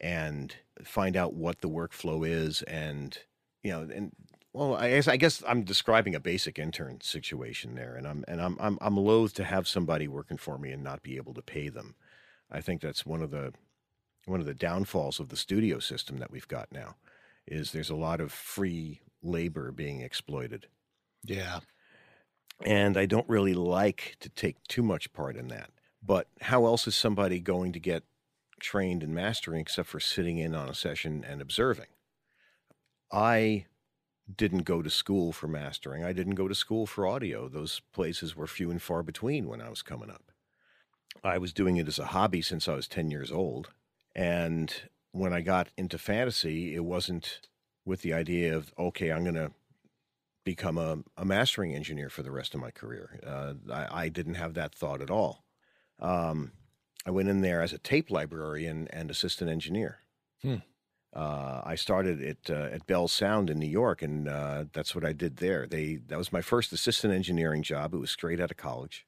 and 0.00 0.54
find 0.84 1.16
out 1.16 1.34
what 1.34 1.60
the 1.60 1.68
workflow 1.68 2.26
is, 2.28 2.62
and 2.62 3.18
you 3.62 3.72
know, 3.72 3.80
and 3.82 4.12
well, 4.56 4.74
I 4.76 4.90
guess 4.90 5.08
I 5.08 5.16
guess 5.16 5.42
I'm 5.46 5.62
describing 5.64 6.14
a 6.14 6.20
basic 6.20 6.58
intern 6.58 7.00
situation 7.02 7.74
there, 7.74 7.94
and 7.96 8.06
I'm 8.06 8.24
and 8.28 8.40
I'm 8.40 8.56
I'm 8.60 8.78
I'm 8.80 8.96
loath 8.96 9.34
to 9.34 9.44
have 9.44 9.68
somebody 9.68 10.08
working 10.08 10.38
for 10.38 10.58
me 10.58 10.72
and 10.72 10.82
not 10.82 11.02
be 11.02 11.16
able 11.16 11.34
to 11.34 11.42
pay 11.42 11.68
them. 11.68 11.94
I 12.50 12.60
think 12.60 12.80
that's 12.80 13.04
one 13.06 13.22
of 13.22 13.30
the 13.30 13.52
one 14.26 14.40
of 14.40 14.46
the 14.46 14.54
downfalls 14.54 15.20
of 15.20 15.28
the 15.28 15.36
studio 15.36 15.78
system 15.78 16.18
that 16.18 16.30
we've 16.30 16.48
got 16.48 16.72
now 16.72 16.96
is 17.46 17.72
there's 17.72 17.90
a 17.90 17.96
lot 17.96 18.20
of 18.20 18.32
free 18.32 19.00
labor 19.22 19.72
being 19.72 20.00
exploited 20.00 20.66
Yeah. 21.24 21.60
and 22.64 22.96
i 22.96 23.06
don't 23.06 23.28
really 23.28 23.54
like 23.54 24.16
to 24.20 24.28
take 24.28 24.62
too 24.68 24.82
much 24.82 25.12
part 25.12 25.36
in 25.36 25.48
that 25.48 25.70
but 26.02 26.28
how 26.40 26.66
else 26.66 26.86
is 26.86 26.94
somebody 26.94 27.40
going 27.40 27.72
to 27.72 27.80
get 27.80 28.04
trained 28.60 29.02
in 29.02 29.14
mastering 29.14 29.60
except 29.60 29.88
for 29.88 30.00
sitting 30.00 30.38
in 30.38 30.54
on 30.54 30.68
a 30.68 30.74
session 30.74 31.24
and 31.28 31.40
observing 31.40 31.86
i 33.12 33.66
didn't 34.34 34.64
go 34.64 34.82
to 34.82 34.90
school 34.90 35.32
for 35.32 35.48
mastering 35.48 36.04
i 36.04 36.12
didn't 36.12 36.34
go 36.34 36.48
to 36.48 36.54
school 36.54 36.86
for 36.86 37.06
audio 37.06 37.48
those 37.48 37.80
places 37.92 38.34
were 38.34 38.46
few 38.46 38.70
and 38.70 38.82
far 38.82 39.02
between 39.02 39.46
when 39.46 39.60
i 39.60 39.68
was 39.68 39.82
coming 39.82 40.10
up 40.10 40.32
i 41.22 41.38
was 41.38 41.52
doing 41.52 41.76
it 41.76 41.88
as 41.88 41.98
a 41.98 42.06
hobby 42.06 42.42
since 42.42 42.66
i 42.66 42.74
was 42.74 42.88
10 42.88 43.10
years 43.10 43.30
old 43.30 43.70
and 44.16 44.88
when 45.12 45.32
I 45.32 45.40
got 45.40 45.68
into 45.76 45.98
fantasy, 45.98 46.74
it 46.74 46.84
wasn't 46.84 47.48
with 47.84 48.02
the 48.02 48.12
idea 48.12 48.56
of, 48.56 48.72
okay, 48.78 49.10
I'm 49.10 49.24
going 49.24 49.34
to 49.34 49.52
become 50.44 50.78
a, 50.78 50.98
a 51.16 51.24
mastering 51.24 51.74
engineer 51.74 52.08
for 52.08 52.22
the 52.22 52.30
rest 52.30 52.54
of 52.54 52.60
my 52.60 52.70
career. 52.70 53.20
Uh, 53.26 53.54
I, 53.72 54.04
I 54.04 54.08
didn't 54.08 54.34
have 54.34 54.54
that 54.54 54.74
thought 54.74 55.02
at 55.02 55.10
all. 55.10 55.44
Um, 55.98 56.52
I 57.04 57.10
went 57.10 57.28
in 57.28 57.40
there 57.40 57.62
as 57.62 57.72
a 57.72 57.78
tape 57.78 58.10
librarian 58.10 58.88
and 58.90 59.10
assistant 59.10 59.50
engineer. 59.50 59.98
Hmm. 60.42 60.56
Uh, 61.16 61.62
I 61.64 61.76
started 61.76 62.22
at 62.22 62.50
uh, 62.50 62.68
at 62.70 62.86
Bell 62.86 63.08
Sound 63.08 63.48
in 63.48 63.58
New 63.58 63.66
York, 63.66 64.02
and 64.02 64.28
uh, 64.28 64.64
that's 64.74 64.94
what 64.94 65.04
I 65.04 65.14
did 65.14 65.38
there. 65.38 65.66
They 65.66 65.96
that 66.08 66.18
was 66.18 66.30
my 66.30 66.42
first 66.42 66.74
assistant 66.74 67.14
engineering 67.14 67.62
job. 67.62 67.94
It 67.94 67.98
was 67.98 68.10
straight 68.10 68.38
out 68.38 68.50
of 68.50 68.58
college, 68.58 69.06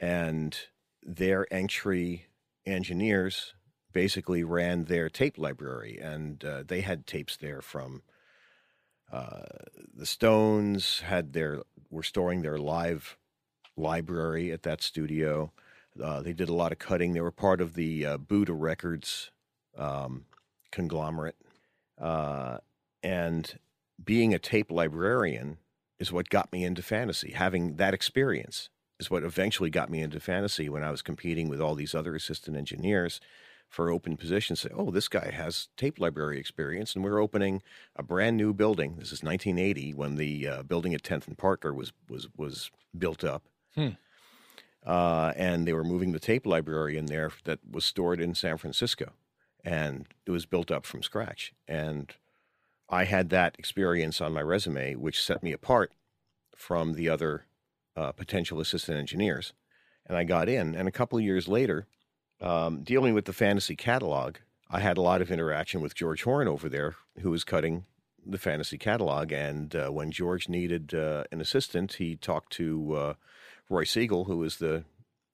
and 0.00 0.56
their 1.02 1.46
entry 1.52 2.28
engineers 2.64 3.52
basically 3.92 4.42
ran 4.42 4.84
their 4.84 5.10
tape 5.10 5.36
library, 5.36 5.98
and 6.00 6.42
uh, 6.42 6.62
they 6.66 6.80
had 6.80 7.06
tapes 7.06 7.36
there 7.36 7.60
from 7.60 8.00
uh, 9.12 9.42
the 9.94 10.06
Stones. 10.06 11.00
Had 11.00 11.34
their 11.34 11.60
were 11.90 12.02
storing 12.02 12.40
their 12.40 12.56
live 12.56 13.18
library 13.76 14.50
at 14.50 14.62
that 14.62 14.80
studio. 14.80 15.52
Uh, 16.02 16.22
they 16.22 16.32
did 16.32 16.48
a 16.48 16.54
lot 16.54 16.72
of 16.72 16.78
cutting. 16.78 17.12
They 17.12 17.20
were 17.20 17.30
part 17.30 17.60
of 17.60 17.74
the 17.74 18.04
Buddah 18.16 18.58
Records 18.58 19.30
um, 19.76 20.24
conglomerate, 20.74 21.36
uh, 21.98 22.58
and 23.02 23.58
being 24.02 24.34
a 24.34 24.38
tape 24.38 24.70
librarian 24.70 25.58
is 25.98 26.12
what 26.12 26.28
got 26.28 26.52
me 26.52 26.64
into 26.64 26.82
fantasy. 26.82 27.32
Having 27.32 27.76
that 27.76 27.94
experience 27.94 28.68
is 28.98 29.10
what 29.10 29.22
eventually 29.22 29.70
got 29.70 29.90
me 29.90 30.00
into 30.00 30.20
fantasy 30.20 30.68
when 30.68 30.84
I 30.84 30.90
was 30.90 31.02
competing 31.02 31.48
with 31.48 31.60
all 31.60 31.74
these 31.74 31.94
other 31.94 32.14
assistant 32.14 32.56
engineers 32.56 33.20
for 33.68 33.90
open 33.90 34.16
positions. 34.16 34.60
Say, 34.60 34.70
oh, 34.74 34.90
this 34.90 35.08
guy 35.08 35.30
has 35.30 35.68
tape 35.76 35.98
library 35.98 36.38
experience, 36.38 36.94
and 36.94 37.04
we're 37.04 37.20
opening 37.20 37.62
a 37.96 38.02
brand 38.02 38.36
new 38.36 38.52
building. 38.52 38.96
This 38.98 39.12
is 39.12 39.22
1980 39.22 39.94
when 39.94 40.16
the 40.16 40.48
uh, 40.48 40.62
building 40.62 40.94
at 40.94 41.02
10th 41.02 41.28
and 41.28 41.38
Parker 41.38 41.72
was 41.72 41.92
was 42.08 42.28
was 42.36 42.70
built 42.96 43.24
up. 43.24 43.44
Hmm. 43.74 43.90
Uh, 44.84 45.32
and 45.36 45.66
they 45.66 45.72
were 45.72 45.84
moving 45.84 46.12
the 46.12 46.20
tape 46.20 46.46
library 46.46 46.98
in 46.98 47.06
there 47.06 47.32
that 47.44 47.58
was 47.68 47.86
stored 47.86 48.20
in 48.20 48.34
San 48.34 48.58
Francisco, 48.58 49.12
and 49.64 50.06
it 50.26 50.30
was 50.30 50.46
built 50.46 50.70
up 50.70 50.84
from 50.84 51.02
scratch. 51.02 51.52
And 51.66 52.14
I 52.88 53.04
had 53.04 53.30
that 53.30 53.56
experience 53.58 54.20
on 54.20 54.34
my 54.34 54.42
resume, 54.42 54.94
which 54.94 55.22
set 55.22 55.42
me 55.42 55.52
apart 55.52 55.92
from 56.56 56.92
the 56.92 57.08
other 57.08 57.46
uh, 57.96 58.12
potential 58.12 58.60
assistant 58.60 58.98
engineers. 58.98 59.52
And 60.06 60.16
I 60.16 60.24
got 60.24 60.48
in, 60.48 60.74
and 60.74 60.86
a 60.86 60.92
couple 60.92 61.18
of 61.18 61.24
years 61.24 61.48
later, 61.48 61.86
um, 62.40 62.82
dealing 62.82 63.14
with 63.14 63.24
the 63.24 63.32
fantasy 63.32 63.74
catalog, 63.74 64.36
I 64.70 64.80
had 64.80 64.98
a 64.98 65.02
lot 65.02 65.22
of 65.22 65.30
interaction 65.30 65.80
with 65.80 65.94
George 65.94 66.24
Horn 66.24 66.46
over 66.46 66.68
there, 66.68 66.96
who 67.20 67.30
was 67.30 67.44
cutting 67.44 67.86
the 68.26 68.38
fantasy 68.38 68.76
catalog. 68.76 69.32
And 69.32 69.74
uh, 69.74 69.88
when 69.88 70.10
George 70.10 70.48
needed 70.48 70.94
uh, 70.94 71.24
an 71.32 71.40
assistant, 71.40 71.94
he 71.94 72.16
talked 72.16 72.52
to 72.54 72.94
uh, 72.94 73.14
Roy 73.70 73.84
Siegel, 73.84 74.24
who 74.24 74.38
was 74.38 74.58
the 74.58 74.84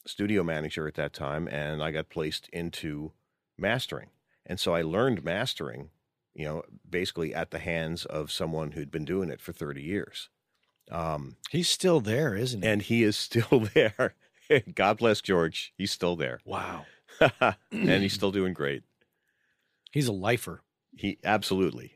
studio 0.06 0.42
manager 0.42 0.86
at 0.86 0.94
that 0.94 1.12
time, 1.12 1.48
and 1.48 1.82
I 1.82 1.90
got 1.90 2.08
placed 2.08 2.48
into 2.52 3.12
mastering. 3.58 4.08
And 4.50 4.58
so 4.58 4.74
I 4.74 4.82
learned 4.82 5.24
mastering, 5.24 5.90
you 6.34 6.44
know, 6.44 6.64
basically 6.90 7.32
at 7.32 7.52
the 7.52 7.60
hands 7.60 8.04
of 8.04 8.32
someone 8.32 8.72
who'd 8.72 8.90
been 8.90 9.04
doing 9.04 9.30
it 9.30 9.40
for 9.40 9.52
30 9.52 9.80
years. 9.80 10.28
Um, 10.90 11.36
he's 11.50 11.68
still 11.68 12.00
there, 12.00 12.34
isn't 12.34 12.60
he? 12.60 12.68
And 12.68 12.82
he 12.82 13.04
is 13.04 13.16
still 13.16 13.68
there. 13.74 14.16
God 14.74 14.98
bless 14.98 15.20
George. 15.20 15.72
He's 15.78 15.92
still 15.92 16.16
there. 16.16 16.40
Wow. 16.44 16.86
and 17.70 18.02
he's 18.02 18.12
still 18.12 18.32
doing 18.32 18.52
great. 18.52 18.82
He's 19.92 20.08
a 20.08 20.12
lifer. 20.12 20.62
He 20.96 21.18
absolutely. 21.22 21.92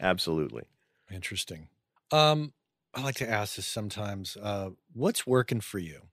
absolutely. 0.00 0.64
Interesting. 1.12 1.68
Um, 2.10 2.54
I 2.94 3.02
like 3.02 3.16
to 3.16 3.28
ask 3.28 3.56
this 3.56 3.66
sometimes. 3.66 4.38
Uh, 4.40 4.70
what's 4.94 5.26
working 5.26 5.60
for 5.60 5.78
you 5.78 6.04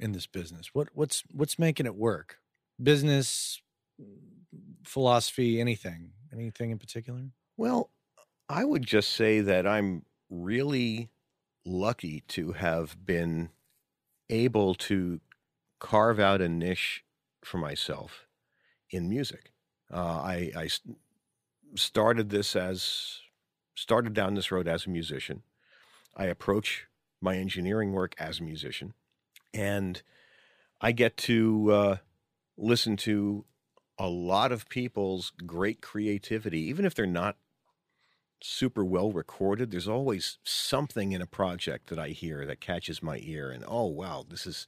in 0.00 0.10
this 0.10 0.26
business? 0.26 0.70
What 0.72 0.88
what's 0.94 1.22
what's 1.32 1.60
making 1.60 1.86
it 1.86 1.94
work? 1.94 2.39
Business, 2.82 3.60
philosophy, 4.84 5.60
anything? 5.60 6.12
Anything 6.32 6.70
in 6.70 6.78
particular? 6.78 7.30
Well, 7.56 7.90
I 8.48 8.64
would 8.64 8.86
just 8.86 9.10
say 9.10 9.40
that 9.40 9.66
I'm 9.66 10.04
really 10.28 11.10
lucky 11.64 12.22
to 12.28 12.52
have 12.52 13.04
been 13.04 13.50
able 14.28 14.74
to 14.74 15.20
carve 15.78 16.18
out 16.20 16.40
a 16.40 16.48
niche 16.48 17.04
for 17.44 17.58
myself 17.58 18.26
in 18.90 19.08
music. 19.08 19.52
Uh, 19.92 19.96
I, 19.96 20.52
I 20.56 20.68
started 21.74 22.30
this 22.30 22.54
as 22.54 23.20
started 23.74 24.14
down 24.14 24.34
this 24.34 24.52
road 24.52 24.68
as 24.68 24.86
a 24.86 24.90
musician. 24.90 25.42
I 26.16 26.26
approach 26.26 26.86
my 27.20 27.36
engineering 27.36 27.92
work 27.92 28.14
as 28.18 28.40
a 28.40 28.42
musician, 28.42 28.94
and 29.54 30.02
I 30.80 30.92
get 30.92 31.16
to 31.18 31.72
uh, 31.72 31.96
listen 32.60 32.96
to 32.98 33.44
a 33.98 34.08
lot 34.08 34.52
of 34.52 34.68
people's 34.68 35.32
great 35.46 35.80
creativity, 35.80 36.60
even 36.60 36.84
if 36.84 36.94
they're 36.94 37.06
not 37.06 37.36
super 38.42 38.84
well 38.84 39.12
recorded. 39.12 39.70
There's 39.70 39.88
always 39.88 40.38
something 40.44 41.12
in 41.12 41.20
a 41.20 41.26
project 41.26 41.90
that 41.90 41.98
I 41.98 42.08
hear 42.08 42.46
that 42.46 42.60
catches 42.60 43.02
my 43.02 43.20
ear, 43.22 43.50
and 43.50 43.64
oh, 43.66 43.86
wow, 43.86 44.24
this 44.28 44.46
is 44.46 44.66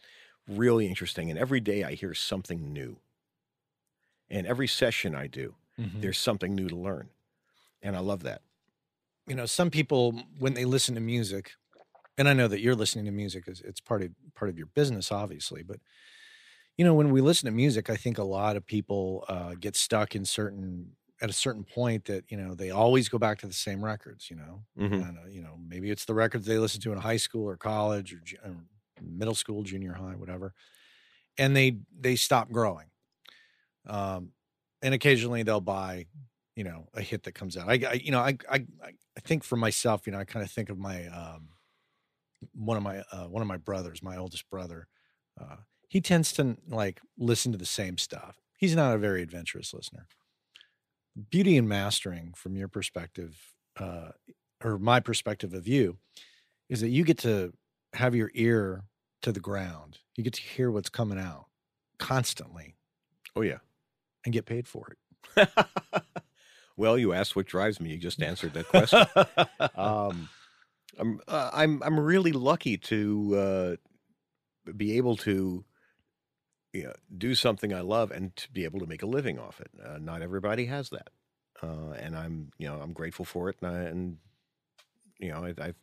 really 0.49 0.87
interesting. 0.87 1.31
And 1.31 1.39
every 1.39 1.61
day 1.61 1.85
I 1.85 1.93
hear 1.93 2.15
something 2.15 2.73
new. 2.73 2.99
And 4.29 4.47
every 4.47 4.67
session 4.67 5.15
I 5.15 5.27
do, 5.27 5.57
mm-hmm. 5.79 6.01
there's 6.01 6.19
something 6.19 6.55
new 6.55 6.69
to 6.69 6.77
learn. 6.77 7.11
And 7.83 7.95
I 7.97 8.01
love 8.01 8.23
that. 8.23 8.43
You 9.27 9.35
know, 9.35 9.47
some 9.47 9.71
people, 9.71 10.23
when 10.39 10.55
they 10.55 10.65
listen 10.65 10.95
to 10.95 11.01
music, 11.01 11.53
and 12.19 12.29
I 12.29 12.33
know 12.33 12.49
that 12.49 12.61
you're 12.61 12.75
listening 12.75 13.05
to 13.05 13.11
music, 13.11 13.45
is 13.47 13.61
it's 13.61 13.81
part 13.81 14.03
of 14.03 14.11
part 14.35 14.49
of 14.49 14.59
your 14.59 14.67
business, 14.67 15.13
obviously. 15.13 15.63
But 15.63 15.81
you 16.77 16.85
know, 16.85 16.95
when 16.95 17.11
we 17.11 17.21
listen 17.21 17.47
to 17.47 17.53
music, 17.53 17.91
I 17.91 17.97
think 17.97 18.19
a 18.19 18.25
lot 18.25 18.57
of 18.57 18.67
people 18.67 19.25
uh, 19.29 19.55
get 19.59 19.77
stuck 19.77 20.15
in 20.15 20.25
certain 20.25 20.93
at 21.21 21.31
a 21.31 21.33
certain 21.33 21.63
point 21.63 22.07
that 22.07 22.25
you 22.29 22.37
know 22.37 22.55
they 22.55 22.71
always 22.71 23.09
go 23.09 23.19
back 23.19 23.39
to 23.39 23.47
the 23.47 23.53
same 23.53 23.85
records. 23.85 24.31
You 24.31 24.37
know, 24.37 24.63
mm-hmm. 24.79 24.95
and, 24.95 25.19
uh, 25.19 25.29
you 25.29 25.43
know 25.43 25.59
maybe 25.69 25.91
it's 25.91 26.05
the 26.05 26.15
records 26.15 26.47
they 26.47 26.59
listened 26.59 26.83
to 26.85 26.93
in 26.93 26.99
high 26.99 27.17
school 27.17 27.49
or 27.49 27.57
college 27.57 28.13
or, 28.13 28.23
or 28.45 28.57
middle 29.01 29.35
school, 29.35 29.63
junior 29.63 29.93
high, 29.93 30.15
whatever, 30.15 30.55
and 31.39 31.55
they 31.57 31.79
they 31.99 32.17
stop 32.17 32.51
growing. 32.51 32.87
Um, 33.87 34.33
and 34.81 34.95
occasionally 34.95 35.43
they'll 35.43 35.61
buy, 35.61 36.07
you 36.57 36.65
know, 36.65 36.89
a 36.95 37.03
hit 37.03 37.25
that 37.25 37.35
comes 37.35 37.57
out. 37.57 37.69
I, 37.69 37.81
I 37.89 37.93
you 37.95 38.11
know, 38.11 38.21
I, 38.21 38.37
I 38.51 38.65
I 38.83 39.21
think 39.21 39.45
for 39.45 39.57
myself, 39.57 40.07
you 40.07 40.13
know, 40.13 40.19
I 40.19 40.25
kind 40.25 40.45
of 40.45 40.51
think 40.51 40.71
of 40.71 40.79
my 40.79 41.07
um, 41.09 41.49
one 42.55 42.77
of 42.77 42.83
my 42.83 43.03
uh, 43.13 43.27
one 43.29 43.43
of 43.43 43.49
my 43.49 43.59
brothers, 43.59 44.03
my 44.03 44.17
oldest 44.17 44.49
brother. 44.51 44.89
Uh, 45.41 45.57
he 45.93 46.01
tends 46.01 46.33
to 46.33 46.57
like 46.71 47.03
listen 47.19 47.53
to 47.53 47.59
the 47.59 47.67
same 47.67 47.99
stuff. 47.99 48.41
He's 48.57 48.75
not 48.75 48.95
a 48.95 48.99
very 48.99 49.21
adventurous 49.21 49.75
listener. 49.75 50.07
Beauty 51.29 51.59
and 51.59 51.69
mastering 51.69 52.33
from 52.35 52.57
your 52.57 52.67
perspective 52.69 53.39
uh, 53.79 54.13
or 54.65 54.79
my 54.79 55.01
perspective 55.01 55.53
of 55.53 55.69
you 55.69 55.99
is 56.71 56.81
that 56.81 56.89
you 56.89 57.05
get 57.05 57.19
to 57.19 57.53
have 57.93 58.15
your 58.15 58.31
ear 58.33 58.85
to 59.21 59.33
the 59.33 59.39
ground. 59.39 59.99
You 60.17 60.25
get 60.25 60.33
to 60.33 60.41
hear 60.41 60.71
what's 60.71 60.89
coming 60.89 61.19
out 61.19 61.45
constantly. 61.99 62.75
Oh 63.37 63.43
yeah. 63.43 63.59
And 64.25 64.33
get 64.33 64.47
paid 64.47 64.67
for 64.67 64.95
it. 65.37 65.49
Well 66.75 66.97
you 66.97 67.13
asked 67.13 67.37
what 67.37 67.45
drives 67.45 67.81
me. 67.81 67.91
You 67.91 67.99
just 67.99 68.23
answered 68.23 68.55
that 68.55 68.67
question. 68.67 69.05
Um, 69.77 70.31
I'm, 70.99 71.21
uh, 71.29 71.51
I'm 71.53 71.83
i'm 71.83 72.01
really 72.01 72.33
lucky 72.33 72.77
to 72.79 73.79
uh, 74.67 74.73
be 74.75 74.97
able 74.97 75.17
to 75.19 75.65
you 76.73 76.85
know, 76.85 76.93
do 77.17 77.35
something 77.35 77.73
I 77.73 77.81
love 77.81 78.11
and 78.11 78.35
to 78.37 78.51
be 78.51 78.65
able 78.65 78.81
to 78.81 78.87
make 78.87 79.03
a 79.03 79.07
living 79.07 79.39
off 79.39 79.61
it. 79.61 79.71
Uh, 79.83 79.99
not 79.99 80.23
everybody 80.23 80.67
has 80.67 80.91
that, 80.91 81.11
uh, 81.63 81.93
and 81.99 82.17
I'm 82.17 82.51
you 82.59 82.67
know 82.69 82.81
I'm 82.81 82.93
grateful 82.93 83.25
for 83.25 83.49
it, 83.51 83.57
and, 83.61 83.71
I, 83.71 83.79
and 83.83 84.19
you 85.19 85.31
know 85.31 85.45
I, 85.45 85.55
I 85.63 85.75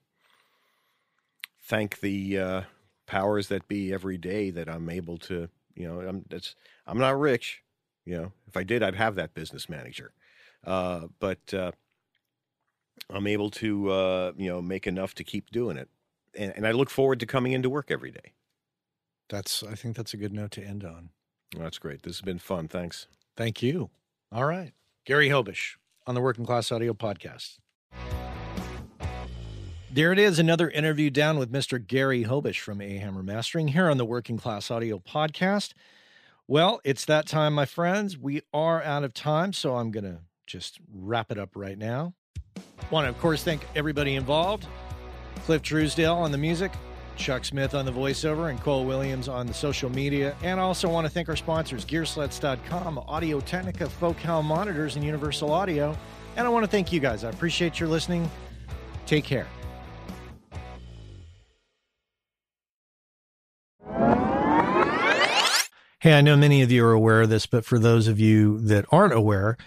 thank 1.63 1.99
the 1.99 2.39
uh, 2.39 2.61
powers 3.05 3.47
that 3.49 3.67
be 3.67 3.93
every 3.93 4.17
day 4.17 4.49
that 4.49 4.67
I'm 4.67 4.89
able 4.89 5.17
to 5.19 5.49
you 5.75 5.87
know 5.87 6.01
I'm 6.01 6.25
that's 6.29 6.55
I'm 6.87 6.97
not 6.97 7.19
rich, 7.19 7.61
you 8.05 8.17
know 8.17 8.31
if 8.47 8.57
I 8.57 8.63
did 8.63 8.81
I'd 8.81 8.95
have 8.95 9.15
that 9.15 9.35
business 9.35 9.69
manager, 9.69 10.11
uh, 10.65 11.07
but 11.19 11.53
uh, 11.53 11.71
I'm 13.11 13.27
able 13.27 13.51
to 13.51 13.91
uh, 13.91 14.31
you 14.37 14.49
know 14.49 14.61
make 14.61 14.87
enough 14.87 15.13
to 15.15 15.23
keep 15.23 15.51
doing 15.51 15.77
it, 15.77 15.89
and, 16.35 16.51
and 16.55 16.67
I 16.67 16.71
look 16.71 16.89
forward 16.89 17.19
to 17.19 17.27
coming 17.27 17.53
into 17.53 17.69
work 17.69 17.91
every 17.91 18.11
day. 18.11 18.33
That's 19.30 19.63
I 19.63 19.75
think 19.75 19.95
that's 19.95 20.13
a 20.13 20.17
good 20.17 20.34
note 20.34 20.51
to 20.51 20.63
end 20.63 20.84
on. 20.84 21.09
that's 21.57 21.77
great. 21.80 22.03
This 22.03 22.17
has 22.17 22.21
been 22.21 22.39
fun. 22.39 22.67
Thanks. 22.67 23.07
Thank 23.38 23.61
you. 23.61 23.89
All 24.32 24.45
right. 24.45 24.73
Gary 25.05 25.30
Hobish 25.30 25.75
on 26.05 26.15
the 26.15 26.21
Working 26.21 26.45
Class 26.45 26.71
Audio 26.71 26.93
Podcast. 26.93 27.57
There 29.91 30.11
it 30.11 30.19
is, 30.19 30.38
another 30.38 30.69
interview 30.69 31.09
down 31.09 31.39
with 31.39 31.51
Mr. 31.51 31.84
Gary 31.86 32.23
Hobish 32.25 32.59
from 32.59 32.80
A 32.80 32.97
Hammer 32.97 33.23
Mastering 33.23 33.69
here 33.69 33.89
on 33.89 33.97
the 33.97 34.05
Working 34.05 34.38
Class 34.38 34.69
Audio 34.69 34.99
Podcast. 34.99 35.73
Well, 36.47 36.80
it's 36.84 37.05
that 37.05 37.25
time, 37.25 37.53
my 37.53 37.65
friends. 37.65 38.15
We 38.17 38.41
are 38.53 38.84
out 38.84 39.03
of 39.03 39.15
time, 39.15 39.51
so 39.51 39.77
I'm 39.77 39.89
going 39.89 40.03
to 40.03 40.19
just 40.45 40.80
wrap 40.93 41.32
it 41.32 41.39
up 41.39 41.55
right 41.55 41.77
now. 41.77 42.13
Want 42.91 43.05
to, 43.05 43.09
of 43.09 43.19
course, 43.19 43.43
thank 43.43 43.65
everybody 43.75 44.15
involved 44.15 44.67
Cliff 45.45 45.61
Truesdale 45.63 46.15
on 46.15 46.32
the 46.32 46.38
music, 46.38 46.71
Chuck 47.20 47.45
Smith 47.45 47.76
on 47.76 47.86
the 47.86 47.91
voiceover, 47.91 48.49
and 48.49 48.59
Cole 48.59 48.86
Williams 48.86 49.28
on 49.28 49.45
the 49.45 49.53
social 49.53 49.89
media. 49.89 50.36
And 50.41 50.59
I 50.59 50.63
also 50.63 50.89
want 50.89 51.05
to 51.05 51.11
thank 51.11 51.30
our 51.30 51.36
sponsors, 51.36 51.86
Gearslutz.com, 51.86 52.97
Audio 53.07 53.39
Technica, 53.41 53.89
Focal 53.89 54.41
Monitors, 54.41 54.95
and 54.95 55.05
Universal 55.05 55.51
Audio. 55.51 55.95
And 56.38 56.47
I 56.47 56.49
want 56.49 56.63
to 56.63 56.72
thank 56.72 56.91
you 56.91 56.99
guys. 56.99 57.24
I 57.24 57.30
appreciate 57.30 57.80
your 57.80 57.89
listening. 57.89 58.30
Take 59.05 59.26
care. 59.26 59.47
Hey, 66.01 66.13
I 66.13 66.22
know 66.22 66.38
many 66.38 66.61
of 66.61 66.72
you 66.72 66.86
are 66.86 66.93
aware 66.93 67.24
of 67.24 67.30
this, 67.30 67.45
but 67.45 67.65
for 67.65 67.78
those 67.78 68.07
of 68.07 68.22
you 68.22 68.61
that 68.61 68.86
aren't 68.89 69.13
aware, 69.13 69.57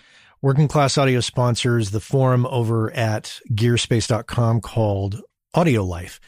Working 0.41 0.67
Class 0.67 0.97
Audio 0.97 1.21
sponsors 1.21 1.91
the 1.91 2.01
forum 2.01 2.47
over 2.47 2.91
at 2.93 3.39
gearspace.com 3.53 4.63
called 4.63 5.21
Audio 5.53 5.85
Life. 5.85 6.19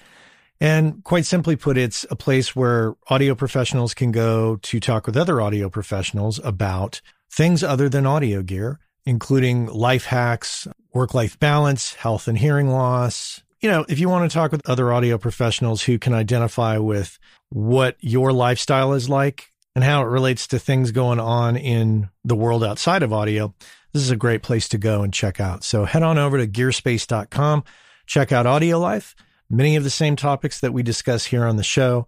And 0.61 1.03
quite 1.05 1.27
simply 1.27 1.57
put, 1.57 1.77
it's 1.77 2.07
a 2.11 2.17
place 2.17 2.55
where 2.55 2.95
audio 3.09 3.35
professionals 3.35 3.95
can 3.95 4.13
go 4.13 4.57
to 4.57 4.81
talk 4.81 5.07
with 5.07 5.17
other 5.17 5.41
audio 5.41 5.69
professionals 5.69 6.41
about 6.45 7.01
things 7.31 7.65
other 7.65 7.89
than 7.89 8.07
audio 8.07 8.43
gear, 8.43 8.79
including 9.05 9.67
life 9.67 10.07
hacks, 10.07 10.69
work 10.93 11.13
life 11.13 11.39
balance, 11.39 11.95
health 11.95 12.29
and 12.29 12.39
hearing 12.39 12.71
loss. 12.71 13.43
You 13.61 13.71
know, 13.71 13.85
if 13.89 13.99
you 13.99 14.09
want 14.09 14.31
to 14.31 14.35
talk 14.35 14.53
with 14.53 14.69
other 14.69 14.93
audio 14.93 15.19
professionals 15.19 15.83
who 15.83 15.99
can 15.99 16.15
identify 16.15 16.79
with 16.79 17.19
what 17.49 17.97
your 18.01 18.33
lifestyle 18.33 18.93
is 18.93 19.09
like 19.09 19.53
and 19.75 19.83
how 19.83 20.03
it 20.03 20.07
relates 20.07 20.47
to 20.49 20.59
things 20.59 20.93
going 20.93 21.19
on 21.19 21.57
in 21.57 22.11
the 22.25 22.37
world 22.37 22.63
outside 22.63 23.03
of 23.03 23.13
audio, 23.13 23.55
this 23.93 24.03
is 24.03 24.11
a 24.11 24.17
great 24.17 24.43
place 24.43 24.69
to 24.69 24.79
go 24.79 25.03
and 25.03 25.13
check 25.13 25.41
out. 25.41 25.65
So 25.65 25.85
head 25.85 26.03
on 26.03 26.19
over 26.19 26.39
to 26.39 26.47
gearspace.com, 26.47 27.65
check 28.07 28.33
out 28.33 28.47
Audio 28.47 28.79
Life 28.79 29.17
many 29.51 29.77
of 29.77 29.85
the 29.85 29.91
same 29.91 30.17
topics 30.17 30.61
that 30.61 30.73
we 30.73 30.83
discuss 30.83 31.27
here 31.27 31.45
on 31.45 31.57
the 31.57 31.63
show 31.63 32.07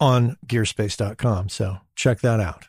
on 0.00 0.36
gearspace.com. 0.46 1.48
So 1.48 1.78
check 1.94 2.20
that 2.20 2.40
out. 2.40 2.68